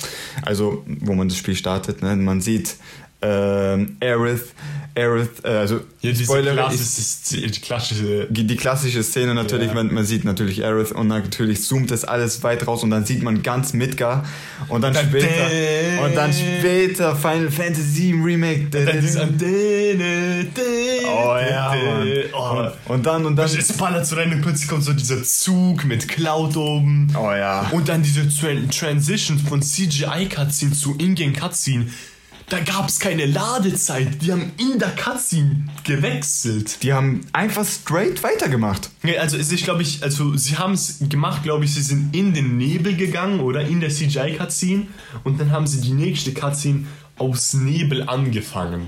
Also, 0.43 0.86
wo 1.01 1.13
man 1.15 1.27
das 1.27 1.38
Spiel 1.38 1.55
startet. 1.58 2.01
Ne? 2.01 2.15
Man 2.15 2.39
sieht 2.39 2.77
ähm, 3.21 3.97
Aerith, 4.01 4.53
Aerith, 4.95 5.43
äh, 5.43 5.47
also 5.49 5.82
Ja, 6.01 6.15
Spoiler, 6.15 6.53
klassische, 6.53 7.41
die 7.47 7.60
klassische 7.62 8.27
die, 8.29 8.55
klassische 8.55 9.03
Szene 9.03 9.34
natürlich, 9.36 9.67
Ja. 9.67 9.73
man, 9.73 9.93
man 9.93 10.05
sieht 10.05 10.23
natürlich 10.23 10.63
Aerith 10.63 10.91
und 10.93 11.08
natürlich 11.08 11.62
zoomt 11.63 11.91
das 11.91 12.05
alles 12.05 12.41
weit 12.43 12.65
raus 12.65 12.84
und 12.84 12.91
dann 12.91 13.05
sieht 13.05 13.21
man 13.21 13.43
ganz 13.43 13.73
Midgar 13.73 14.25
und 14.69 14.82
dann 14.82 14.93
Dann- 14.93 15.05
später 15.10 16.03
und 16.05 16.15
dann 16.15 16.32
später 16.34 17.15
Final 17.15 17.51
Fantasy 17.51 18.13
VII 18.13 18.21
Remake. 18.23 18.67
Dann 18.71 19.01
diese 19.01 19.21
Antenne. 19.21 20.47
Oh 21.05 21.36
ja, 21.38 21.75
Mann. 21.75 22.08
Oh. 22.34 22.91
Und 22.93 23.05
dann 23.05 23.25
und 23.25 23.36
dann. 23.36 23.45
Es 23.49 23.73
ballert 23.73 24.05
so 24.05 24.15
rein 24.15 24.32
und 24.34 24.41
plötzlich 24.41 24.67
kommt 24.69 24.84
so 24.84 24.93
dieser 24.93 25.21
Zug 25.23 25.84
mit 25.86 26.08
Cloud 26.08 26.55
oben. 26.55 27.13
Oh 27.17 27.32
ja. 27.32 27.67
Und 27.71 27.89
dann 27.89 28.01
diese 28.01 28.27
Tran 28.29 28.69
Transition 28.69 29.38
von 29.39 29.62
CGI-Cutscene 29.62 30.71
zu 30.73 30.95
Ingame-Cutscene. 30.97 31.88
Da 32.49 32.59
gab 32.62 32.89
es 32.89 32.99
keine 32.99 33.25
Ladezeit. 33.27 34.21
Die 34.23 34.31
haben 34.31 34.51
in 34.57 34.79
der 34.79 34.89
Cutscene 34.95 35.67
gewechselt. 35.83 36.81
Die 36.81 36.91
haben 36.93 37.21
einfach 37.31 37.65
straight 37.65 38.23
weitergemacht. 38.23 38.89
Ja, 39.03 39.21
also 39.21 39.38
es 39.38 39.51
ist, 39.51 39.63
glaube 39.63 39.83
ich, 39.83 40.01
also 40.03 40.35
sie 40.35 40.57
haben 40.57 40.73
es 40.73 40.97
gemacht, 41.09 41.43
glaube 41.43 41.65
ich, 41.65 41.73
sie 41.75 41.81
sind 41.83 42.15
in 42.15 42.33
den 42.33 42.57
Nebel 42.57 42.95
gegangen 42.95 43.39
oder 43.41 43.62
in 43.62 43.79
der 43.81 43.89
CGI-Cutscene 43.89 44.88
und 45.23 45.39
dann 45.39 45.51
haben 45.51 45.67
sie 45.67 45.79
die 45.81 45.91
nächste 45.93 46.33
Cutscene 46.33 46.85
aus 47.17 47.53
Nebel 47.53 48.03
angefangen. 48.09 48.88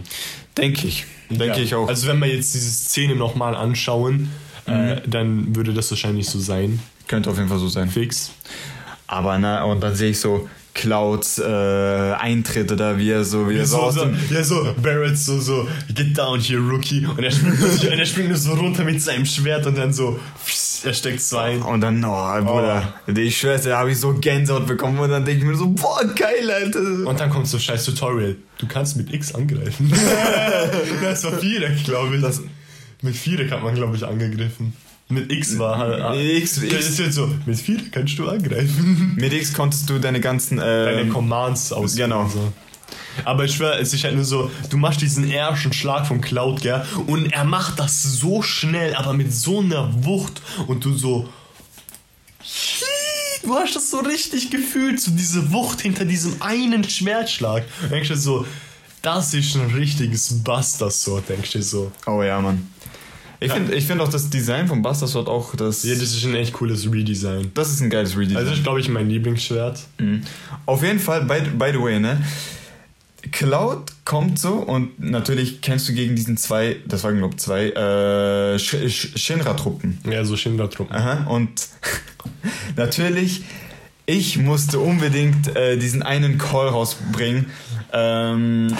Denke 0.57 0.87
ich. 0.87 1.05
Denke 1.29 1.45
Ja. 1.45 1.57
ich 1.57 1.75
auch. 1.75 1.87
Also 1.87 2.07
wenn 2.07 2.19
wir 2.19 2.33
jetzt 2.33 2.53
diese 2.55 2.71
Szene 2.71 3.15
nochmal 3.15 3.55
anschauen, 3.55 4.29
äh, 4.65 5.01
dann 5.07 5.55
würde 5.55 5.73
das 5.73 5.89
wahrscheinlich 5.91 6.27
so 6.27 6.39
sein. 6.39 6.79
Könnte 7.07 7.29
auf 7.29 7.37
jeden 7.37 7.49
Fall 7.49 7.59
so 7.59 7.67
sein. 7.67 7.89
Fix. 7.89 8.31
Aber 9.07 9.37
na, 9.37 9.63
und 9.65 9.81
dann 9.81 9.95
sehe 9.95 10.11
ich 10.11 10.19
so 10.19 10.49
Clouds 10.73 11.37
äh, 11.39 11.43
Eintritte 11.43 12.75
da, 12.75 12.97
wie 12.97 13.09
er 13.11 13.23
so, 13.23 13.49
wie 13.49 13.57
er 13.57 13.65
so, 13.65 13.91
So, 13.91 14.05
ja, 14.33 14.43
so, 14.43 14.73
Barrett 14.81 15.17
so, 15.17 15.39
so, 15.39 15.67
get 15.93 16.17
down 16.17 16.39
here, 16.39 16.59
Rookie. 16.61 17.05
Und 17.05 17.19
er 17.23 17.31
springt, 17.31 17.59
nur 17.59 17.69
so- 17.69 17.87
und 17.91 17.99
er 17.99 18.05
springt 18.05 18.37
so 18.37 18.53
runter 18.53 18.83
mit 18.83 19.01
seinem 19.01 19.25
Schwert 19.25 19.65
und 19.67 19.77
dann 19.77 19.91
so, 19.91 20.19
pss, 20.45 20.85
er 20.85 20.93
steckt 20.93 21.21
so 21.21 21.37
ein. 21.37 21.61
Und 21.61 21.81
dann, 21.81 22.03
oh, 22.03 22.41
Bruder, 22.43 22.93
ich 23.15 23.37
schwör's, 23.37 23.63
da 23.63 23.79
habe 23.79 23.91
ich 23.91 23.99
so 23.99 24.13
Gänsehaut 24.13 24.65
bekommen 24.65 24.97
und 24.99 25.09
dann 25.09 25.25
denke 25.25 25.41
ich 25.41 25.45
mir 25.51 25.55
so, 25.57 25.67
boah, 25.67 26.03
geil, 26.15 26.49
Alter. 26.49 26.79
Und 27.07 27.19
dann 27.19 27.29
kommt 27.29 27.47
so 27.47 27.59
scheiß 27.59 27.85
Tutorial. 27.85 28.35
Du 28.57 28.67
kannst 28.67 28.95
mit 28.97 29.13
X 29.13 29.35
angreifen. 29.35 29.91
das 31.01 31.23
war 31.25 31.33
Viereck, 31.33 31.83
glaube 31.83 32.15
ich. 32.15 32.21
Das- 32.21 32.41
mit 33.03 33.15
Viereck 33.15 33.51
hat 33.51 33.63
man, 33.63 33.73
glaube 33.75 33.95
ich, 33.97 34.05
angegriffen. 34.05 34.73
Mit 35.11 35.31
X 35.31 35.57
war 35.59 35.77
halt. 35.77 36.15
Mit 36.17 36.37
X- 36.43 36.55
das 36.55 36.63
X- 36.63 36.89
ist 36.89 36.99
jetzt 36.99 37.15
so, 37.15 37.29
mit 37.45 37.59
Viereck 37.59 37.91
kannst 37.91 38.17
du 38.17 38.27
angreifen. 38.29 39.13
Mit 39.19 39.33
X 39.33 39.53
konntest 39.53 39.89
du 39.89 39.99
deine 39.99 40.19
ganzen. 40.19 40.57
Deine 40.57 41.01
Äh, 41.01 41.07
Commands 41.07 41.71
ausführen. 41.71 42.09
genau. 42.09 42.27
So. 42.29 42.51
Aber 43.25 43.43
ich 43.45 43.53
schwör, 43.55 43.77
es 43.79 43.93
ist 43.93 44.03
halt 44.05 44.15
nur 44.15 44.23
so, 44.23 44.49
du 44.69 44.77
machst 44.77 45.01
diesen 45.01 45.29
ersten 45.29 45.73
Schlag 45.73 46.07
von 46.07 46.21
Cloud, 46.21 46.61
gell? 46.61 46.85
Und 47.07 47.31
er 47.33 47.43
macht 47.43 47.77
das 47.79 48.01
so 48.03 48.41
schnell, 48.41 48.95
aber 48.95 49.13
mit 49.13 49.33
so 49.33 49.59
einer 49.59 49.89
Wucht 50.05 50.41
und 50.67 50.83
du 50.85 50.97
so. 50.97 51.27
Du 53.43 53.53
hast 53.55 53.75
das 53.75 53.89
so 53.89 53.99
richtig 53.99 54.51
gefühlt, 54.51 54.99
so 54.99 55.11
diese 55.11 55.51
Wucht 55.51 55.81
hinter 55.81 56.05
diesem 56.05 56.41
einen 56.41 56.83
Schwertschlag. 56.83 57.63
Und 57.81 57.91
denkst 57.91 58.09
du 58.09 58.15
so, 58.15 58.45
das 59.01 59.33
ist 59.33 59.55
ein 59.55 59.71
richtiges 59.71 60.43
Buster 60.43 60.91
Sword, 60.91 61.27
denkst 61.27 61.51
du 61.51 61.61
so. 61.63 61.91
oh 62.05 62.21
ja, 62.21 62.39
Mann. 62.39 62.67
Ich 63.43 63.51
finde 63.51 63.73
ich 63.73 63.87
find 63.87 63.99
auch 64.01 64.07
das 64.07 64.29
Design 64.29 64.67
von 64.67 64.83
Buster 64.83 65.07
Sword 65.07 65.27
auch 65.27 65.55
das. 65.55 65.83
Ja, 65.83 65.95
das 65.95 66.03
ist 66.03 66.23
ein 66.25 66.35
echt 66.35 66.53
cooles 66.53 66.89
Redesign. 66.91 67.49
das 67.55 67.71
ist 67.71 67.81
ein 67.81 67.89
geiles 67.89 68.15
Redesign. 68.15 68.37
Also, 68.37 68.51
das 68.51 68.59
ist, 68.59 68.63
glaube 68.63 68.79
ich, 68.79 68.87
mein 68.87 69.09
Lieblingsschwert. 69.09 69.79
Mhm. 69.97 70.21
Auf 70.67 70.83
jeden 70.83 70.99
Fall, 70.99 71.25
by, 71.25 71.41
by 71.57 71.71
the 71.73 71.81
way, 71.81 71.99
ne? 71.99 72.21
Cloud 73.31 73.91
kommt 74.05 74.37
so 74.39 74.53
und 74.53 74.99
natürlich 74.99 75.61
kämpfst 75.61 75.89
du 75.89 75.93
gegen 75.93 76.15
diesen 76.15 76.37
zwei, 76.37 76.77
das 76.87 77.03
waren 77.03 77.17
glaube 77.17 77.35
ich 77.35 77.41
zwei, 77.41 77.69
äh, 77.69 78.59
Sh 78.59 78.89
Sh 78.89 79.09
Shinra-Truppen. 79.15 79.99
Ja, 80.09 80.23
so 80.23 80.35
Shinra-Truppen. 80.35 80.95
Aha, 80.95 81.25
und 81.25 81.67
natürlich, 82.75 83.43
ich 84.05 84.37
musste 84.37 84.79
unbedingt 84.79 85.55
äh, 85.55 85.77
diesen 85.77 86.03
einen 86.03 86.37
Call 86.37 86.67
rausbringen. 86.67 87.47
Ähm, 87.93 88.75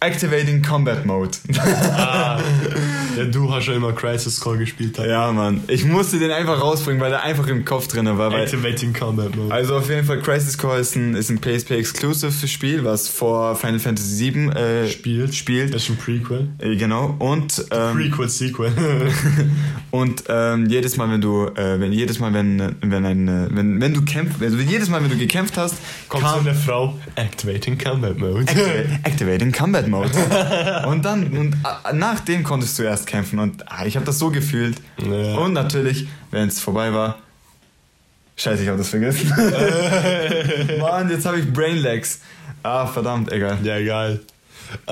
Activating 0.00 0.62
Combat 0.62 1.04
Mode. 1.04 1.32
Ah, 1.90 2.40
ja, 3.16 3.24
du 3.24 3.52
hast 3.52 3.66
ja 3.66 3.74
immer 3.74 3.92
Crisis 3.92 4.38
Core 4.38 4.58
gespielt. 4.58 4.96
Halt. 4.96 5.10
ja, 5.10 5.32
Mann. 5.32 5.62
Ich 5.66 5.84
musste 5.84 6.20
den 6.20 6.30
einfach 6.30 6.60
rausbringen, 6.60 7.00
weil 7.00 7.10
der 7.10 7.24
einfach 7.24 7.48
im 7.48 7.64
Kopf 7.64 7.88
drin 7.88 8.06
war. 8.16 8.32
Activating 8.32 8.92
Combat 8.92 9.34
Mode. 9.34 9.52
also 9.52 9.76
auf 9.76 9.88
jeden 9.88 10.04
Fall, 10.04 10.20
Crisis 10.20 10.56
Core 10.56 10.78
ist 10.78 10.94
ein, 10.94 11.14
ist 11.14 11.30
ein 11.30 11.40
PSP-Exclusive 11.40 12.46
Spiel, 12.46 12.84
was 12.84 13.08
vor 13.08 13.56
Final 13.56 13.80
Fantasy 13.80 14.32
VII 14.32 14.50
äh, 14.50 14.88
Spielt. 14.88 15.34
spielt. 15.34 15.74
Das 15.74 15.82
ist 15.82 15.90
ein 15.90 15.96
Prequel. 15.96 16.48
Äh, 16.58 16.76
genau. 16.76 17.16
Und, 17.18 17.64
ähm, 17.72 17.96
Prequel, 17.96 18.28
Sequel. 18.28 18.72
und 19.90 20.22
ähm, 20.28 20.66
jedes 20.66 20.96
Mal, 20.96 21.10
wenn 21.10 21.20
du, 21.20 21.46
äh, 21.46 21.80
wenn 21.80 21.90
jedes 21.92 22.20
Mal, 22.20 22.32
wenn, 22.34 22.76
wenn 22.82 23.04
ein, 23.04 23.26
äh, 23.26 23.48
wenn, 23.50 23.80
wenn 23.80 23.94
du 23.94 24.02
kämpfst, 24.04 24.40
also 24.40 24.58
jedes 24.58 24.88
Mal, 24.88 25.02
wenn 25.02 25.10
du 25.10 25.18
gekämpft 25.18 25.56
hast, 25.56 25.74
Kommt 26.08 26.24
so 26.24 26.38
eine 26.38 26.54
Frau. 26.54 26.96
Activating 27.16 27.76
Combat 27.76 28.16
Mode. 28.16 28.46
Activating 29.02 29.50
Combat 29.50 29.87
Mode. 29.90 30.10
und 30.86 31.04
dann, 31.04 31.26
und 31.36 31.54
äh, 31.54 31.92
nach 31.92 32.20
dem 32.20 32.42
konntest 32.42 32.78
du 32.78 32.82
erst 32.82 33.06
kämpfen. 33.06 33.38
Und 33.38 33.70
ah, 33.70 33.86
ich 33.86 33.96
habe 33.96 34.06
das 34.06 34.18
so 34.18 34.30
gefühlt. 34.30 34.80
Ja. 34.98 35.36
Und 35.38 35.52
natürlich, 35.52 36.08
wenn 36.30 36.48
es 36.48 36.60
vorbei 36.60 36.92
war, 36.92 37.18
scheiße, 38.36 38.62
ich 38.62 38.68
habe 38.68 38.78
das 38.78 38.88
vergessen. 38.88 39.28
Mann, 40.80 41.10
jetzt 41.10 41.26
habe 41.26 41.40
ich 41.40 41.52
Brainlags. 41.52 42.20
Ah, 42.62 42.86
verdammt, 42.86 43.32
egal. 43.32 43.58
Ja, 43.62 43.76
egal. 43.76 44.20
Äh, 44.86 44.90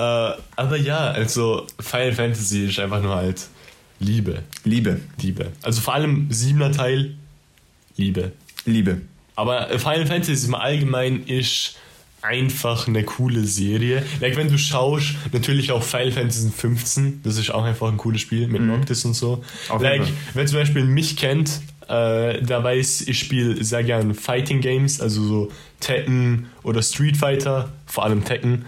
aber 0.55 0.77
ja, 0.77 1.11
also 1.11 1.67
Final 1.79 2.13
Fantasy 2.13 2.65
ist 2.65 2.79
einfach 2.79 3.01
nur 3.01 3.15
halt 3.15 3.47
Liebe. 3.99 4.43
Liebe, 4.63 4.99
Liebe. 5.21 5.51
Also 5.61 5.81
vor 5.81 5.93
allem 5.93 6.27
siebener 6.31 6.71
Teil, 6.71 7.15
Liebe. 7.95 8.31
Liebe. 8.65 9.01
Aber 9.35 9.67
Final 9.79 10.05
Fantasy 10.05 10.47
im 10.47 10.55
Allgemeinen 10.55 11.25
ist 11.25 11.77
einfach 12.27 12.87
eine 12.87 13.03
coole 13.03 13.45
Serie. 13.45 14.03
Like, 14.19 14.35
wenn 14.35 14.49
du 14.49 14.57
schaust, 14.57 15.15
natürlich 15.31 15.71
auch 15.71 15.83
Final 15.83 16.11
Fantasy 16.11 16.49
15, 16.49 17.21
das 17.23 17.37
ist 17.37 17.51
auch 17.51 17.63
einfach 17.63 17.87
ein 17.87 17.97
cooles 17.97 18.21
Spiel 18.21 18.47
mit 18.47 18.61
Noctis 18.61 19.05
und 19.05 19.13
so. 19.13 19.37
Mhm. 19.37 19.71
Auf 19.71 19.81
like, 19.81 20.03
wer 20.33 20.45
zum 20.45 20.59
Beispiel 20.59 20.83
mich 20.83 21.15
kennt, 21.15 21.61
äh, 21.87 22.41
der 22.41 22.63
weiß, 22.63 23.01
ich 23.01 23.19
spiele 23.19 23.63
sehr 23.63 23.83
gern 23.83 24.13
Fighting 24.13 24.61
Games, 24.61 24.99
also 24.99 25.23
so 25.23 25.51
Tekken 25.79 26.47
oder 26.63 26.81
Street 26.81 27.15
Fighter, 27.15 27.71
vor 27.85 28.03
allem 28.03 28.25
Tekken. 28.25 28.65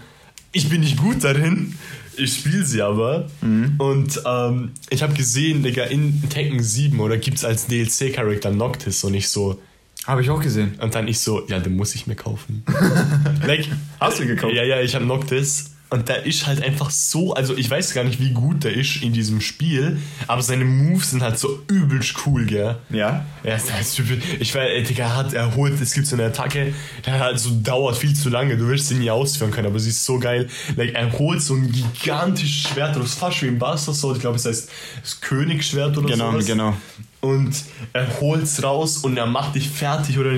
Ich 0.52 0.68
bin 0.68 0.80
nicht 0.80 0.96
gut 0.96 1.22
darin, 1.22 1.74
ich 2.16 2.34
spiele 2.34 2.64
sie 2.64 2.82
aber. 2.82 3.28
Mhm. 3.42 3.74
Und 3.78 4.22
ähm, 4.26 4.70
ich 4.88 5.02
habe 5.02 5.12
gesehen, 5.12 5.62
Digga, 5.62 5.84
in 5.84 6.28
Tekken 6.30 6.62
7 6.62 6.98
oder 6.98 7.18
gibt's 7.18 7.44
als 7.44 7.66
DLC-Charakter 7.66 8.50
Noctis 8.50 9.04
und 9.04 9.14
ich 9.14 9.28
so, 9.28 9.60
Habe 10.06 10.22
ich 10.22 10.30
auch 10.30 10.40
gesehen. 10.40 10.74
und 10.80 10.94
dann 10.94 11.06
ich 11.08 11.18
so, 11.20 11.46
ja, 11.48 11.60
den 11.60 11.76
muss 11.76 11.94
ich 11.94 12.06
mir 12.06 12.16
kaufen. 12.16 12.64
like, 13.46 13.66
Hast 14.00 14.18
du 14.20 14.26
gekauft? 14.26 14.54
Ja, 14.54 14.64
ja, 14.64 14.80
ich 14.80 14.94
habe 14.94 15.04
Noctis. 15.04 15.72
Und 15.92 16.08
der 16.08 16.24
ist 16.24 16.46
halt 16.46 16.62
einfach 16.62 16.88
so, 16.88 17.34
also 17.34 17.56
ich 17.56 17.68
weiß 17.68 17.94
gar 17.94 18.04
nicht, 18.04 18.20
wie 18.20 18.30
gut 18.30 18.62
der 18.62 18.72
ist 18.72 19.02
in 19.02 19.12
diesem 19.12 19.40
Spiel, 19.40 19.98
aber 20.28 20.40
seine 20.40 20.64
Moves 20.64 21.10
sind 21.10 21.20
halt 21.20 21.36
so 21.36 21.64
übelst 21.68 22.14
cool, 22.24 22.46
gell? 22.46 22.76
Ja. 22.90 23.26
Ja, 23.42 23.56
ist 23.56 23.72
halt 23.72 23.84
stupid. 23.84 24.22
Ich 24.38 24.54
weiß, 24.54 24.68
ey, 24.70 24.84
Digga, 24.84 25.02
er 25.02 25.16
hat, 25.16 25.32
er 25.32 25.56
holt, 25.56 25.80
es 25.80 25.92
gibt 25.92 26.06
so 26.06 26.14
eine 26.14 26.26
Attacke, 26.26 26.72
der 27.04 27.18
halt 27.18 27.40
so 27.40 27.50
dauert 27.60 27.96
viel 27.96 28.14
zu 28.14 28.28
lange, 28.28 28.56
du 28.56 28.68
wirst 28.68 28.86
sie 28.86 28.94
nie 28.94 29.10
ausführen 29.10 29.50
können, 29.50 29.66
aber 29.66 29.80
sie 29.80 29.88
ist 29.90 30.04
so 30.04 30.20
geil. 30.20 30.48
Like, 30.76 30.94
er 30.94 31.12
holt 31.18 31.42
so 31.42 31.54
ein 31.54 31.72
gigantisches 31.72 32.70
Schwert, 32.70 32.94
das 32.94 33.06
ist 33.06 33.18
fast 33.18 33.42
wie 33.42 33.48
ein 33.48 33.58
Buster 33.58 33.92
Sword, 33.92 34.18
ich 34.18 34.20
glaube, 34.20 34.36
es 34.36 34.46
heißt 34.46 34.70
das 35.02 35.20
Königsschwert 35.20 35.98
oder 35.98 36.06
so. 36.06 36.14
Genau, 36.14 36.30
sowas. 36.30 36.46
genau. 36.46 36.76
Und 37.20 37.54
er 37.92 38.20
holt's 38.20 38.62
raus 38.62 38.98
und 38.98 39.16
er 39.18 39.26
macht 39.26 39.54
dich 39.54 39.68
fertig 39.68 40.18
oder 40.18 40.32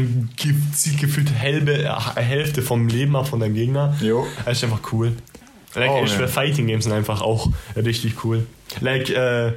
zieht 0.74 0.98
gefühlt 0.98 1.30
halbe, 1.38 1.84
äh, 1.84 2.20
Hälfte 2.20 2.60
vom 2.60 2.88
Leben 2.88 3.14
ab 3.14 3.28
von 3.28 3.38
deinem 3.38 3.54
Gegner. 3.54 3.96
Jo. 4.00 4.26
Das 4.44 4.58
ist 4.58 4.64
einfach 4.64 4.92
cool. 4.92 5.12
Like, 5.74 5.90
Oh, 5.90 6.02
ich 6.04 6.12
schwör, 6.12 6.28
Fighting 6.28 6.66
Games 6.66 6.84
sind 6.84 6.92
einfach 6.92 7.22
auch 7.22 7.50
richtig 7.76 8.24
cool. 8.24 8.46
Like, 8.80 9.10
äh, 9.10 9.52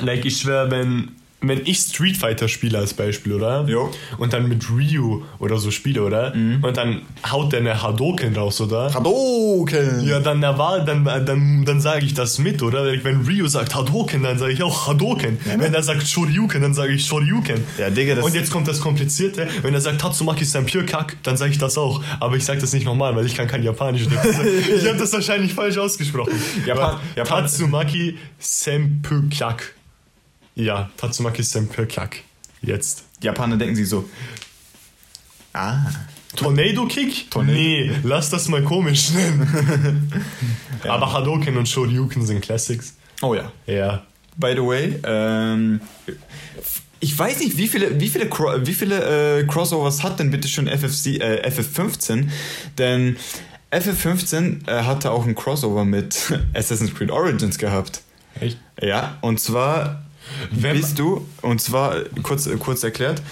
like 0.00 0.24
ich 0.24 0.40
schwör, 0.40 0.70
wenn, 0.70 1.12
wenn 1.48 1.62
ich 1.64 1.78
Street 1.78 2.16
Fighter 2.16 2.48
spiele 2.48 2.78
als 2.78 2.94
Beispiel, 2.94 3.32
oder? 3.34 3.64
Jo. 3.68 3.90
Und 4.18 4.32
dann 4.32 4.48
mit 4.48 4.68
Ryu 4.70 5.22
oder 5.38 5.58
so 5.58 5.70
spiele, 5.70 6.02
oder? 6.02 6.32
Und 6.34 6.76
dann 6.76 7.02
haut 7.30 7.52
der 7.52 7.60
eine 7.60 7.82
Hadoken 7.82 8.34
raus, 8.36 8.60
oder? 8.60 8.92
Hadouken! 8.92 10.02
Ja, 10.06 10.20
dann, 10.20 10.40
dann, 10.40 11.04
dann, 11.04 11.64
dann 11.64 11.80
sage 11.80 12.04
ich 12.06 12.14
das 12.14 12.38
mit, 12.38 12.62
oder? 12.62 12.84
Wenn 13.04 13.22
Ryu 13.22 13.46
sagt 13.46 13.74
Hadoken, 13.74 14.22
dann 14.22 14.38
sage 14.38 14.52
ich 14.52 14.62
auch 14.62 14.86
Hadoken. 14.88 15.38
Wenn 15.58 15.74
er 15.74 15.82
sagt 15.82 16.06
Shoryuken, 16.06 16.62
dann 16.62 16.74
sage 16.74 16.92
ich 16.92 17.06
Shoryuken. 17.06 17.62
Ja, 17.78 17.90
Digga, 17.90 18.14
das- 18.14 18.24
Und 18.24 18.34
jetzt 18.34 18.50
kommt 18.50 18.68
das 18.68 18.80
Komplizierte. 18.80 19.46
Wenn 19.62 19.74
er 19.74 19.80
sagt 19.80 20.00
Tatsumaki 20.00 20.44
Senpyokak, 20.44 21.16
dann 21.22 21.36
sage 21.36 21.52
ich 21.52 21.58
das 21.58 21.76
auch. 21.78 22.02
Aber 22.20 22.36
ich 22.36 22.44
sage 22.44 22.60
das 22.60 22.72
nicht 22.72 22.84
nochmal, 22.86 23.14
weil 23.16 23.26
ich 23.26 23.34
kann 23.34 23.46
kein 23.46 23.62
Japanisch. 23.62 24.02
ich 24.76 24.86
habe 24.88 24.98
das 24.98 25.12
wahrscheinlich 25.12 25.52
falsch 25.54 25.78
ausgesprochen. 25.78 26.32
Japan- 26.66 26.96
Japan- 27.14 27.42
Tatsumaki 27.42 28.16
Senpyokak. 28.38 29.74
Ja, 30.56 30.90
Tatsumaki 30.96 31.42
Senpyokak. 31.42 32.16
Jetzt. 32.62 33.04
Japaner 33.22 33.56
denken 33.56 33.76
sich 33.76 33.88
so. 33.88 34.08
Ah. 35.52 35.78
Tornado 36.34 36.86
Kick? 36.86 37.30
Tornado- 37.30 37.52
Nee, 37.56 37.90
lass 38.02 38.30
das 38.30 38.48
mal 38.48 38.62
komisch 38.62 39.10
nennen. 39.10 40.10
Aber 40.88 41.12
Hadoken 41.12 41.56
und 41.56 41.68
Shoryuken 41.68 42.24
sind 42.26 42.40
Classics. 42.42 42.94
Oh 43.22 43.34
ja. 43.34 43.52
Ja. 43.66 44.02
By 44.36 44.52
the 44.54 44.62
way, 44.62 44.98
ähm, 45.04 45.80
ich 47.00 47.18
weiß 47.18 47.38
nicht, 47.40 47.56
wie 47.56 47.68
viele, 47.68 47.98
wie 48.00 48.08
viele, 48.08 48.28
wie 48.66 48.74
viele 48.74 49.38
äh, 49.40 49.44
Crossovers 49.46 50.02
hat 50.02 50.18
denn 50.18 50.30
bitte 50.30 50.48
schon 50.48 50.66
FFC, 50.68 51.20
äh, 51.20 51.48
FF15? 51.48 52.28
Denn 52.76 53.16
FF15 53.72 54.68
äh, 54.68 54.82
hatte 54.84 55.10
auch 55.10 55.26
ein 55.26 55.34
Crossover 55.34 55.84
mit 55.86 56.18
Assassin's 56.54 56.94
Creed 56.94 57.10
Origins 57.10 57.56
gehabt. 57.56 58.02
Echt? 58.40 58.58
Ja, 58.82 59.16
und 59.22 59.40
zwar 59.40 60.02
Wenn 60.50 60.76
bist 60.76 60.98
du, 60.98 61.26
und 61.42 61.60
zwar 61.60 62.04
kurz, 62.22 62.48
kurz 62.58 62.82
erklärt, 62.82 63.22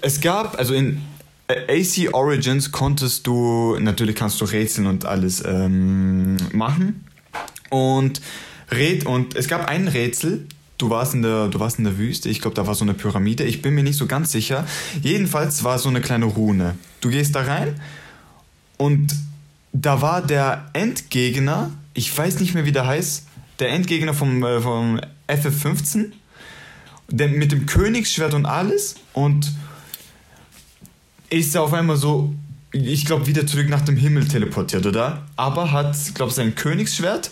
es 0.00 0.20
gab, 0.20 0.58
also 0.58 0.74
in 0.74 1.00
äh, 1.48 1.80
AC 1.80 2.12
Origins 2.12 2.72
konntest 2.72 3.26
du, 3.26 3.76
natürlich 3.78 4.14
kannst 4.14 4.40
du 4.40 4.44
Rätseln 4.44 4.86
und 4.86 5.04
alles 5.04 5.42
ähm, 5.44 6.36
machen. 6.52 7.04
Und, 7.70 8.20
Rät, 8.70 9.06
und 9.06 9.34
es 9.34 9.48
gab 9.48 9.66
ein 9.68 9.88
Rätsel, 9.88 10.46
du 10.78 10.90
warst 10.90 11.14
in 11.14 11.22
der, 11.22 11.48
du 11.48 11.60
warst 11.60 11.78
in 11.78 11.84
der 11.84 11.98
Wüste, 11.98 12.28
ich 12.28 12.40
glaube, 12.40 12.54
da 12.54 12.66
war 12.66 12.74
so 12.74 12.84
eine 12.84 12.94
Pyramide, 12.94 13.44
ich 13.44 13.62
bin 13.62 13.74
mir 13.74 13.82
nicht 13.82 13.98
so 13.98 14.06
ganz 14.06 14.32
sicher. 14.32 14.66
Jedenfalls 15.02 15.64
war 15.64 15.78
so 15.78 15.88
eine 15.88 16.00
kleine 16.00 16.26
Rune. 16.26 16.76
Du 17.00 17.10
gehst 17.10 17.34
da 17.34 17.42
rein 17.42 17.80
und 18.76 19.14
da 19.72 20.00
war 20.00 20.22
der 20.22 20.70
Endgegner, 20.72 21.70
ich 21.94 22.16
weiß 22.16 22.40
nicht 22.40 22.54
mehr, 22.54 22.64
wie 22.64 22.72
der 22.72 22.86
heißt, 22.86 23.26
der 23.58 23.70
Endgegner 23.70 24.14
vom, 24.14 24.42
äh, 24.42 24.60
vom 24.60 25.00
FF15, 25.28 26.12
der, 27.08 27.28
mit 27.28 27.52
dem 27.52 27.66
Königsschwert 27.66 28.34
und 28.34 28.46
alles 28.46 28.96
und 29.12 29.52
ist 31.30 31.54
er 31.54 31.62
auf 31.62 31.72
einmal 31.72 31.96
so, 31.96 32.34
ich 32.72 33.04
glaube, 33.04 33.26
wieder 33.26 33.46
zurück 33.46 33.68
nach 33.68 33.82
dem 33.82 33.96
Himmel 33.96 34.26
teleportiert, 34.26 34.86
oder? 34.86 35.26
Aber 35.36 35.72
hat, 35.72 35.96
glaube 36.14 36.32
sein 36.32 36.54
Königsschwert 36.54 37.30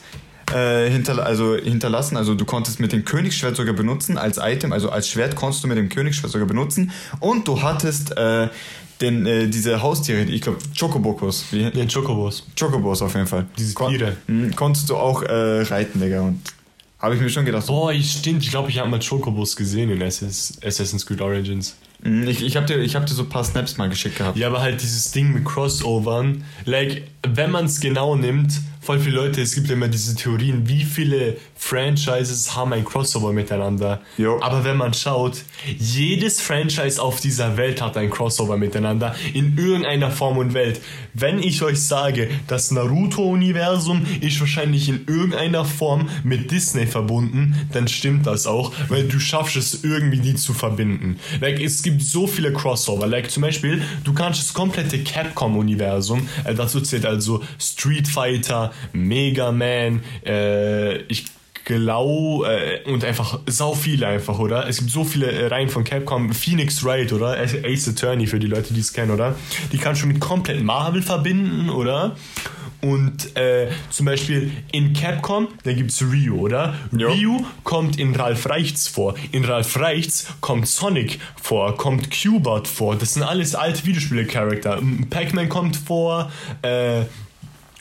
äh, 0.53 0.89
hinterla 0.91 1.23
also 1.23 1.57
hinterlassen. 1.57 2.17
Also 2.17 2.35
du 2.35 2.45
konntest 2.45 2.81
mit 2.81 2.93
dem 2.93 3.05
Königsschwert 3.05 3.57
sogar 3.57 3.75
benutzen 3.75 4.19
als 4.19 4.39
Item, 4.39 4.73
also 4.73 4.91
als 4.91 5.09
Schwert 5.09 5.37
konntest 5.37 5.65
du 5.65 5.69
mit 5.69 5.77
dem 5.77 5.89
Königsschwert 5.89 6.33
sogar 6.33 6.47
benutzen. 6.47 6.93
Und 7.21 7.49
du 7.49 7.63
hattest 7.63 8.17
äh, 8.17 8.49
den, 9.01 9.27
äh, 9.27 9.49
diese 9.49 9.83
Haustiere, 9.83 10.23
ich 10.23 10.41
glaube 10.41 10.59
Chocobokos. 10.79 11.47
Wie, 11.51 11.71
Den 11.71 11.89
Chocobos. 11.89 12.45
Chocobos 12.59 13.03
auf 13.03 13.15
jeden 13.15 13.27
Fall. 13.27 13.47
Diese 13.59 13.75
Kon 13.75 13.93
Tiere. 13.93 14.17
Mhm, 14.27 14.55
konntest 14.57 14.89
du 14.89 14.97
auch 14.97 15.23
äh, 15.23 15.63
reiten, 15.63 16.01
Digga. 16.01 16.21
Und 16.23 16.41
habe 16.99 17.15
ich 17.15 17.21
mir 17.21 17.29
schon 17.31 17.45
gedacht, 17.45 17.67
Boah, 17.67 17.93
ich- 17.93 18.13
stimmt. 18.13 18.43
Ich 18.43 18.51
glaube, 18.51 18.71
ich 18.71 18.79
habe 18.79 18.89
mal 18.89 19.01
Chocobos 19.01 19.57
gesehen 19.57 19.91
in 19.91 20.01
SS, 20.01 20.59
Assassin's 20.65 21.05
Creed 21.07 21.21
Origins. 21.21 21.77
mhm, 22.03 22.27
ich, 22.29 22.43
ich 22.43 22.57
habe 22.57 22.67
dir, 22.67 22.79
ich 22.79 22.95
hab 22.97 23.07
dir 23.07 23.15
so 23.15 23.23
ein 23.25 23.29
paar 23.29 23.45
Snaps 23.45 23.77
mal 23.77 23.89
geschickt 23.89 24.17
gehabt. 24.19 24.37
Ja, 24.39 24.49
aber 24.49 24.61
halt 24.61 24.81
dieses 24.83 25.11
Ding 25.13 25.33
mit 25.33 25.45
Crossovern. 25.45 26.45
Like, 26.65 27.05
wenn 27.27 27.51
man 27.51 27.67
es 27.67 27.81
genau 27.81 28.17
nimmt, 28.17 28.61
voll 28.87 29.01
viele 29.01 29.17
Leute, 29.17 29.43
es 29.43 29.53
gibt 29.53 29.67
ja 29.67 29.75
immer 29.75 29.89
diese 29.89 30.15
Theorien, 30.15 30.69
wie 30.69 30.85
viele 30.85 31.39
Franchises 31.57 32.55
haben 32.55 32.73
ein 32.73 32.85
Crossover 32.85 33.33
miteinander. 33.33 34.01
Jo. 34.17 34.39
Aber 34.41 34.63
wenn 34.63 34.77
man 34.77 34.95
schaut, 34.95 35.43
jedes 35.77 36.41
Franchise 36.41 37.03
auf 37.03 37.21
dieser 37.21 37.57
Welt 37.57 37.83
hat 37.83 37.97
ein 37.97 38.11
Crossover 38.11 38.57
miteinander 38.57 39.17
in 39.35 39.59
irgendeiner 39.59 40.13
Form 40.13 40.39
und 40.39 40.55
Welt. 40.55 40.81
Wenn 41.15 41.43
ich 41.43 41.63
euch 41.63 41.83
sage, 41.83 42.31
das 42.47 42.71
Naruto-Universum 42.71 44.07
ist 44.21 44.39
wahrscheinlich 44.39 44.89
in 44.89 45.05
irgendeiner 45.09 45.65
Form 45.65 46.09
mit 46.23 46.53
Disney 46.53 46.87
verbunden, 46.87 47.57
dann 47.73 47.89
stimmt 47.89 48.27
das 48.27 48.47
auch, 48.47 48.73
weil 48.89 49.09
du 49.09 49.19
schaffst 49.19 49.57
es 49.57 49.83
irgendwie, 49.83 50.21
die 50.21 50.37
zu 50.37 50.53
verbinden. 50.53 51.19
Like, 51.41 51.61
es 51.61 51.83
gibt 51.83 52.03
so 52.03 52.29
viele 52.29 52.53
Crossover. 52.53 53.09
Like, 53.09 53.33
zum 53.33 53.43
Beispiel, 53.43 53.83
du 54.05 54.13
kannst 54.13 54.41
das 54.41 54.55
komplette 54.55 55.03
Capcom-Universum, 55.03 56.29
äh, 56.45 56.55
dazu 56.55 56.81
zählt 56.81 57.05
also 57.05 57.43
Street 57.59 58.07
Fighter, 58.07 58.73
Mega 58.93 59.53
Man, 59.53 60.03
äh, 60.25 60.99
ich 61.03 61.27
glaube, 61.67 62.49
äh, 62.49 62.91
und 62.91 63.05
einfach 63.05 63.41
sau 63.47 63.75
viele 63.75 64.07
einfach, 64.07 64.39
oder? 64.39 64.69
Es 64.69 64.79
gibt 64.79 64.91
so 64.91 65.05
viele 65.05 65.31
äh, 65.31 65.47
Reihen 65.49 65.69
von 65.69 65.85
Capcom, 65.85 66.33
Phoenix 66.33 66.85
Wright, 66.85 67.13
oder? 67.13 67.37
Ace 67.39 67.89
Attorney 67.89 68.27
für 68.27 68.39
die 68.39 68.47
Leute, 68.47 68.73
die 68.73 68.81
es 68.81 68.93
kennen, 68.93 69.11
oder? 69.11 69.35
Die 69.73 69.79
kannst 69.79 70.03
du 70.03 70.07
mit 70.07 70.21
komplett 70.21 70.63
Marvel 70.63 71.03
verbinden, 71.03 71.69
oder? 71.69 72.17
Und 72.83 73.37
äh, 73.37 73.69
zum 73.91 74.07
Beispiel 74.07 74.53
in 74.71 74.93
Capcom, 74.93 75.49
da 75.65 75.73
gibt's 75.73 76.03
Ryu, 76.03 76.37
oder? 76.37 76.75
Jo. 76.97 77.09
Ryu 77.09 77.45
kommt 77.65 77.99
in 77.99 78.15
Ralf 78.15 78.49
Reichts 78.49 78.87
vor. 78.87 79.17
In 79.33 79.45
Ralf 79.45 79.77
Reichts 79.77 80.29
kommt 80.41 80.69
Sonic 80.69 81.19
vor, 81.43 81.77
kommt 81.77 82.11
Cubert 82.11 82.69
vor. 82.69 82.95
Das 82.95 83.15
sind 83.15 83.25
alles 83.25 83.57
alte 83.57 83.85
Videospiele-Charakter. 83.85 84.81
Pac-Man 85.11 85.49
kommt 85.49 85.77
vor, 85.77 86.31
äh, 86.63 87.03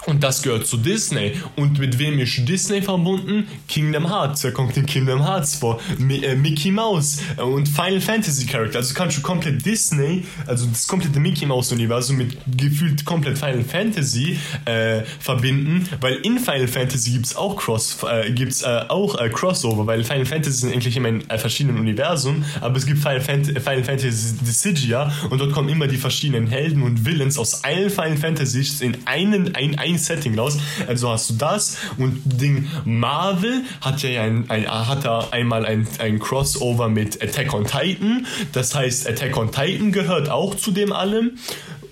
und 0.05 0.23
das 0.23 0.41
gehört 0.41 0.67
zu 0.67 0.77
Disney. 0.77 1.33
Und 1.55 1.79
mit 1.79 1.97
wem 1.99 2.19
ist 2.19 2.47
Disney 2.47 2.81
verbunden? 2.81 3.47
Kingdom 3.67 4.07
Hearts. 4.07 4.43
Wer 4.43 4.51
kommt 4.51 4.77
in 4.77 4.85
Kingdom 4.85 5.23
Hearts 5.23 5.55
vor? 5.55 5.79
Mi 5.97 6.23
äh, 6.23 6.35
Mickey 6.35 6.71
Mouse 6.71 7.19
äh, 7.37 7.41
und 7.41 7.67
Final 7.67 8.01
Fantasy 8.01 8.45
Charakter. 8.45 8.79
Also 8.79 8.93
kannst 8.93 9.17
du 9.17 9.21
komplett 9.21 9.65
Disney, 9.65 10.23
also 10.45 10.65
das 10.67 10.87
komplette 10.87 11.19
Mickey 11.19 11.45
Mouse 11.45 11.71
Universum 11.71 12.17
mit 12.17 12.37
gefühlt 12.57 13.03
komplett 13.05 13.37
Final 13.37 13.63
Fantasy 13.63 14.37
äh, 14.65 15.01
verbinden, 15.19 15.87
weil 16.01 16.15
in 16.17 16.39
Final 16.39 16.67
Fantasy 16.67 17.11
gibt's 17.11 17.35
auch 17.35 17.55
Cross, 17.55 17.97
äh, 18.09 18.31
gibt's 18.31 18.61
äh, 18.61 18.85
auch 18.87 19.19
äh, 19.19 19.29
Crossover, 19.29 19.87
weil 19.87 20.03
Final 20.03 20.25
Fantasy 20.25 20.59
sind 20.59 20.73
eigentlich 20.73 20.95
immer 20.95 21.09
in 21.09 21.21
verschiedenen 21.21 21.79
Universen, 21.79 22.45
aber 22.61 22.77
es 22.77 22.85
gibt 22.85 22.99
Final, 22.99 23.21
Fant 23.21 23.47
Final 23.47 23.83
Fantasy 23.83 24.35
Dissidia 24.37 25.11
und 25.29 25.39
dort 25.39 25.51
kommen 25.51 25.69
immer 25.69 25.87
die 25.87 25.97
verschiedenen 25.97 26.47
Helden 26.47 26.83
und 26.83 27.05
Villains 27.05 27.37
aus 27.37 27.63
allen 27.63 27.89
Final 27.89 28.17
Fantasies 28.17 28.81
in 28.81 28.97
einen, 29.05 29.55
ein, 29.55 29.77
ein 29.77 29.94
Setting 29.97 30.37
raus. 30.37 30.57
Also 30.87 31.09
hast 31.09 31.29
du 31.29 31.33
das 31.35 31.77
und 31.97 32.21
Ding 32.25 32.67
Marvel 32.83 33.63
hat 33.81 34.01
ja 34.01 34.21
ein, 34.21 34.49
ein, 34.49 34.67
hat 34.67 35.05
da 35.05 35.27
einmal 35.31 35.65
ein, 35.65 35.87
ein 35.99 36.19
Crossover 36.19 36.89
mit 36.89 37.21
Attack 37.21 37.53
on 37.53 37.65
Titan. 37.65 38.25
Das 38.53 38.75
heißt, 38.75 39.07
Attack 39.07 39.37
on 39.37 39.51
Titan 39.51 39.91
gehört 39.91 40.29
auch 40.29 40.55
zu 40.55 40.71
dem 40.71 40.91
allem 40.91 41.37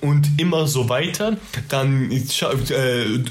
und 0.04 0.30
immer 0.38 0.68
so 0.68 0.89
weiter. 0.89 1.38
Dann 1.70 2.12
äh, 2.12 2.20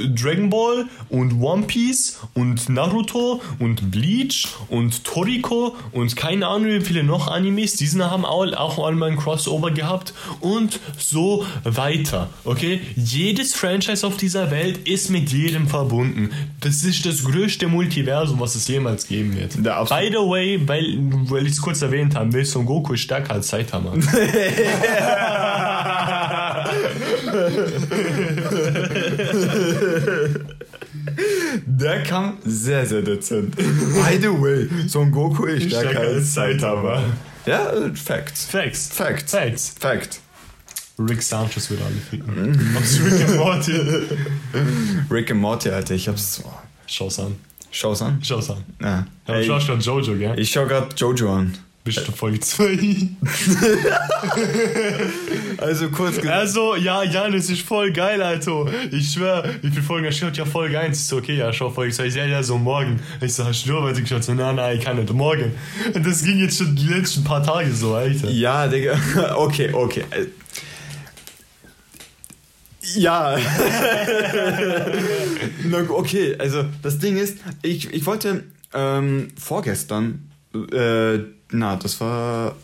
Dragon 0.09 0.51
Ball 0.51 0.87
und 1.11 1.41
One 1.41 1.65
Piece 1.65 2.19
und 2.35 2.69
Naruto 2.69 3.41
und 3.59 3.91
Bleach 3.91 4.49
und 4.69 5.05
Toriko 5.05 5.77
und 5.93 6.17
keine 6.17 6.47
Ahnung 6.49 6.71
wie 6.73 6.81
viele 6.81 7.05
noch 7.05 7.29
Animes. 7.29 7.77
Diese 7.77 8.11
haben 8.11 8.25
auch, 8.25 8.51
auch 8.55 8.85
einmal 8.87 9.11
ein 9.11 9.17
Crossover 9.19 9.71
gehabt 9.71 10.15
und 10.41 10.81
so 10.99 11.45
weiter. 11.65 12.31
Okay? 12.45 12.81
Jedes 12.97 13.55
Franchise 13.55 14.07
auf 14.07 14.17
dieser 14.17 14.51
Welt 14.51 14.89
ist 14.89 15.11
mit 15.11 15.31
jedem 15.31 15.69
verbunden. 15.69 16.31
Das 16.61 16.85
ist 16.85 17.05
das 17.05 17.25
größte 17.25 17.69
Multiversum, 17.69 18.41
was 18.41 18.55
es 18.55 18.67
jemals 18.67 19.07
geben 19.07 19.37
wird. 19.37 19.55
Absolut- 19.67 20.01
By 20.03 20.09
the 20.11 20.17
way, 20.27 20.61
weil, 20.67 20.97
weil 21.29 21.47
ich 21.47 21.53
es 21.53 21.61
kurz 21.61 21.83
erwähnt 21.83 22.15
habe, 22.15 22.33
Will 22.33 22.47
Son 22.47 22.65
Goku 22.65 22.95
ist 22.95 23.01
stärker 23.01 23.35
als 23.35 23.49
Saitama. 23.49 23.93
Der 31.67 32.03
kam 32.03 32.39
sehr, 32.45 32.87
sehr 32.87 33.03
dezent. 33.03 33.57
By 33.57 34.19
the 34.21 34.29
way, 34.29 34.69
Son 34.89 35.11
Goku 35.11 35.45
ist 35.47 35.67
stärker 35.67 36.01
als 36.01 36.35
Saitama. 36.35 37.03
Ja, 37.47 37.71
äh, 37.73 37.95
Facts. 37.95 38.45
Facts. 38.45 38.89
Facts. 38.93 39.33
Facts. 39.33 39.75
Fact. 39.79 40.21
Rick 40.99 41.23
Sanchez 41.23 41.71
würde 41.71 41.85
alle 41.85 41.95
ficken. 41.95 42.77
Aus 42.77 43.01
Rick 43.01 43.29
and 43.29 43.37
Morty. 43.37 43.81
Rick 45.11 45.31
and 45.31 45.41
Morty, 45.41 45.71
Alter, 45.71 45.95
ich 45.95 46.09
hab's. 46.09 46.43
Oh. 46.45 46.53
Schau's 46.87 47.19
an. 47.19 47.37
Schau's 47.71 48.03
an. 48.03 48.23
Schau's 48.23 48.51
an. 48.51 48.59
Ja. 48.81 49.07
Ey, 49.27 49.41
du 49.41 49.47
schaust 49.47 49.67
schon 49.67 49.81
Jojo, 49.81 50.15
gell? 50.17 50.39
ich 50.39 50.51
schau 50.51 50.67
grad 50.67 50.99
Jojo 51.01 51.35
an. 51.35 51.57
Bist 51.85 52.07
du 52.07 52.13
Folge 52.13 52.39
2? 52.41 52.79
Also 55.59 55.91
kurz 55.91 56.17
gesagt. 56.17 56.35
Also, 56.35 56.75
ja, 56.75 57.05
Jan, 57.05 57.35
es 57.35 57.49
ist 57.49 57.63
voll 57.63 57.93
geil, 57.93 58.21
Alter. 58.21 58.67
Ich 58.91 59.13
schwör, 59.13 59.45
wie 59.61 59.71
viele 59.71 59.83
Folgen 59.83 60.07
hast 60.07 60.21
du 60.21 60.27
geschaut? 60.27 60.37
Ja, 60.37 60.45
Folge 60.45 60.79
1. 60.79 60.99
Ich 60.99 61.07
so, 61.07 61.19
okay, 61.19 61.37
ja, 61.37 61.53
schau 61.53 61.71
Folge 61.71 61.93
2. 61.93 62.07
Ja, 62.07 62.25
ja, 62.25 62.43
so 62.43 62.59
morgen. 62.59 62.99
Ich 63.21 63.35
so, 63.35 63.45
hast 63.45 63.65
du 63.65 63.71
nur 63.71 63.85
weiter 63.85 64.01
geschaut? 64.01 64.25
So, 64.25 64.35
nein, 64.35 64.57
nein, 64.57 64.79
ich 64.79 64.85
kann 64.85 64.97
nicht. 64.97 65.13
Morgen. 65.13 65.53
Und 65.95 66.05
das 66.05 66.25
ging 66.25 66.39
jetzt 66.39 66.59
schon 66.59 66.75
die 66.75 66.89
letzten 66.89 67.23
paar 67.23 67.45
Tage 67.45 67.73
so, 67.73 67.95
Alter. 67.95 68.29
Ja, 68.31 68.67
Digga. 68.67 68.99
Okay, 69.37 69.73
okay. 69.73 70.05
Ja. 72.95 73.37
Okay, 75.89 76.37
also 76.39 76.65
das 76.83 76.99
Ding 76.99 77.17
ist, 77.17 77.39
ich, 77.63 77.93
ich 77.93 78.05
wollte 78.05 78.45
ähm, 78.75 79.29
vorgestern, 79.39 80.29
äh, 80.55 81.19
na, 81.53 81.77
das 81.77 82.01
war 82.01 82.55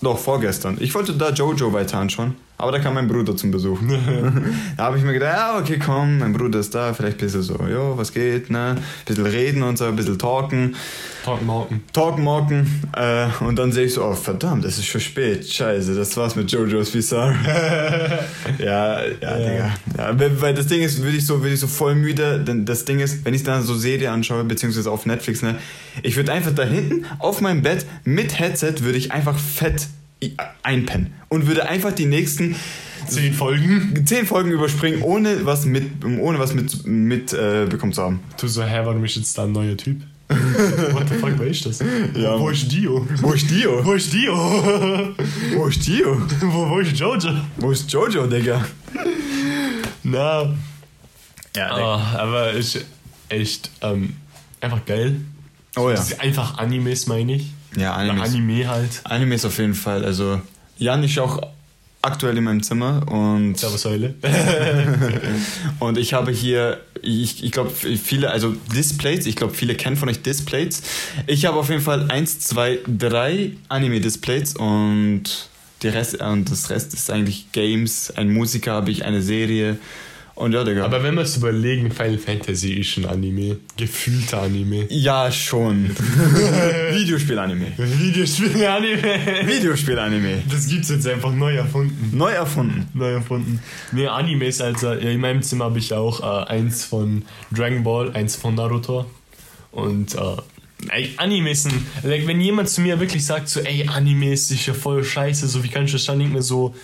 doch 0.00 0.18
vorgestern. 0.18 0.76
Ich 0.80 0.94
wollte 0.94 1.14
da 1.14 1.30
Jojo 1.30 1.72
weiter 1.72 1.98
anschauen, 1.98 2.36
aber 2.58 2.72
da 2.72 2.80
kam 2.80 2.94
mein 2.94 3.06
Bruder 3.06 3.36
zum 3.36 3.52
Besuch. 3.52 3.78
da 4.76 4.84
habe 4.84 4.98
ich 4.98 5.04
mir 5.04 5.12
gedacht, 5.12 5.32
ja, 5.32 5.58
okay, 5.58 5.78
komm, 5.78 6.18
mein 6.18 6.32
Bruder 6.32 6.58
ist 6.58 6.74
da, 6.74 6.92
vielleicht 6.92 7.18
ein 7.18 7.20
bisschen 7.20 7.42
so, 7.42 7.54
jo, 7.54 7.96
was 7.96 8.12
geht, 8.12 8.50
ne? 8.50 8.76
Ein 8.76 8.82
bisschen 9.06 9.26
reden 9.26 9.62
und 9.62 9.78
so, 9.78 9.84
ein 9.84 9.94
bisschen 9.94 10.18
talken. 10.18 10.74
Talk 11.24 11.42
Mountain. 11.42 11.84
Talken, 11.92 12.24
morgen. 12.24 12.82
Äh, 12.96 13.28
und 13.44 13.56
dann 13.56 13.70
sehe 13.70 13.84
ich 13.84 13.94
so, 13.94 14.04
oh 14.04 14.12
verdammt, 14.12 14.64
es 14.64 14.78
ist 14.78 14.86
schon 14.86 15.00
spät. 15.00 15.46
Scheiße, 15.46 15.94
das 15.94 16.16
war's 16.16 16.34
mit 16.34 16.50
JoJo's 16.50 16.90
Bizarre. 16.90 17.34
ja, 18.58 19.02
ja, 19.04 19.36
Digga. 19.36 19.74
Ja, 19.96 20.40
weil 20.40 20.54
das 20.54 20.66
Ding 20.66 20.82
ist, 20.82 21.00
würde 21.00 21.16
ich 21.16 21.26
so, 21.26 21.40
würde 21.40 21.54
ich 21.54 21.60
so 21.60 21.68
voll 21.68 21.94
müde, 21.94 22.40
denn 22.40 22.64
das 22.64 22.84
Ding 22.84 22.98
ist, 22.98 23.24
wenn 23.24 23.34
ich 23.34 23.44
dann 23.44 23.62
so 23.62 23.76
Serie 23.76 24.10
anschaue, 24.10 24.42
beziehungsweise 24.42 24.90
auf 24.90 25.06
Netflix, 25.06 25.42
ne, 25.42 25.56
ich 26.02 26.16
würde 26.16 26.32
einfach 26.32 26.54
da 26.54 26.64
hinten 26.64 27.04
auf 27.20 27.40
meinem 27.40 27.62
Bett 27.62 27.86
mit 28.04 28.38
Headset 28.38 28.74
würde 28.80 28.98
ich 28.98 29.12
einfach 29.12 29.38
fett 29.38 29.86
einpennen 30.62 31.14
und 31.28 31.46
würde 31.46 31.68
einfach 31.68 31.92
die 31.92 32.06
nächsten 32.06 32.56
Zehn 33.06 33.32
Folgen. 33.32 34.04
zehn 34.04 34.26
Folgen 34.26 34.50
überspringen, 34.50 35.02
ohne 35.02 35.46
was 35.46 35.64
mit, 35.64 36.04
ohne 36.04 36.38
was 36.38 36.54
mit, 36.54 36.86
mit 36.86 37.32
äh, 37.32 37.66
bekommen 37.68 37.92
zu 37.92 38.02
haben. 38.02 38.20
Du 38.38 38.48
so, 38.48 38.62
hä, 38.62 38.80
warum 38.84 39.04
ist 39.04 39.16
jetzt 39.16 39.38
da 39.38 39.44
ein 39.44 39.52
neuer 39.52 39.76
Typ? 39.76 40.02
What 40.28 41.08
the 41.08 41.14
fuck, 41.14 41.32
wer 41.38 41.46
ist 41.46 41.64
das? 41.64 41.78
Ja, 42.14 42.38
wo 42.38 42.50
ist 42.50 42.70
Dio? 42.70 43.06
Wo 43.22 43.32
ist 43.32 43.50
Dio? 43.50 43.82
Wo 43.82 43.94
ist 43.94 44.12
Dio? 44.12 44.34
Wo 45.54 45.66
ist 45.66 45.86
Dio? 45.86 46.20
wo, 46.42 46.68
wo 46.68 46.78
ist 46.80 46.98
Jojo? 46.98 47.30
Wo 47.56 47.70
ist 47.70 47.90
Jojo, 47.90 48.26
Digga? 48.26 48.62
Na, 50.02 50.54
Ja, 51.56 51.70
ah, 51.70 52.18
aber 52.18 52.52
ist 52.52 52.84
echt 53.30 53.70
ähm, 53.80 54.16
einfach 54.60 54.84
geil. 54.84 55.20
Oh 55.76 55.88
ja. 55.88 55.96
Das 55.96 56.10
ist 56.10 56.20
einfach 56.20 56.58
Animes, 56.58 57.06
meine 57.06 57.36
ich. 57.36 57.46
Ja, 57.78 57.94
Oder 57.94 58.10
Animes. 58.10 58.30
Anime 58.30 58.68
halt. 58.68 59.00
Animes 59.04 59.44
auf 59.44 59.58
jeden 59.58 59.74
Fall. 59.74 60.04
Also, 60.04 60.40
Jan 60.78 61.02
ist 61.02 61.18
auch 61.18 61.40
aktuell 62.02 62.36
in 62.36 62.44
meinem 62.44 62.62
Zimmer 62.62 63.02
und, 63.10 63.58
Serversäule. 63.58 64.14
und 65.80 65.98
ich 65.98 66.12
habe 66.12 66.30
hier, 66.30 66.80
ich, 67.02 67.42
ich 67.42 67.50
glaube, 67.50 67.70
viele, 67.70 68.30
also 68.30 68.54
Displays, 68.74 69.26
ich 69.26 69.36
glaube, 69.36 69.54
viele 69.54 69.74
kennen 69.74 69.96
von 69.96 70.08
euch 70.08 70.22
Displays. 70.22 70.82
Ich 71.26 71.44
habe 71.46 71.58
auf 71.58 71.68
jeden 71.68 71.82
Fall 71.82 72.10
eins, 72.10 72.40
zwei, 72.40 72.78
drei 72.86 73.52
Anime-Displays 73.68 74.56
und, 74.56 75.24
die 75.82 75.88
Rest, 75.88 76.20
und 76.22 76.50
das 76.50 76.70
Rest 76.70 76.94
ist 76.94 77.10
eigentlich 77.10 77.52
Games, 77.52 78.12
ein 78.16 78.32
Musiker 78.32 78.72
habe 78.72 78.90
ich, 78.90 79.04
eine 79.04 79.22
Serie 79.22 79.78
und 80.38 80.52
ja, 80.52 80.62
Digga. 80.62 80.84
Aber 80.84 81.02
wenn 81.02 81.16
wir 81.16 81.22
es 81.22 81.36
überlegen, 81.36 81.90
Final 81.90 82.16
Fantasy 82.16 82.74
ist 82.74 82.96
ein 82.96 83.06
Anime. 83.06 83.56
Gefühlter 83.76 84.42
Anime. 84.42 84.86
ja, 84.88 85.32
schon. 85.32 85.90
Videospiel-Anime. 86.92 87.72
Videospiel-Anime. 87.76 89.46
Videospiel-Anime. 89.46 90.42
Das 90.48 90.68
gibt's 90.68 90.90
jetzt 90.90 91.08
einfach 91.08 91.32
neu 91.32 91.56
erfunden. 91.56 92.16
Neu 92.16 92.30
erfunden. 92.30 92.86
Neu 92.94 93.14
erfunden. 93.14 93.58
Nee, 93.90 94.06
Animes, 94.06 94.60
also 94.60 94.92
ja, 94.92 95.10
in 95.10 95.20
meinem 95.20 95.42
Zimmer 95.42 95.64
habe 95.64 95.80
ich 95.80 95.92
auch 95.92 96.20
äh, 96.20 96.46
eins 96.46 96.84
von 96.84 97.24
Dragon 97.50 97.82
Ball, 97.82 98.12
eins 98.12 98.36
von 98.36 98.54
Naruto. 98.54 99.06
Und 99.72 100.14
äh, 100.14 100.36
ey, 100.90 101.14
Animes 101.16 101.64
sind, 101.64 101.74
like, 102.04 102.28
wenn 102.28 102.40
jemand 102.40 102.68
zu 102.68 102.80
mir 102.80 103.00
wirklich 103.00 103.26
sagt, 103.26 103.48
so, 103.48 103.58
ey, 103.58 103.88
Animes 103.88 104.52
ist 104.52 104.66
ja 104.66 104.74
voll 104.74 105.02
scheiße, 105.02 105.48
so 105.48 105.64
wie 105.64 105.68
kann 105.68 105.86
ich 105.86 105.92
das 105.92 106.04
dann 106.04 106.18
nicht 106.18 106.32
mehr 106.32 106.42
so. 106.42 106.76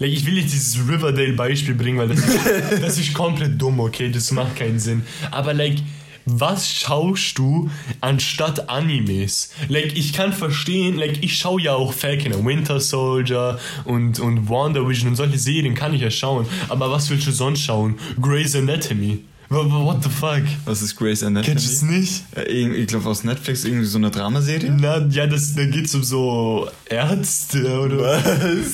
Like, 0.00 0.12
ich 0.12 0.24
will 0.26 0.32
nicht 0.32 0.50
dieses 0.50 0.78
Riverdale-Beispiel 0.88 1.74
bringen, 1.74 1.98
weil 1.98 2.08
das 2.08 2.18
ist, 2.18 2.38
das 2.82 2.98
ist 2.98 3.14
komplett 3.14 3.60
dumm, 3.60 3.78
okay? 3.80 4.10
Das 4.10 4.32
macht 4.32 4.56
keinen 4.56 4.80
Sinn. 4.80 5.02
Aber, 5.30 5.52
like, 5.52 5.76
was 6.24 6.70
schaust 6.70 7.38
du 7.38 7.70
anstatt 8.00 8.68
Animes? 8.68 9.52
Like, 9.68 9.96
ich 9.96 10.12
kann 10.14 10.32
verstehen, 10.32 10.96
like, 10.96 11.22
ich 11.22 11.38
schaue 11.38 11.60
ja 11.60 11.74
auch 11.74 11.92
Falcon 11.92 12.32
and 12.32 12.46
Winter 12.46 12.80
Soldier 12.80 13.58
und, 13.84 14.20
und 14.20 14.48
WandaVision 14.48 15.10
und 15.10 15.16
solche 15.16 15.38
Serien 15.38 15.74
kann 15.74 15.94
ich 15.94 16.00
ja 16.00 16.10
schauen. 16.10 16.46
Aber 16.68 16.90
was 16.90 17.10
willst 17.10 17.26
du 17.26 17.32
sonst 17.32 17.60
schauen? 17.60 17.98
Grey's 18.20 18.56
Anatomy. 18.56 19.24
What, 19.52 20.04
the 20.04 20.08
fuck? 20.08 20.42
Was 20.64 20.80
ist 20.80 20.94
Grey's 20.94 21.24
Anatomy? 21.24 21.44
Kennst 21.44 21.66
du 21.66 21.72
es 21.72 21.82
nicht? 21.82 22.22
Ich 22.46 22.86
glaube 22.86 23.08
aus 23.08 23.24
Netflix 23.24 23.64
irgendwie 23.64 23.84
so 23.84 23.98
eine 23.98 24.12
Dramaserie. 24.12 24.70
Na, 24.70 24.98
ja, 25.08 25.26
das, 25.26 25.56
da 25.56 25.66
geht's 25.66 25.92
um 25.92 26.04
so 26.04 26.68
Ärzte 26.88 27.80
oder, 27.80 28.22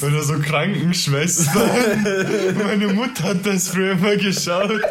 oder 0.02 0.22
so 0.22 0.38
Krankenschwestern. 0.38 2.04
Meine 2.62 2.88
Mutter 2.88 3.24
hat 3.24 3.46
das 3.46 3.68
früher 3.68 3.92
immer 3.92 4.16
geschaut. 4.16 4.82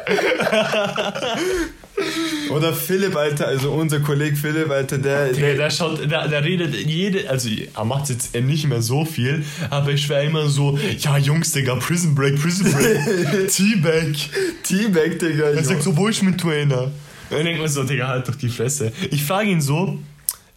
Oder 2.52 2.74
Philipp, 2.74 3.16
Alter, 3.16 3.48
also 3.48 3.72
unser 3.72 4.00
Kollege 4.00 4.36
Philipp, 4.36 4.70
Alter, 4.70 4.98
der, 4.98 5.28
Der, 5.28 5.34
der 5.34 5.56
der 5.56 5.70
schaut, 5.70 6.00
der, 6.10 6.28
der 6.28 6.44
redet 6.44 6.76
jede, 6.76 7.30
also 7.30 7.50
er 7.74 7.86
macht 7.86 8.10
jetzt 8.10 8.36
nicht 8.36 8.68
mehr 8.68 8.82
so 8.82 9.06
viel, 9.06 9.44
aber 9.70 9.92
ich 9.92 10.08
wäre 10.10 10.26
immer 10.26 10.48
so, 10.50 10.78
ja 11.00 11.18
Jungs, 11.18 11.52
Digga, 11.52 11.76
Prison 11.76 12.14
Break, 12.16 12.42
Prison 12.42 12.72
Break, 12.72 13.50
Teabag. 13.52 14.16
Teabag, 14.64 15.20
Digga. 15.20 15.46
Er 15.52 15.64
sagt 15.64 15.84
so, 15.84 15.96
wo 15.96 16.08
ist 16.08 16.22
mein 16.24 16.38
Trainer? 16.38 16.84
Und 17.30 17.38
dann 17.38 17.46
denkt 17.46 17.60
man 17.60 17.70
so, 17.70 17.84
Digga, 17.84 18.08
halt 18.08 18.28
doch 18.28 18.36
die 18.36 18.50
Fresse. 18.50 18.92
Ich 19.12 19.24
frage 19.24 19.50
ihn 19.50 19.62
so, 19.62 19.98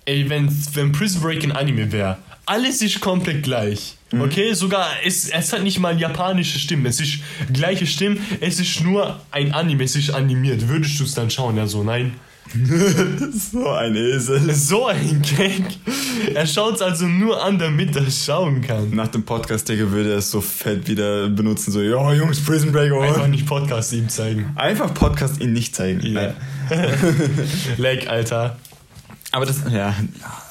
ey, 0.05 0.29
wenn, 0.29 0.49
wenn 0.75 0.93
Prison 0.93 1.23
Break 1.23 1.43
ein 1.45 1.53
Anime 1.53 1.91
wäre, 1.91 2.19
alles 2.49 2.83
ist 2.83 3.01
komplett 3.01 3.43
gleich. 3.43 3.95
Okay, 4.11 4.55
sogar, 4.55 4.89
es, 5.05 5.29
es 5.29 5.53
hat 5.53 5.63
nicht 5.63 5.79
mal 5.81 5.99
japanische 6.01 6.59
Stimmen, 6.59 6.87
es 6.87 6.99
ist 6.99 7.19
gleiche 7.53 7.87
Stimmen, 7.87 8.19
es 8.41 8.59
ist 8.59 8.81
nur 8.83 9.21
ein 9.31 9.53
Anime, 9.53 9.85
es 9.85 9.97
ist 9.97 10.11
animiert. 10.11 10.67
Würdest 10.67 10.99
du 10.99 11.05
es 11.05 11.15
dann 11.15 11.29
schauen? 11.29 11.59
Ja, 11.59 11.67
so, 11.67 11.85
nein. 11.85 12.15
so 13.53 13.69
ein 13.69 13.95
Esel. 13.95 14.55
So 14.55 14.87
ein 14.87 15.21
Gag. 15.21 15.63
Er 16.35 16.47
schaut 16.47 16.77
es 16.77 16.81
also 16.81 17.05
nur 17.05 17.43
an, 17.45 17.59
damit 17.59 17.95
er 17.97 18.11
schauen 18.11 18.63
kann. 18.63 18.89
Nach 18.91 19.09
dem 19.09 19.25
Podcast, 19.25 19.69
Digga, 19.69 19.91
würde 19.91 20.13
er 20.13 20.19
es 20.19 20.31
so 20.31 20.41
fett 20.41 20.89
wieder 20.89 21.29
benutzen, 21.29 21.71
so, 21.71 21.83
ja, 21.83 22.15
Jungs, 22.15 22.41
Prison 22.41 22.73
Break, 22.73 22.91
oh. 22.93 23.01
Einfach 23.01 23.27
nicht 23.27 23.45
Podcast 23.45 23.93
ihm 23.93 24.09
zeigen. 24.09 24.53
Einfach 24.57 24.95
Podcast 24.95 25.43
ihn 25.43 25.53
nicht 25.53 25.77
zeigen. 25.77 26.01
Ja. 26.07 26.33
Leg, 27.77 28.09
Alter. 28.09 28.57
Aber 29.33 29.45
das, 29.45 29.59
ja. 29.71 29.95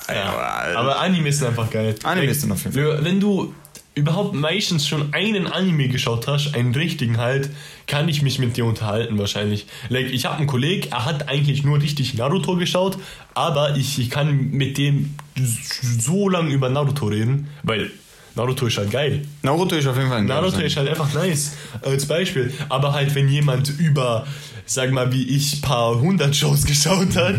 Ja. 0.07 0.75
Aber 0.75 0.99
Anime 0.99 1.29
ist 1.29 1.43
einfach 1.43 1.69
geil. 1.69 1.95
Anime 2.03 2.27
ist 2.27 2.49
auf 2.49 2.63
jeden 2.63 2.73
Fall. 2.73 3.03
Wenn 3.03 3.19
du 3.19 3.53
überhaupt 3.97 4.35
meistens 4.35 4.87
schon 4.87 5.13
einen 5.13 5.47
Anime 5.47 5.89
geschaut 5.89 6.27
hast, 6.27 6.53
einen 6.53 6.73
richtigen 6.73 7.17
halt, 7.17 7.49
kann 7.87 8.07
ich 8.07 8.21
mich 8.21 8.37
mit 8.37 8.55
dir 8.55 8.65
unterhalten 8.65 9.17
wahrscheinlich. 9.17 9.65
Like, 9.89 10.11
ich 10.11 10.25
habe 10.25 10.37
einen 10.37 10.47
Kollegen, 10.47 10.91
er 10.91 11.05
hat 11.05 11.27
eigentlich 11.27 11.63
nur 11.63 11.81
richtig 11.81 12.13
Naruto 12.13 12.55
geschaut, 12.57 12.97
aber 13.33 13.75
ich, 13.75 13.97
ich 13.97 14.11
kann 14.11 14.51
mit 14.51 14.77
dem 14.77 15.15
so 15.35 16.29
lange 16.29 16.51
über 16.53 16.69
Naruto 16.69 17.07
reden, 17.07 17.49
weil 17.63 17.91
Naruto 18.37 18.67
ist 18.67 18.77
halt 18.77 18.91
geil. 18.91 19.23
Naruto 19.41 19.75
ist 19.75 19.87
auf 19.87 19.97
jeden 19.97 20.09
Fall 20.09 20.19
ein 20.19 20.25
Naruto 20.25 20.57
geiles 20.57 20.71
ist 20.71 20.77
halt 20.77 20.89
einfach 20.89 21.13
nice, 21.13 21.53
als 21.81 22.05
Beispiel. 22.05 22.53
Aber 22.69 22.93
halt, 22.93 23.13
wenn 23.15 23.27
jemand 23.27 23.69
über, 23.79 24.25
sag 24.65 24.91
mal, 24.91 25.11
wie 25.11 25.23
ich, 25.23 25.61
paar 25.61 25.99
hundert 25.99 26.35
Shows 26.35 26.63
geschaut 26.65 27.15
hat, 27.15 27.35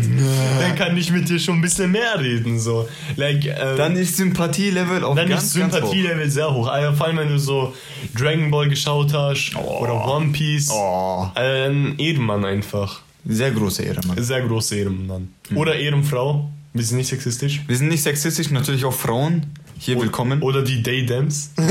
dann 0.59 0.75
kann 0.75 0.95
ich 0.97 1.09
mit 1.11 1.29
dir 1.29 1.39
schon 1.39 1.55
ein 1.55 1.61
bisschen 1.61 1.91
mehr 1.91 2.19
reden, 2.19 2.59
so. 2.59 2.87
Like, 3.15 3.45
ähm, 3.45 3.77
Dann 3.77 3.95
ist 3.95 4.17
Sympathielevel 4.17 5.03
auf 5.03 5.15
dann 5.15 5.29
ganz, 5.29 5.43
ist. 5.43 5.53
Sympathielevel 5.53 6.29
sehr 6.29 6.53
hoch. 6.53 6.67
Also, 6.67 6.95
vor 6.95 7.07
allem, 7.07 7.17
wenn 7.17 7.29
du 7.29 7.39
so 7.39 7.73
Dragon 8.15 8.51
Ball 8.51 8.67
geschaut 8.69 9.13
hast 9.13 9.55
oder 9.55 10.05
One 10.05 10.29
Piece. 10.33 10.69
Oh, 10.71 11.27
Ein 11.35 11.95
Ehrenmann 11.97 12.43
einfach. 12.45 13.01
sehr 13.25 13.51
große 13.51 13.83
Ehre, 13.83 14.01
Mann. 14.05 14.21
Sehr 14.21 14.41
großer 14.41 14.75
Ehrenmann. 14.75 15.29
Hm. 15.47 15.57
Oder 15.57 15.75
Ehrenfrau. 15.75 16.49
Wir 16.73 16.83
sind 16.83 16.97
nicht 16.97 17.07
sexistisch. 17.09 17.61
Wir 17.67 17.75
sind 17.77 17.87
nicht 17.87 18.03
sexistisch, 18.03 18.51
natürlich 18.51 18.85
auch 18.85 18.93
Frauen. 18.93 19.47
Hier 19.81 19.97
willkommen. 19.97 20.41
Oder 20.41 20.61
die 20.61 20.83
Daydams. 20.83 21.51
die 21.55 21.61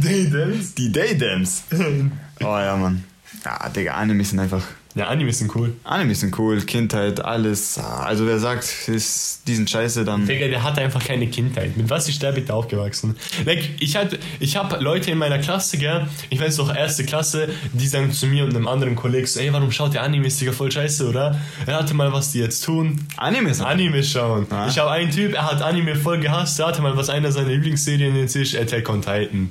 Daydams. 0.00 0.74
Die 0.74 0.90
Daydams. 0.90 1.64
Oh 2.40 2.56
ja, 2.56 2.76
Mann. 2.76 3.02
Ja, 3.44 3.68
Digga, 3.68 3.94
Animes 3.94 4.30
sind 4.30 4.38
einfach. 4.38 4.62
Ja, 4.98 5.06
Animes 5.06 5.38
sind 5.38 5.54
cool. 5.54 5.74
Animes 5.84 6.18
sind 6.18 6.36
cool, 6.40 6.60
Kindheit, 6.62 7.24
alles. 7.24 7.78
Also 7.78 8.26
wer 8.26 8.40
sagt, 8.40 8.88
ist 8.88 9.42
diesen 9.46 9.68
Scheiße, 9.68 10.04
dann. 10.04 10.26
Digga, 10.26 10.48
der 10.48 10.64
hatte 10.64 10.80
einfach 10.80 11.04
keine 11.04 11.28
Kindheit. 11.28 11.76
Mit 11.76 11.88
was 11.88 12.08
ist 12.08 12.20
der 12.20 12.32
bitte 12.32 12.52
aufgewachsen? 12.52 13.14
Like, 13.46 13.62
ich 13.78 13.94
hatte, 13.94 14.18
ich 14.40 14.56
habe 14.56 14.82
Leute 14.82 15.12
in 15.12 15.18
meiner 15.18 15.38
Klasse, 15.38 15.78
gell, 15.78 16.08
ich 16.30 16.40
weiß 16.40 16.58
noch, 16.58 16.74
erste 16.74 17.04
Klasse, 17.04 17.48
die 17.72 17.86
sagen 17.86 18.10
zu 18.10 18.26
mir 18.26 18.42
und 18.42 18.56
einem 18.56 18.66
anderen 18.66 18.96
Kollegen 18.96 19.28
so, 19.28 19.38
ey, 19.38 19.52
warum 19.52 19.70
schaut 19.70 19.94
der 19.94 20.02
Animes, 20.02 20.38
Digga, 20.38 20.50
voll 20.50 20.72
scheiße, 20.72 21.08
oder? 21.08 21.40
Er 21.64 21.76
hatte 21.76 21.94
mal, 21.94 22.12
was 22.12 22.32
die 22.32 22.40
jetzt 22.40 22.64
tun. 22.64 23.06
Animes? 23.16 23.60
Anime 23.60 24.02
schauen. 24.02 24.48
Ah. 24.50 24.66
Ich 24.68 24.80
habe 24.80 24.90
einen 24.90 25.12
Typ, 25.12 25.32
er 25.32 25.48
hat 25.48 25.62
Anime 25.62 25.94
voll 25.94 26.18
gehasst, 26.18 26.58
er 26.58 26.66
hatte 26.66 26.82
mal, 26.82 26.96
was 26.96 27.08
einer 27.08 27.30
seiner 27.30 27.50
Lieblingsserien 27.50 28.16
jetzt 28.16 28.34
ist, 28.34 28.56
Attack 28.56 28.88
on 28.88 29.00
Titan. 29.00 29.48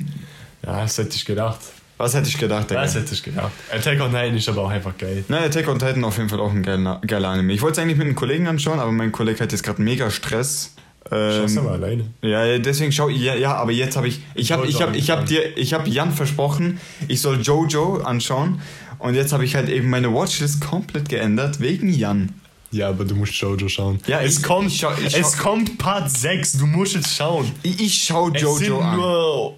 Ja, 0.66 0.82
das 0.82 0.98
hätte 0.98 1.16
ich 1.16 1.24
gedacht. 1.24 1.60
Was 1.98 2.14
hätte 2.14 2.30
ich 2.30 2.38
gedacht, 2.38 2.70
Digga? 2.70 2.82
Das 2.84 2.94
hätte 2.96 3.14
ich 3.14 3.24
gedacht. 3.24 3.52
Attack 3.74 4.00
on 4.02 4.12
Titan 4.12 4.36
ist 4.38 4.48
aber 4.50 4.62
auch 4.64 4.70
einfach 4.70 4.96
geil. 4.98 5.24
Nein, 5.28 5.44
Attack 5.46 5.68
on 5.68 5.80
Titan 5.80 6.04
auf 6.04 6.18
jeden 6.18 6.30
Fall 6.30 6.40
auch 6.40 6.52
ein 6.52 6.62
geiler, 6.64 7.02
geiler 7.06 7.30
Anime. 7.30 7.54
Ich 7.54 7.62
wollte 7.62 7.80
es 7.80 7.84
eigentlich 7.84 7.98
mit 7.98 8.06
einem 8.06 8.16
Kollegen 8.16 8.48
anschauen, 8.48 8.80
aber 8.80 8.92
mein 8.92 9.12
Kollege 9.12 9.40
hat 9.40 9.52
jetzt 9.52 9.64
gerade 9.64 9.82
mega 9.82 10.10
Stress. 10.12 10.74
Schaust 11.10 11.58
Ähm, 11.58 11.64
mal 11.64 11.74
alleine. 11.74 12.06
ja, 12.22 12.58
deswegen 12.60 12.92
schau 12.92 13.08
ja, 13.08 13.34
ja, 13.34 13.56
aber 13.56 13.72
jetzt 13.72 13.96
habe 13.96 14.10
ich 14.10 14.20
ich 14.36 14.52
habe 14.52 14.68
ich 14.68 14.82
habe 14.82 14.98
ich 14.98 15.10
habe 15.10 15.24
dir 15.26 15.58
ich 15.58 15.74
habe 15.74 15.90
Jan 15.90 16.12
versprochen, 16.12 16.82
ich 17.08 17.22
soll 17.22 17.40
Jojo 17.42 18.02
anschauen 18.04 18.60
und 19.00 19.16
jetzt 19.16 19.32
habe 19.32 19.46
ich 19.46 19.56
halt 19.56 19.70
eben 19.70 19.90
meine 19.90 20.14
Watchlist 20.14 20.60
komplett 20.60 21.08
geändert 21.08 21.62
wegen 21.62 21.88
Jan. 21.90 22.34
Ja, 22.72 22.90
aber 22.90 23.06
du 23.06 23.16
musst 23.16 23.34
Jojo 23.36 23.70
schauen. 23.70 24.00
Ja, 24.06 24.20
es 24.20 24.40
ich- 24.40 24.44
kommt, 24.44 24.68
ich 24.68 24.80
schau- 24.82 24.92
ich 25.00 25.18
es 25.18 25.34
schau- 25.38 25.44
kommt 25.44 25.78
Part 25.78 26.12
6, 26.12 26.58
du 26.58 26.66
musst 26.66 26.98
es 26.98 27.16
schauen. 27.16 27.50
Ich, 27.64 27.80
ich 27.82 28.04
schau 28.04 28.28
Es 28.28 28.42
sind 28.42 28.42
Jojo 28.68 28.80
an. 28.82 28.98
nur, 28.98 29.56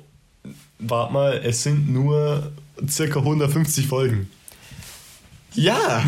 warte 0.80 1.14
mal, 1.14 1.42
es 1.44 1.64
sind 1.64 1.90
nur 1.92 2.52
circa 2.88 3.20
150 3.20 3.88
Folgen. 3.88 4.30
Ja. 5.54 6.04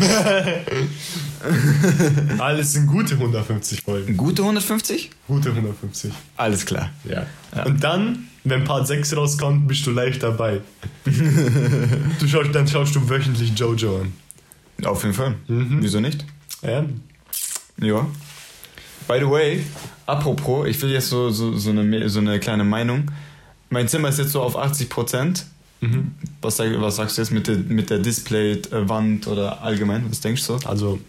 Alles 2.38 2.72
sind 2.72 2.86
gute 2.86 3.14
150 3.14 3.82
Folgen. 3.82 4.16
Gute 4.16 4.42
150? 4.42 5.10
Gute 5.26 5.50
150. 5.50 6.12
Alles 6.36 6.64
klar. 6.64 6.90
Ja. 7.04 7.26
Und 7.64 7.82
dann, 7.82 8.28
wenn 8.44 8.64
Part 8.64 8.86
6 8.86 9.16
rauskommt, 9.16 9.66
bist 9.66 9.84
du 9.86 9.90
live 9.90 10.18
dabei. 10.18 10.60
du 11.04 12.28
schaust, 12.28 12.54
dann 12.54 12.68
schaust 12.68 12.94
du 12.94 13.08
wöchentlich 13.08 13.58
Jojo 13.58 14.02
an. 14.02 14.12
Auf 14.84 15.02
jeden 15.02 15.14
Fall. 15.14 15.34
Mhm. 15.48 15.78
Wieso 15.80 16.00
nicht? 16.00 16.24
Ja. 16.62 16.84
Ja. 17.80 18.06
By 19.08 19.18
the 19.18 19.28
way, 19.28 19.64
apropos, 20.06 20.68
ich 20.68 20.80
will 20.80 20.90
jetzt 20.90 21.08
so, 21.08 21.30
so, 21.30 21.56
so, 21.56 21.70
eine, 21.70 22.08
so 22.08 22.20
eine 22.20 22.38
kleine 22.38 22.64
Meinung. 22.64 23.10
Mein 23.72 23.88
Zimmer 23.88 24.10
ist 24.10 24.18
jetzt 24.18 24.32
so 24.32 24.42
auf 24.42 24.58
80 24.58 24.90
Prozent. 24.90 25.46
Mhm. 25.80 26.12
Was, 26.42 26.58
was 26.58 26.96
sagst 26.96 27.16
du 27.16 27.22
jetzt 27.22 27.30
mit 27.30 27.48
der, 27.48 27.56
mit 27.56 27.88
der 27.88 28.00
Display-Wand 28.00 29.26
oder 29.26 29.62
allgemein? 29.62 30.04
Was 30.10 30.20
denkst 30.20 30.46
du? 30.46 30.58
Also, 30.66 31.00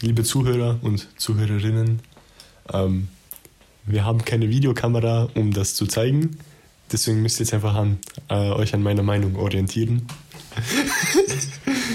liebe 0.00 0.24
Zuhörer 0.24 0.78
und 0.80 1.06
Zuhörerinnen, 1.18 2.00
ähm, 2.72 3.08
wir 3.84 4.06
haben 4.06 4.24
keine 4.24 4.48
Videokamera, 4.48 5.28
um 5.34 5.52
das 5.52 5.74
zu 5.74 5.86
zeigen. 5.86 6.38
Deswegen 6.90 7.20
müsst 7.20 7.38
ihr 7.38 7.44
jetzt 7.44 7.52
einfach 7.52 7.74
an, 7.74 7.98
äh, 8.30 8.34
euch 8.34 8.72
an 8.72 8.82
meiner 8.82 9.02
Meinung 9.02 9.36
orientieren. 9.36 10.06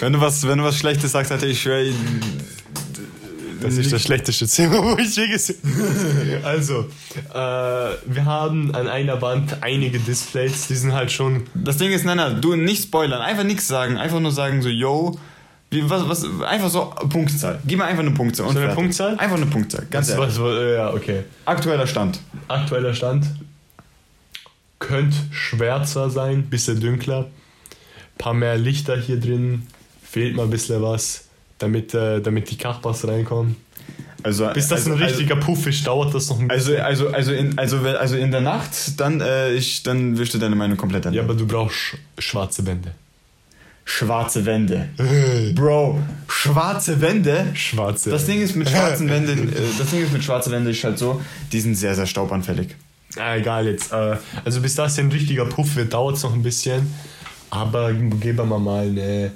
Wenn 0.01 0.13
du 0.13 0.21
was, 0.21 0.47
wenn 0.47 0.59
du 0.59 0.63
was 0.65 0.77
Schlechtes 0.77 1.13
sagst, 1.13 1.31
Alter, 1.31 1.47
ich 1.47 1.61
schwöre. 1.61 1.91
Das 3.61 3.77
ist 3.77 3.91
das 3.91 4.01
schlechteste 4.03 4.47
Zimmer, 4.47 4.83
wo 4.83 4.97
ich 4.97 5.15
je 5.15 5.27
gesehen 5.27 5.57
habe. 5.63 6.41
Also, 6.43 6.87
äh, 7.33 7.33
wir 8.05 8.25
haben 8.25 8.73
an 8.73 8.87
einer 8.87 9.21
Wand 9.21 9.57
einige 9.61 9.99
Displays, 9.99 10.67
die 10.67 10.75
sind 10.75 10.93
halt 10.93 11.11
schon. 11.11 11.43
Das 11.53 11.77
Ding 11.77 11.91
ist, 11.91 12.05
nein, 12.05 12.17
nein, 12.17 12.41
du 12.41 12.55
nicht 12.55 12.83
spoilern, 12.83 13.21
einfach 13.21 13.43
nichts 13.43 13.67
sagen, 13.67 13.97
einfach 13.97 14.19
nur 14.19 14.31
sagen 14.31 14.61
so, 14.61 14.69
yo, 14.69 15.17
wie, 15.71 15.87
was, 15.89 16.07
was, 16.09 16.25
einfach 16.41 16.69
so 16.69 16.93
Punktzahl. 17.09 17.59
Gib 17.65 17.77
mir 17.77 17.85
einfach 17.85 18.01
eine 18.01 18.11
Punktzahl. 18.11 18.47
und 18.47 18.53
So 18.53 18.59
eine 18.59 18.67
fertig. 18.69 18.83
Punktzahl? 18.83 19.17
Einfach 19.17 19.37
eine 19.37 19.45
Punktzahl, 19.45 19.85
ganz 19.91 20.07
Was, 20.07 20.15
ehrlich. 20.15 20.29
was, 20.29 20.39
was, 20.39 20.53
äh, 20.57 20.73
ja, 20.75 20.93
okay. 20.93 21.23
Aktueller 21.45 21.87
Stand. 21.87 22.19
Aktueller 22.47 22.93
Stand. 22.93 23.27
Könnte 24.79 25.17
schwärzer 25.31 26.09
sein, 26.09 26.43
bisschen 26.49 26.79
dünkler. 26.79 27.27
Paar 28.17 28.33
mehr 28.33 28.57
Lichter 28.57 28.97
hier 28.97 29.19
drin. 29.19 29.67
Fehlt 30.03 30.35
mal 30.35 30.43
ein 30.43 30.49
bisschen 30.49 30.81
was, 30.81 31.25
damit, 31.59 31.93
äh, 31.93 32.21
damit 32.21 32.49
die 32.49 32.57
Kachbas 32.57 33.07
reinkommen. 33.07 33.55
Also, 34.21 34.47
Bis 34.53 34.67
das 34.67 34.81
also, 34.85 34.91
ein 34.93 34.97
richtiger 35.01 35.37
Puff 35.37 35.65
ist, 35.67 35.87
dauert 35.87 36.13
das 36.13 36.29
noch 36.29 36.39
ein 36.41 36.49
Also, 36.49 36.71
bisschen. 36.71 36.83
also, 36.85 37.07
also, 37.09 37.31
in, 37.31 37.57
also, 37.57 37.77
also 37.77 38.17
in 38.17 38.31
der 38.31 38.41
Nacht, 38.41 38.99
dann, 38.99 39.21
äh, 39.21 39.53
ich, 39.53 39.83
dann 39.83 40.17
wirst 40.17 40.33
du 40.33 40.37
deine 40.39 40.55
Meinung 40.57 40.75
komplett 40.77 41.05
ändern. 41.05 41.15
ja, 41.15 41.23
aber 41.23 41.35
du 41.35 41.47
brauchst 41.47 41.75
sch 41.77 41.95
schwarze 42.17 42.65
Wände. 42.65 42.91
Schwarze 43.85 44.45
Wände. 44.45 44.89
Bro, 45.55 45.99
schwarze 46.27 46.99
Wände. 47.01 47.47
Schwarze 47.55 48.09
Das 48.11 48.25
Ding 48.25 48.41
ist 48.41 48.55
mit 48.55 48.69
schwarzen 48.69 49.09
Wänden, 49.09 49.49
äh, 49.49 49.55
das 49.79 49.89
Ding 49.89 50.03
ist 50.03 50.13
mit 50.13 50.23
schwarzen 50.23 50.51
Wänden 50.51 50.69
ist 50.69 50.83
halt 50.83 50.99
so, 50.99 51.21
die 51.51 51.59
sind 51.59 51.75
sehr, 51.75 51.95
sehr 51.95 52.05
staubanfällig. 52.05 52.75
Ah, 53.17 53.35
egal 53.37 53.65
jetzt. 53.67 53.91
Äh, 53.91 54.17
also 54.45 54.61
bis 54.61 54.75
das 54.75 54.99
ein 54.99 55.11
richtiger 55.11 55.45
Puff 55.45 55.75
wird, 55.75 55.93
dauert 55.93 56.17
es 56.17 56.23
noch 56.23 56.33
ein 56.33 56.43
bisschen. 56.43 56.93
Aber 57.49 57.91
geben 57.93 58.37
wir 58.49 58.59
mal 58.59 58.85
eine, 58.85 59.31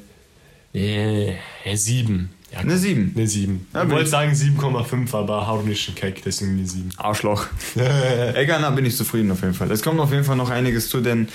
äh, 0.73 1.33
eine 1.65 1.77
7. 1.77 2.29
Ja, 2.51 2.59
Eine 2.59 2.77
7. 2.77 3.13
Eine 3.15 3.27
7. 3.27 3.67
Ja, 3.73 3.83
ich 3.83 3.89
wollte 3.89 4.09
sagen 4.09 4.31
7,5, 4.33 5.15
aber 5.17 5.47
hau 5.47 5.63
nicht 5.63 5.87
einen 5.87 5.95
Keck, 5.95 6.21
deswegen 6.23 6.51
eine 6.51 6.67
7. 6.67 6.89
Arschloch. 6.97 7.47
Egal, 8.35 8.59
na, 8.61 8.69
bin 8.69 8.85
ich 8.85 8.95
zufrieden 8.95 9.31
auf 9.31 9.41
jeden 9.41 9.55
Fall. 9.55 9.71
Es 9.71 9.81
kommt 9.81 9.99
auf 9.99 10.11
jeden 10.11 10.23
Fall 10.23 10.35
noch 10.35 10.51
einiges 10.51 10.87
zu, 10.89 11.01
denn 11.01 11.27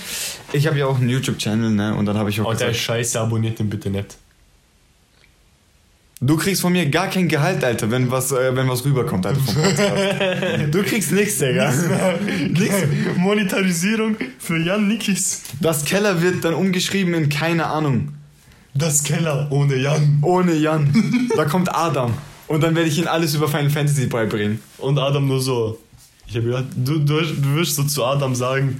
ich 0.53 0.65
habe 0.67 0.77
ja 0.79 0.85
auch 0.85 0.97
einen 0.97 1.09
YouTube-Channel, 1.09 1.71
ne? 1.71 1.93
Und 1.95 2.05
dann 2.05 2.17
habe 2.17 2.29
ich 2.29 2.39
auch 2.39 2.45
Oh, 2.45 2.49
der 2.49 2.53
gesagt, 2.53 2.71
ist 2.71 2.81
scheiße, 2.83 3.19
abonniert 3.19 3.59
den 3.59 3.69
bitte 3.69 3.89
nicht. 3.89 4.15
du 6.21 6.37
kriegst 6.37 6.61
von 6.61 6.71
mir 6.71 6.85
gar 6.89 7.09
kein 7.09 7.27
Gehalt, 7.27 7.63
Alter, 7.65 7.91
wenn 7.91 8.09
was, 8.11 8.31
äh, 8.31 8.55
wenn 8.55 8.69
was 8.69 8.85
rüberkommt, 8.85 9.25
Alter, 9.25 9.41
vom 9.41 9.55
Podcast. 9.55 9.93
du 10.73 10.83
kriegst 10.83 11.11
nichts, 11.11 11.37
Digga. 11.39 11.73
Nix. 12.49 12.73
Monetarisierung 13.17 14.15
für 14.37 14.57
Jan 14.57 14.87
Nikis. 14.87 15.43
Das 15.59 15.83
Keller 15.83 16.21
wird 16.21 16.45
dann 16.45 16.53
umgeschrieben 16.53 17.13
in 17.13 17.27
keine 17.27 17.65
Ahnung. 17.67 18.13
Das 18.73 19.03
Keller 19.03 19.47
ohne 19.49 19.75
Jan. 19.75 20.19
Ohne 20.21 20.53
Jan. 20.53 20.91
Da 21.35 21.45
kommt 21.45 21.73
Adam. 21.73 22.13
Und 22.47 22.61
dann 22.63 22.75
werde 22.75 22.89
ich 22.89 22.97
ihm 22.97 23.07
alles 23.07 23.35
über 23.35 23.47
Final 23.47 23.69
Fantasy 23.69 24.07
beibringen. 24.07 24.59
Und 24.77 24.97
Adam 24.97 25.27
nur 25.27 25.41
so. 25.41 25.79
Ich 26.27 26.35
habe 26.35 26.45
gedacht, 26.45 26.65
du, 26.75 26.99
du, 26.99 27.21
du 27.21 27.55
wirst 27.55 27.75
so 27.75 27.83
zu 27.83 28.05
Adam 28.05 28.35
sagen, 28.35 28.79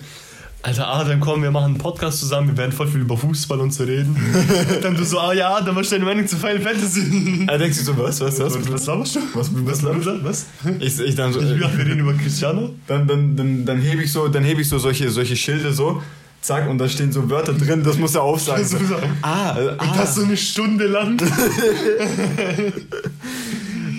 Alter 0.61 0.89
Adam, 0.89 1.21
komm, 1.21 1.41
wir 1.41 1.51
machen 1.51 1.65
einen 1.67 1.77
Podcast 1.77 2.19
zusammen, 2.19 2.49
wir 2.49 2.57
werden 2.57 2.73
voll 2.73 2.87
viel 2.87 2.99
über 2.99 3.15
Fußball 3.15 3.61
und 3.61 3.73
so 3.73 3.85
reden. 3.85 4.13
Dann 4.81 4.93
du 4.93 5.05
so, 5.05 5.17
ah 5.17 5.31
ja, 5.33 5.55
Adam, 5.55 5.73
was 5.75 5.83
ist 5.83 5.93
deine 5.93 6.03
Meinung 6.03 6.27
zu 6.27 6.35
Final 6.35 6.59
Fantasy? 6.59 7.45
Er 7.47 7.57
denkt 7.57 7.75
sich 7.75 7.85
so, 7.85 7.97
was, 7.97 8.19
was, 8.19 8.39
was? 8.39 8.69
Was, 8.69 8.85
laberst 8.85 9.15
du? 9.15 9.19
Was, 9.33 9.49
was, 9.53 9.83
Was? 9.85 10.23
was? 10.23 10.45
Ich, 10.79 10.99
ich 10.99 11.15
dann 11.15 11.31
so, 11.31 11.39
Ich 11.39 11.45
äh, 11.51 11.59
wir 11.59 11.85
reden 11.85 11.99
über 11.99 12.13
Cristiano. 12.13 12.71
dann, 12.87 13.07
dann, 13.07 13.37
dann, 13.37 13.65
dann 13.65 13.79
hebe 13.79 14.03
ich 14.03 14.11
so, 14.11 14.27
dann 14.27 14.43
hebe 14.43 14.59
ich 14.61 14.67
so 14.67 14.77
solche, 14.79 15.09
solche 15.09 15.37
Schilde 15.37 15.71
so, 15.71 16.03
zack, 16.41 16.69
und 16.69 16.77
da 16.77 16.87
stehen 16.87 17.11
so 17.11 17.29
Wörter 17.29 17.53
drin, 17.53 17.83
das 17.83 17.97
muss 17.97 18.15
er 18.15 18.23
aufsagen. 18.23 18.61
Das 18.63 18.79
muss 18.79 18.91
er- 18.91 19.01
ah, 19.21 19.57
äh, 19.57 19.69
Und 19.69 19.81
ah. 19.81 19.95
das 19.97 20.15
so 20.15 20.23
eine 20.23 20.37
Stunde 20.37 20.87
lang. 20.87 21.17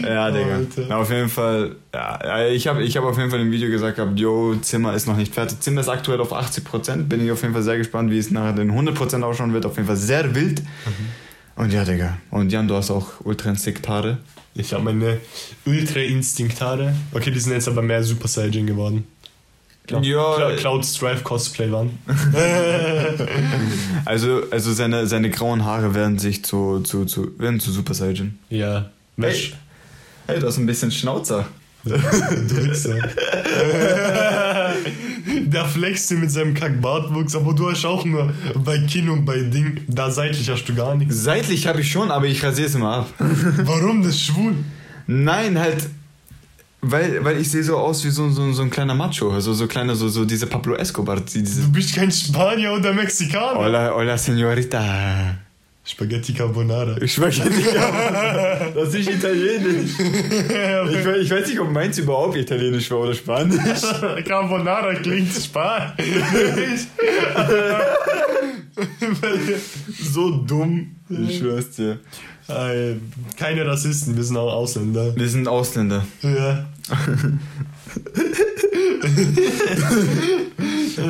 Ja, 0.02 0.30
Digga. 0.30 0.60
Na, 0.88 0.96
auf 0.96 1.10
jeden 1.10 1.28
Fall, 1.28 1.76
ja, 1.92 2.46
ich 2.48 2.66
habe 2.66 2.82
ich 2.82 2.96
hab 2.96 3.04
auf 3.04 3.18
jeden 3.18 3.30
Fall 3.30 3.40
im 3.40 3.50
Video 3.52 3.68
gesagt, 3.70 3.96
gehabt, 3.96 4.18
yo, 4.18 4.54
Zimmer 4.56 4.94
ist 4.94 5.06
noch 5.06 5.16
nicht 5.16 5.34
fertig. 5.34 5.60
Zimmer 5.60 5.82
ist 5.82 5.88
aktuell 5.88 6.20
auf 6.20 6.32
80%. 6.32 7.04
Bin 7.04 7.22
ich 7.22 7.30
auf 7.30 7.42
jeden 7.42 7.52
Fall 7.52 7.62
sehr 7.62 7.76
gespannt, 7.76 8.10
wie 8.10 8.18
es 8.18 8.30
nachher 8.30 8.54
den 8.54 8.72
100% 8.72 9.22
ausschauen 9.22 9.52
wird. 9.52 9.66
Auf 9.66 9.76
jeden 9.76 9.86
Fall 9.86 9.96
sehr 9.96 10.34
wild. 10.34 10.62
Und 11.56 11.72
ja, 11.72 11.84
Digga. 11.84 12.16
Und 12.30 12.50
Jan, 12.50 12.66
du 12.66 12.74
hast 12.76 12.90
auch 12.90 13.08
ultra 13.24 13.50
instinkt 13.50 13.86
Haare. 13.88 14.18
Ich 14.54 14.72
habe 14.72 14.84
meine 14.84 15.18
Ultra 15.66 16.00
Instinct 16.00 16.60
Haare. 16.60 16.94
Okay, 17.12 17.30
die 17.30 17.38
sind 17.38 17.52
jetzt 17.52 17.68
aber 17.68 17.82
mehr 17.82 18.02
Super 18.02 18.26
Saiyan 18.28 18.66
geworden. 18.66 19.06
Cloud, 19.90 20.06
Ja, 20.06 20.36
Cloud, 20.36 20.56
Cloud 20.58 20.84
Strife 20.86 21.24
Cosplay 21.24 21.70
waren. 21.72 21.98
Also, 24.04 24.42
also 24.50 24.72
seine, 24.72 25.06
seine 25.06 25.30
grauen 25.30 25.64
Haare 25.64 25.94
werden 25.94 26.18
sich 26.18 26.44
zu, 26.44 26.80
zu, 26.80 27.04
zu, 27.04 27.38
werden 27.38 27.60
zu 27.60 27.70
Super 27.70 27.94
Saiyan. 27.94 28.38
Ja. 28.48 28.90
Hey, 29.20 29.52
hey, 30.26 30.40
du 30.40 30.46
hast 30.46 30.58
ein 30.58 30.66
bisschen 30.66 30.90
Schnauzer. 30.90 31.46
Du 31.84 31.92
Wichser. 31.92 32.96
Der 35.46 35.64
flext 35.64 36.10
mit 36.12 36.30
seinem 36.30 36.54
Kack-Bartwuchs, 36.54 37.34
aber 37.34 37.52
du 37.52 37.70
hast 37.70 37.84
auch 37.84 38.04
nur 38.04 38.32
bei 38.64 38.78
Kinn 38.78 39.08
und 39.08 39.24
bei 39.24 39.40
Ding, 39.40 39.80
da 39.88 40.10
seitlich 40.10 40.48
hast 40.50 40.64
du 40.64 40.74
gar 40.74 40.94
nichts. 40.94 41.22
Seitlich 41.22 41.66
habe 41.66 41.80
ich 41.80 41.90
schon, 41.90 42.10
aber 42.10 42.26
ich 42.26 42.42
rasiere 42.42 42.68
es 42.68 42.74
immer 42.74 42.92
ab. 42.98 43.08
Warum 43.64 44.02
das 44.02 44.12
ist 44.12 44.22
schwul? 44.22 44.54
Nein, 45.06 45.58
halt, 45.58 45.88
weil, 46.82 47.22
weil 47.24 47.38
ich 47.40 47.50
sehe 47.50 47.62
so 47.62 47.76
aus 47.76 48.04
wie 48.04 48.10
so, 48.10 48.30
so, 48.30 48.52
so 48.52 48.62
ein 48.62 48.70
kleiner 48.70 48.94
Macho, 48.94 49.30
also 49.30 49.52
so 49.52 49.66
kleiner, 49.66 49.94
so, 49.94 50.08
so 50.08 50.24
diese 50.24 50.46
Pablo 50.46 50.74
Escobar, 50.76 51.20
die- 51.20 51.42
diese... 51.42 51.62
Du 51.62 51.72
bist 51.72 51.94
kein 51.94 52.10
Spanier 52.10 52.72
oder 52.72 52.92
Mexikaner. 52.92 53.58
Hola, 53.58 53.92
hola, 53.94 54.14
señorita. 54.16 55.36
Spaghetti 55.82 56.32
Carbonara. 56.34 56.96
Ich 57.02 57.14
schmecke 57.14 57.48
nicht, 57.50 57.74
das 58.74 58.94
ist 58.94 59.08
italienisch. 59.10 59.90
Ich, 60.90 61.06
ich 61.24 61.30
weiß 61.30 61.48
nicht, 61.48 61.58
ob 61.60 61.70
meins 61.72 61.98
überhaupt 61.98 62.36
italienisch 62.36 62.90
war 62.90 63.00
oder 63.00 63.14
spanisch. 63.14 63.58
Carbonara 64.28 64.94
klingt 64.94 65.32
spanisch. 65.32 65.96
so 70.12 70.30
dumm. 70.30 70.96
Ich 71.08 71.38
schwör's 71.38 71.70
dir. 71.72 71.98
Äh, 72.50 72.96
keine 73.36 73.66
Rassisten, 73.66 74.16
wir 74.16 74.24
sind 74.24 74.36
auch 74.36 74.52
Ausländer. 74.52 75.14
Wir 75.16 75.28
sind 75.28 75.48
Ausländer. 75.48 76.04
Ja. 76.22 76.66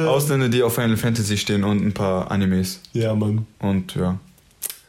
Ausländer, 0.07 0.49
die 0.49 0.63
auf 0.63 0.75
Final 0.75 0.97
Fantasy 0.97 1.37
stehen 1.37 1.65
und 1.65 1.85
ein 1.85 1.93
paar 1.93 2.31
Animes. 2.31 2.81
Ja, 2.93 3.15
Mann. 3.15 3.47
Und 3.59 3.95
ja. 3.95 4.19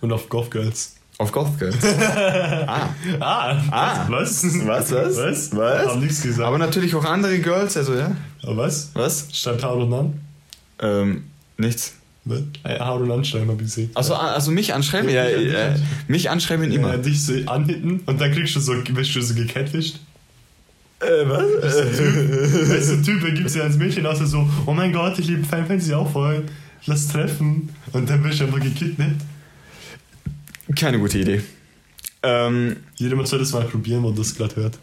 Und 0.02 0.12
auf 0.12 0.30
Golf 0.30 0.50
Girls. 0.50 0.96
Auf 1.18 1.32
Golf 1.32 1.58
Girls. 1.60 1.78
ah. 1.86 2.90
Ah, 3.20 3.62
Ah. 3.72 4.06
was? 4.10 4.44
Was, 4.66 4.92
was? 4.92 5.18
Was? 5.18 5.56
Was? 5.56 5.88
Hab 5.88 6.00
nichts 6.00 6.22
gesagt. 6.22 6.48
Aber 6.48 6.58
natürlich 6.58 6.96
auch 6.96 7.06
andere 7.06 7.40
Girls, 7.40 7.78
also 7.78 7.96
ja. 7.96 8.16
Aber 8.44 8.58
was? 8.58 8.90
Was? 8.94 9.28
Schreibt 9.32 9.64
Harun 9.64 9.94
an? 9.94 10.20
Ähm, 10.80 11.24
nichts. 11.58 11.94
Was? 12.24 12.42
Äh, 12.64 12.80
Harun 12.80 13.12
anschreiben, 13.12 13.50
hab 13.50 13.56
ich 13.56 13.66
gesehen. 13.66 13.90
Also, 13.96 14.14
also 14.14 14.52
mich 14.52 14.74
anschreiben? 14.74 15.10
Ja, 15.10 15.26
äh, 15.26 15.76
mich 16.08 16.30
anschreiben 16.30 16.72
immer. 16.72 16.90
Ja, 16.90 16.98
dich 16.98 17.26
so 17.26 17.34
anhitten 17.48 18.02
und 18.06 18.22
dann 18.22 18.32
kriegst 18.32 18.56
du 18.56 18.60
so, 18.60 18.74
wirst 18.74 19.16
du 19.16 19.22
so 19.22 19.34
gecatfischt. 19.34 19.98
Äh, 21.00 21.06
was? 21.26 21.44
Weißt 22.70 22.92
du, 22.92 23.02
Typ, 23.02 23.22
da 23.22 23.30
gibt's 23.32 23.56
ja 23.56 23.64
als 23.64 23.76
Mädchen 23.76 24.06
außer 24.06 24.28
so, 24.28 24.48
oh 24.68 24.74
mein 24.74 24.94
Gott, 24.94 25.18
ich 25.18 25.28
liebe 25.28 25.44
Final 25.44 25.66
Fantasy 25.66 25.94
auch 25.94 26.12
voll. 26.12 26.44
Lass 26.86 27.08
treffen. 27.08 27.70
Und 27.92 28.10
dann 28.10 28.24
wirst 28.24 28.40
du 28.40 28.46
einfach 28.46 28.60
gekidnappt. 28.60 29.22
Keine 30.76 31.00
gute 31.00 31.20
Idee. 31.20 31.42
Ähm, 32.24 32.78
Jeder 32.96 33.24
soll 33.26 33.40
das 33.40 33.52
mal 33.52 33.64
probieren, 33.64 34.04
wo 34.04 34.12
das 34.12 34.36
gerade 34.36 34.56
hört. 34.56 34.78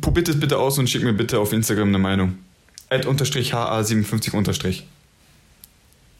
probiert 0.00 0.28
es 0.28 0.38
bitte 0.38 0.58
aus 0.58 0.78
und 0.78 0.90
schickt 0.90 1.04
mir 1.04 1.12
bitte 1.12 1.38
auf 1.38 1.52
Instagram 1.52 1.88
eine 1.88 1.98
Meinung. 1.98 2.34
Ad 2.90 3.06
unterstrich 3.06 3.54
HA57 3.54 4.32
unterstrich. 4.34 4.84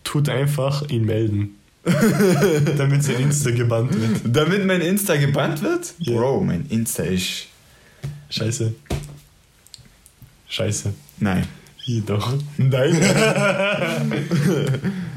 Tut 0.09 0.31
einfach 0.31 0.89
ihn 0.89 1.05
melden. 1.05 1.57
Damit 2.79 3.05
sein 3.05 3.21
Insta 3.21 3.51
gebannt 3.51 3.93
wird. 3.93 4.21
Damit 4.25 4.65
mein 4.67 4.81
Insta 4.81 5.17
gebannt 5.17 5.63
wird? 5.63 5.93
Ja. 5.99 6.15
Bro, 6.17 6.45
mein 6.45 6.65
Insta 6.71 7.03
ist. 7.03 7.49
Scheiße. 8.31 8.75
Scheiße. 10.49 10.95
Nein. 11.21 11.45
Hier 11.77 12.01
doch. 12.01 12.33
Nein. 12.57 12.97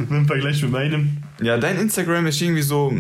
Im 0.10 0.28
Vergleich 0.28 0.62
mit 0.62 0.72
meinem. 0.72 1.18
ja, 1.42 1.58
dein 1.58 1.78
Instagram 1.78 2.28
ist 2.28 2.42
irgendwie 2.42 2.62
so. 2.62 2.94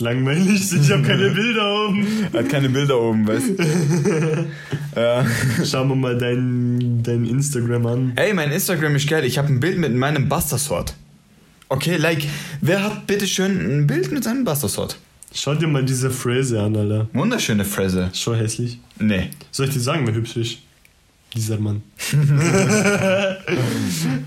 Langweilig, 0.00 0.70
ich 0.70 0.90
habe 0.90 1.02
keine 1.02 1.30
Bilder 1.34 1.86
oben. 1.86 2.06
Hat 2.30 2.48
keine 2.50 2.68
Bilder 2.68 3.00
oben, 3.00 3.26
weißt 3.26 3.58
du? 3.58 4.46
Schauen 5.64 5.88
wir 5.88 5.96
mal 5.96 6.18
dein, 6.18 7.02
dein 7.02 7.24
Instagram 7.24 7.86
an. 7.86 8.12
ey, 8.16 8.34
mein 8.34 8.52
Instagram 8.52 8.96
ist 8.96 9.08
geil. 9.08 9.24
Ich 9.24 9.38
habe 9.38 9.48
ein 9.48 9.60
Bild 9.60 9.78
mit 9.78 9.94
meinem 9.94 10.28
Buster 10.28 10.58
Sword. 10.58 10.92
Okay, 11.70 11.96
like, 11.96 12.24
wer 12.60 12.82
hat 12.82 13.06
bitte 13.06 13.26
schön 13.26 13.80
ein 13.80 13.86
Bild 13.86 14.10
mit 14.10 14.24
seinem 14.24 14.44
Buster 14.44 14.68
Sword? 14.68 14.96
Schau 15.34 15.54
dir 15.54 15.66
mal 15.68 15.84
diese 15.84 16.10
Phrase 16.10 16.60
an, 16.62 16.74
Alter. 16.74 17.08
Wunderschöne 17.12 17.64
Fräse. 17.66 18.10
Schon 18.14 18.36
hässlich. 18.36 18.78
Nee. 18.98 19.28
Soll 19.50 19.68
ich 19.68 19.74
dir 19.74 19.80
sagen, 19.80 20.06
wer 20.06 20.14
hübsch 20.14 20.36
ist? 20.36 20.58
Dieser 21.34 21.58
Mann. 21.58 21.82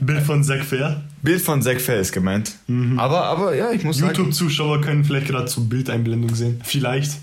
Bild 0.02 0.22
von 0.22 0.44
Zack 0.44 0.64
Fair. 0.64 1.02
Bild 1.24 1.42
von 1.42 1.64
Zack 1.64 1.82
Fair 1.82 2.00
ist 2.00 2.12
gemeint. 2.12 2.52
Aber, 2.98 3.24
aber 3.26 3.56
ja, 3.56 3.72
ich 3.72 3.84
muss 3.84 3.98
sagen. 3.98 4.14
YouTube-Zuschauer 4.16 4.82
können 4.82 5.04
vielleicht 5.04 5.28
gerade 5.28 5.46
zur 5.46 5.68
Bildeinblendung 5.68 6.36
sehen. 6.36 6.62
Vielleicht. 6.64 7.14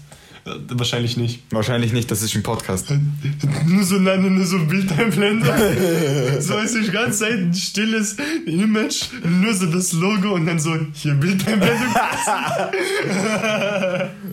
Äh, 0.48 0.78
Wahrscheinlich 0.78 1.16
nicht. 1.16 1.42
Wahrscheinlich 1.50 1.92
nicht, 1.92 2.10
das 2.10 2.22
ist 2.22 2.34
ein 2.34 2.42
Podcast. 2.42 2.86
Nur 3.66 3.84
so, 3.84 3.96
nein, 3.98 4.34
nur 4.34 4.44
so 4.46 4.58
Bildeinblendung. 4.64 5.48
so 6.40 6.58
ist 6.58 6.74
die 6.76 6.90
ganze 6.90 7.20
Zeit 7.20 7.32
ein 7.38 7.54
stilles 7.54 8.16
Image, 8.46 9.06
nur 9.24 9.54
so 9.54 9.66
das 9.66 9.92
Logo 9.92 10.34
und 10.34 10.46
dann 10.46 10.58
so 10.58 10.76
hier 10.94 11.14
Bildeinblendung. 11.14 11.88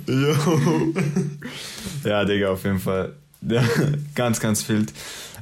Jo. 0.08 0.94
ja, 2.04 2.26
Digga, 2.26 2.50
auf 2.50 2.64
jeden 2.64 2.80
Fall. 2.80 3.14
Ja, 3.42 3.64
ganz, 4.14 4.40
ganz 4.40 4.68
wild. 4.70 4.94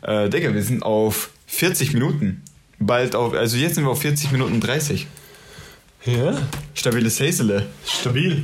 Äh, 0.02 0.30
Digga, 0.30 0.54
wir 0.54 0.64
sind 0.64 0.84
auf 0.84 1.30
40 1.48 1.94
Minuten. 1.94 2.42
Bald 2.80 3.16
auf, 3.16 3.34
also 3.34 3.58
jetzt 3.58 3.76
sind 3.76 3.86
wir 3.86 3.92
auf 3.92 4.02
40 4.02 4.32
Minuten 4.32 4.60
30. 4.60 5.08
ja, 6.06 6.38
Stabiles 6.74 7.20
Häsele. 7.20 7.68
stabil. 7.86 8.44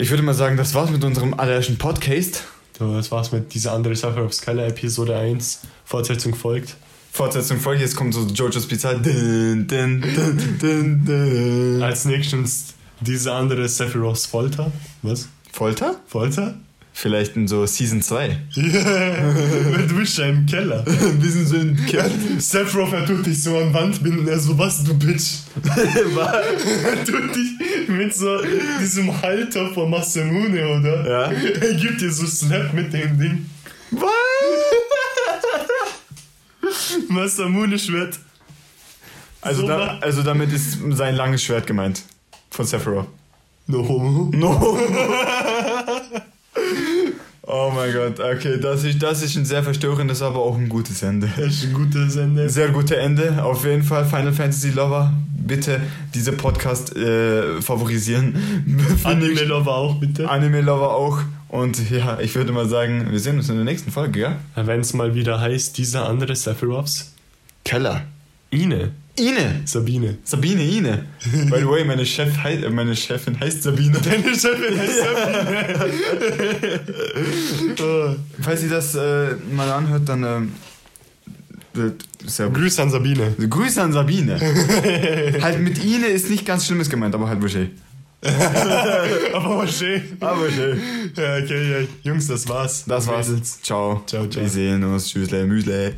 Ich 0.00 0.10
würde 0.10 0.22
mal 0.22 0.32
sagen, 0.32 0.56
das 0.56 0.74
war's 0.74 0.90
mit 0.90 1.02
unserem 1.02 1.34
allerersten 1.34 1.76
Podcast. 1.76 2.44
So, 2.78 2.94
das 2.94 3.10
war's 3.10 3.32
mit 3.32 3.52
dieser 3.52 3.72
andere 3.72 3.96
Sache 3.96 4.20
auf 4.20 4.32
Skylar 4.32 4.68
Episode 4.68 5.16
1. 5.16 5.62
Fortsetzung 5.84 6.36
folgt. 6.36 6.76
Fortsetzung 7.10 7.58
folgt, 7.58 7.80
jetzt 7.80 7.96
kommt 7.96 8.14
so 8.14 8.24
Jojo's 8.24 8.66
Pizza. 8.66 8.94
Dun, 8.94 9.66
dun, 9.66 11.04
dun. 11.04 11.82
Als 11.82 12.04
nächstes 12.04 12.74
diese 13.00 13.32
andere 13.32 13.68
Sephiroths 13.68 14.26
Folter. 14.26 14.70
Was? 15.02 15.28
Folter? 15.50 15.96
Folter? 16.06 16.54
Vielleicht 16.92 17.36
in 17.36 17.48
so 17.48 17.66
Season 17.66 18.00
2. 18.00 18.38
du 18.54 19.94
bist 19.96 20.18
ja 20.18 20.26
im 20.26 20.46
Keller. 20.46 20.84
Wir 20.86 21.30
sind 21.30 21.46
so 21.46 21.56
ein 21.56 21.76
Kerl. 21.86 22.10
Sephiroth, 22.38 22.92
er 22.92 23.04
tut 23.04 23.26
dich 23.26 23.42
so 23.42 23.56
an 23.56 23.74
Wand 23.74 24.02
binden, 24.02 24.26
er 24.28 24.38
so, 24.38 24.56
was, 24.58 24.82
du 24.84 24.94
Bitch? 24.94 25.38
er 25.64 27.04
tut 27.04 27.36
dich 27.36 27.58
mit 27.96 28.14
so 28.14 28.38
diesem 28.80 29.20
Halter 29.22 29.70
von 29.72 29.90
Masamune, 29.90 30.66
oder? 30.78 31.08
Ja. 31.08 31.30
Er 31.60 31.74
gibt 31.74 32.00
dir 32.00 32.10
so 32.10 32.26
Snap 32.26 32.72
mit 32.72 32.92
dem 32.92 33.18
Ding. 33.18 33.50
Was? 33.90 34.10
Masamune-Schwert. 37.08 38.18
Also, 39.40 39.62
So 39.62 39.68
da, 39.68 39.98
also 40.00 40.22
damit 40.22 40.52
ist 40.52 40.78
sein 40.90 41.14
langes 41.14 41.42
Schwert 41.42 41.66
gemeint. 41.66 42.02
Von 42.50 42.66
Sephiroth. 42.66 43.08
No 43.66 43.86
homo. 43.86 44.30
No. 44.34 44.78
Oh 47.48 47.72
mein 47.74 47.92
Gott, 47.92 48.20
okay, 48.20 48.58
das 48.60 48.84
ist, 48.84 49.02
das 49.02 49.22
ist 49.22 49.36
ein 49.36 49.44
sehr 49.44 49.62
verstörendes, 49.62 50.22
aber 50.22 50.38
auch 50.38 50.56
ein 50.56 50.68
gutes 50.68 51.02
Ende. 51.02 51.28
Das 51.36 51.46
ist 51.46 51.64
ein 51.64 51.72
gutes 51.72 52.16
Ende. 52.16 52.48
Sehr 52.48 52.68
gutes 52.68 52.96
Ende, 52.96 53.42
auf 53.42 53.64
jeden 53.64 53.82
Fall. 53.82 54.04
Final 54.04 54.32
Fantasy 54.32 54.70
Lover, 54.70 55.12
bitte 55.36 55.80
diese 56.14 56.32
Podcast 56.32 56.94
äh, 56.96 57.60
favorisieren. 57.62 58.34
Anime 59.04 59.44
Lover 59.44 59.74
auch, 59.74 59.94
bitte. 59.96 60.28
Anime 60.28 60.60
Lover 60.60 60.94
auch. 60.94 61.20
Und 61.48 61.90
ja, 61.90 62.20
ich 62.20 62.34
würde 62.34 62.52
mal 62.52 62.68
sagen, 62.68 63.10
wir 63.10 63.18
sehen 63.20 63.38
uns 63.38 63.48
in 63.48 63.56
der 63.56 63.64
nächsten 63.64 63.90
Folge, 63.90 64.20
ja? 64.20 64.36
Wenn 64.54 64.80
es 64.80 64.92
mal 64.92 65.14
wieder 65.14 65.40
heißt, 65.40 65.78
dieser 65.78 66.06
andere 66.06 66.36
Sephiroths. 66.36 67.14
Keller. 67.64 68.02
Ine. 68.50 68.92
Ine. 69.18 69.62
Sabine. 69.64 70.18
Sabine 70.24 70.62
Ine. 70.62 71.06
By 71.50 71.60
the 71.60 71.68
way, 71.68 71.84
meine, 71.84 72.04
Chef 72.06 72.32
äh, 72.44 72.68
meine 72.70 72.94
Chefin 72.96 73.38
heißt 73.38 73.62
Sabine. 73.62 73.98
Deine 73.98 74.34
Chefin 74.34 74.78
heißt 74.78 74.98
Sabine. 74.98 76.80
Oh. 77.80 78.14
Falls 78.42 78.62
ihr 78.62 78.70
das 78.70 78.94
äh, 78.94 79.34
mal 79.54 79.70
anhört, 79.70 80.08
dann 80.08 80.24
ähm, 80.24 80.52
Grüße 82.52 82.82
an 82.82 82.90
Sabine. 82.90 83.34
Grüße 83.48 83.82
an 83.82 83.92
Sabine. 83.92 84.40
halt 85.42 85.60
mit 85.60 85.82
Ine 85.84 86.08
ist 86.08 86.30
nicht 86.30 86.44
ganz 86.44 86.66
Schlimmes 86.66 86.90
gemeint, 86.90 87.14
aber 87.14 87.28
halt 87.28 87.40
Boucher. 87.40 87.66
Aber 89.32 89.66
schön. 89.68 90.02
Aber 90.18 90.50
schön. 90.50 90.80
Ja, 91.16 91.36
okay, 91.36 91.70
ja. 91.70 91.86
Jungs, 92.02 92.26
das 92.26 92.48
war's. 92.48 92.84
Das 92.86 93.06
war's. 93.06 93.60
Ciao. 93.62 94.02
Ciao, 94.06 94.26
ciao. 94.26 94.42
Wir 94.42 94.50
sehen 94.50 94.82
uns. 94.82 95.08
Tschüssle, 95.08 95.46
Müsle. 95.46 95.94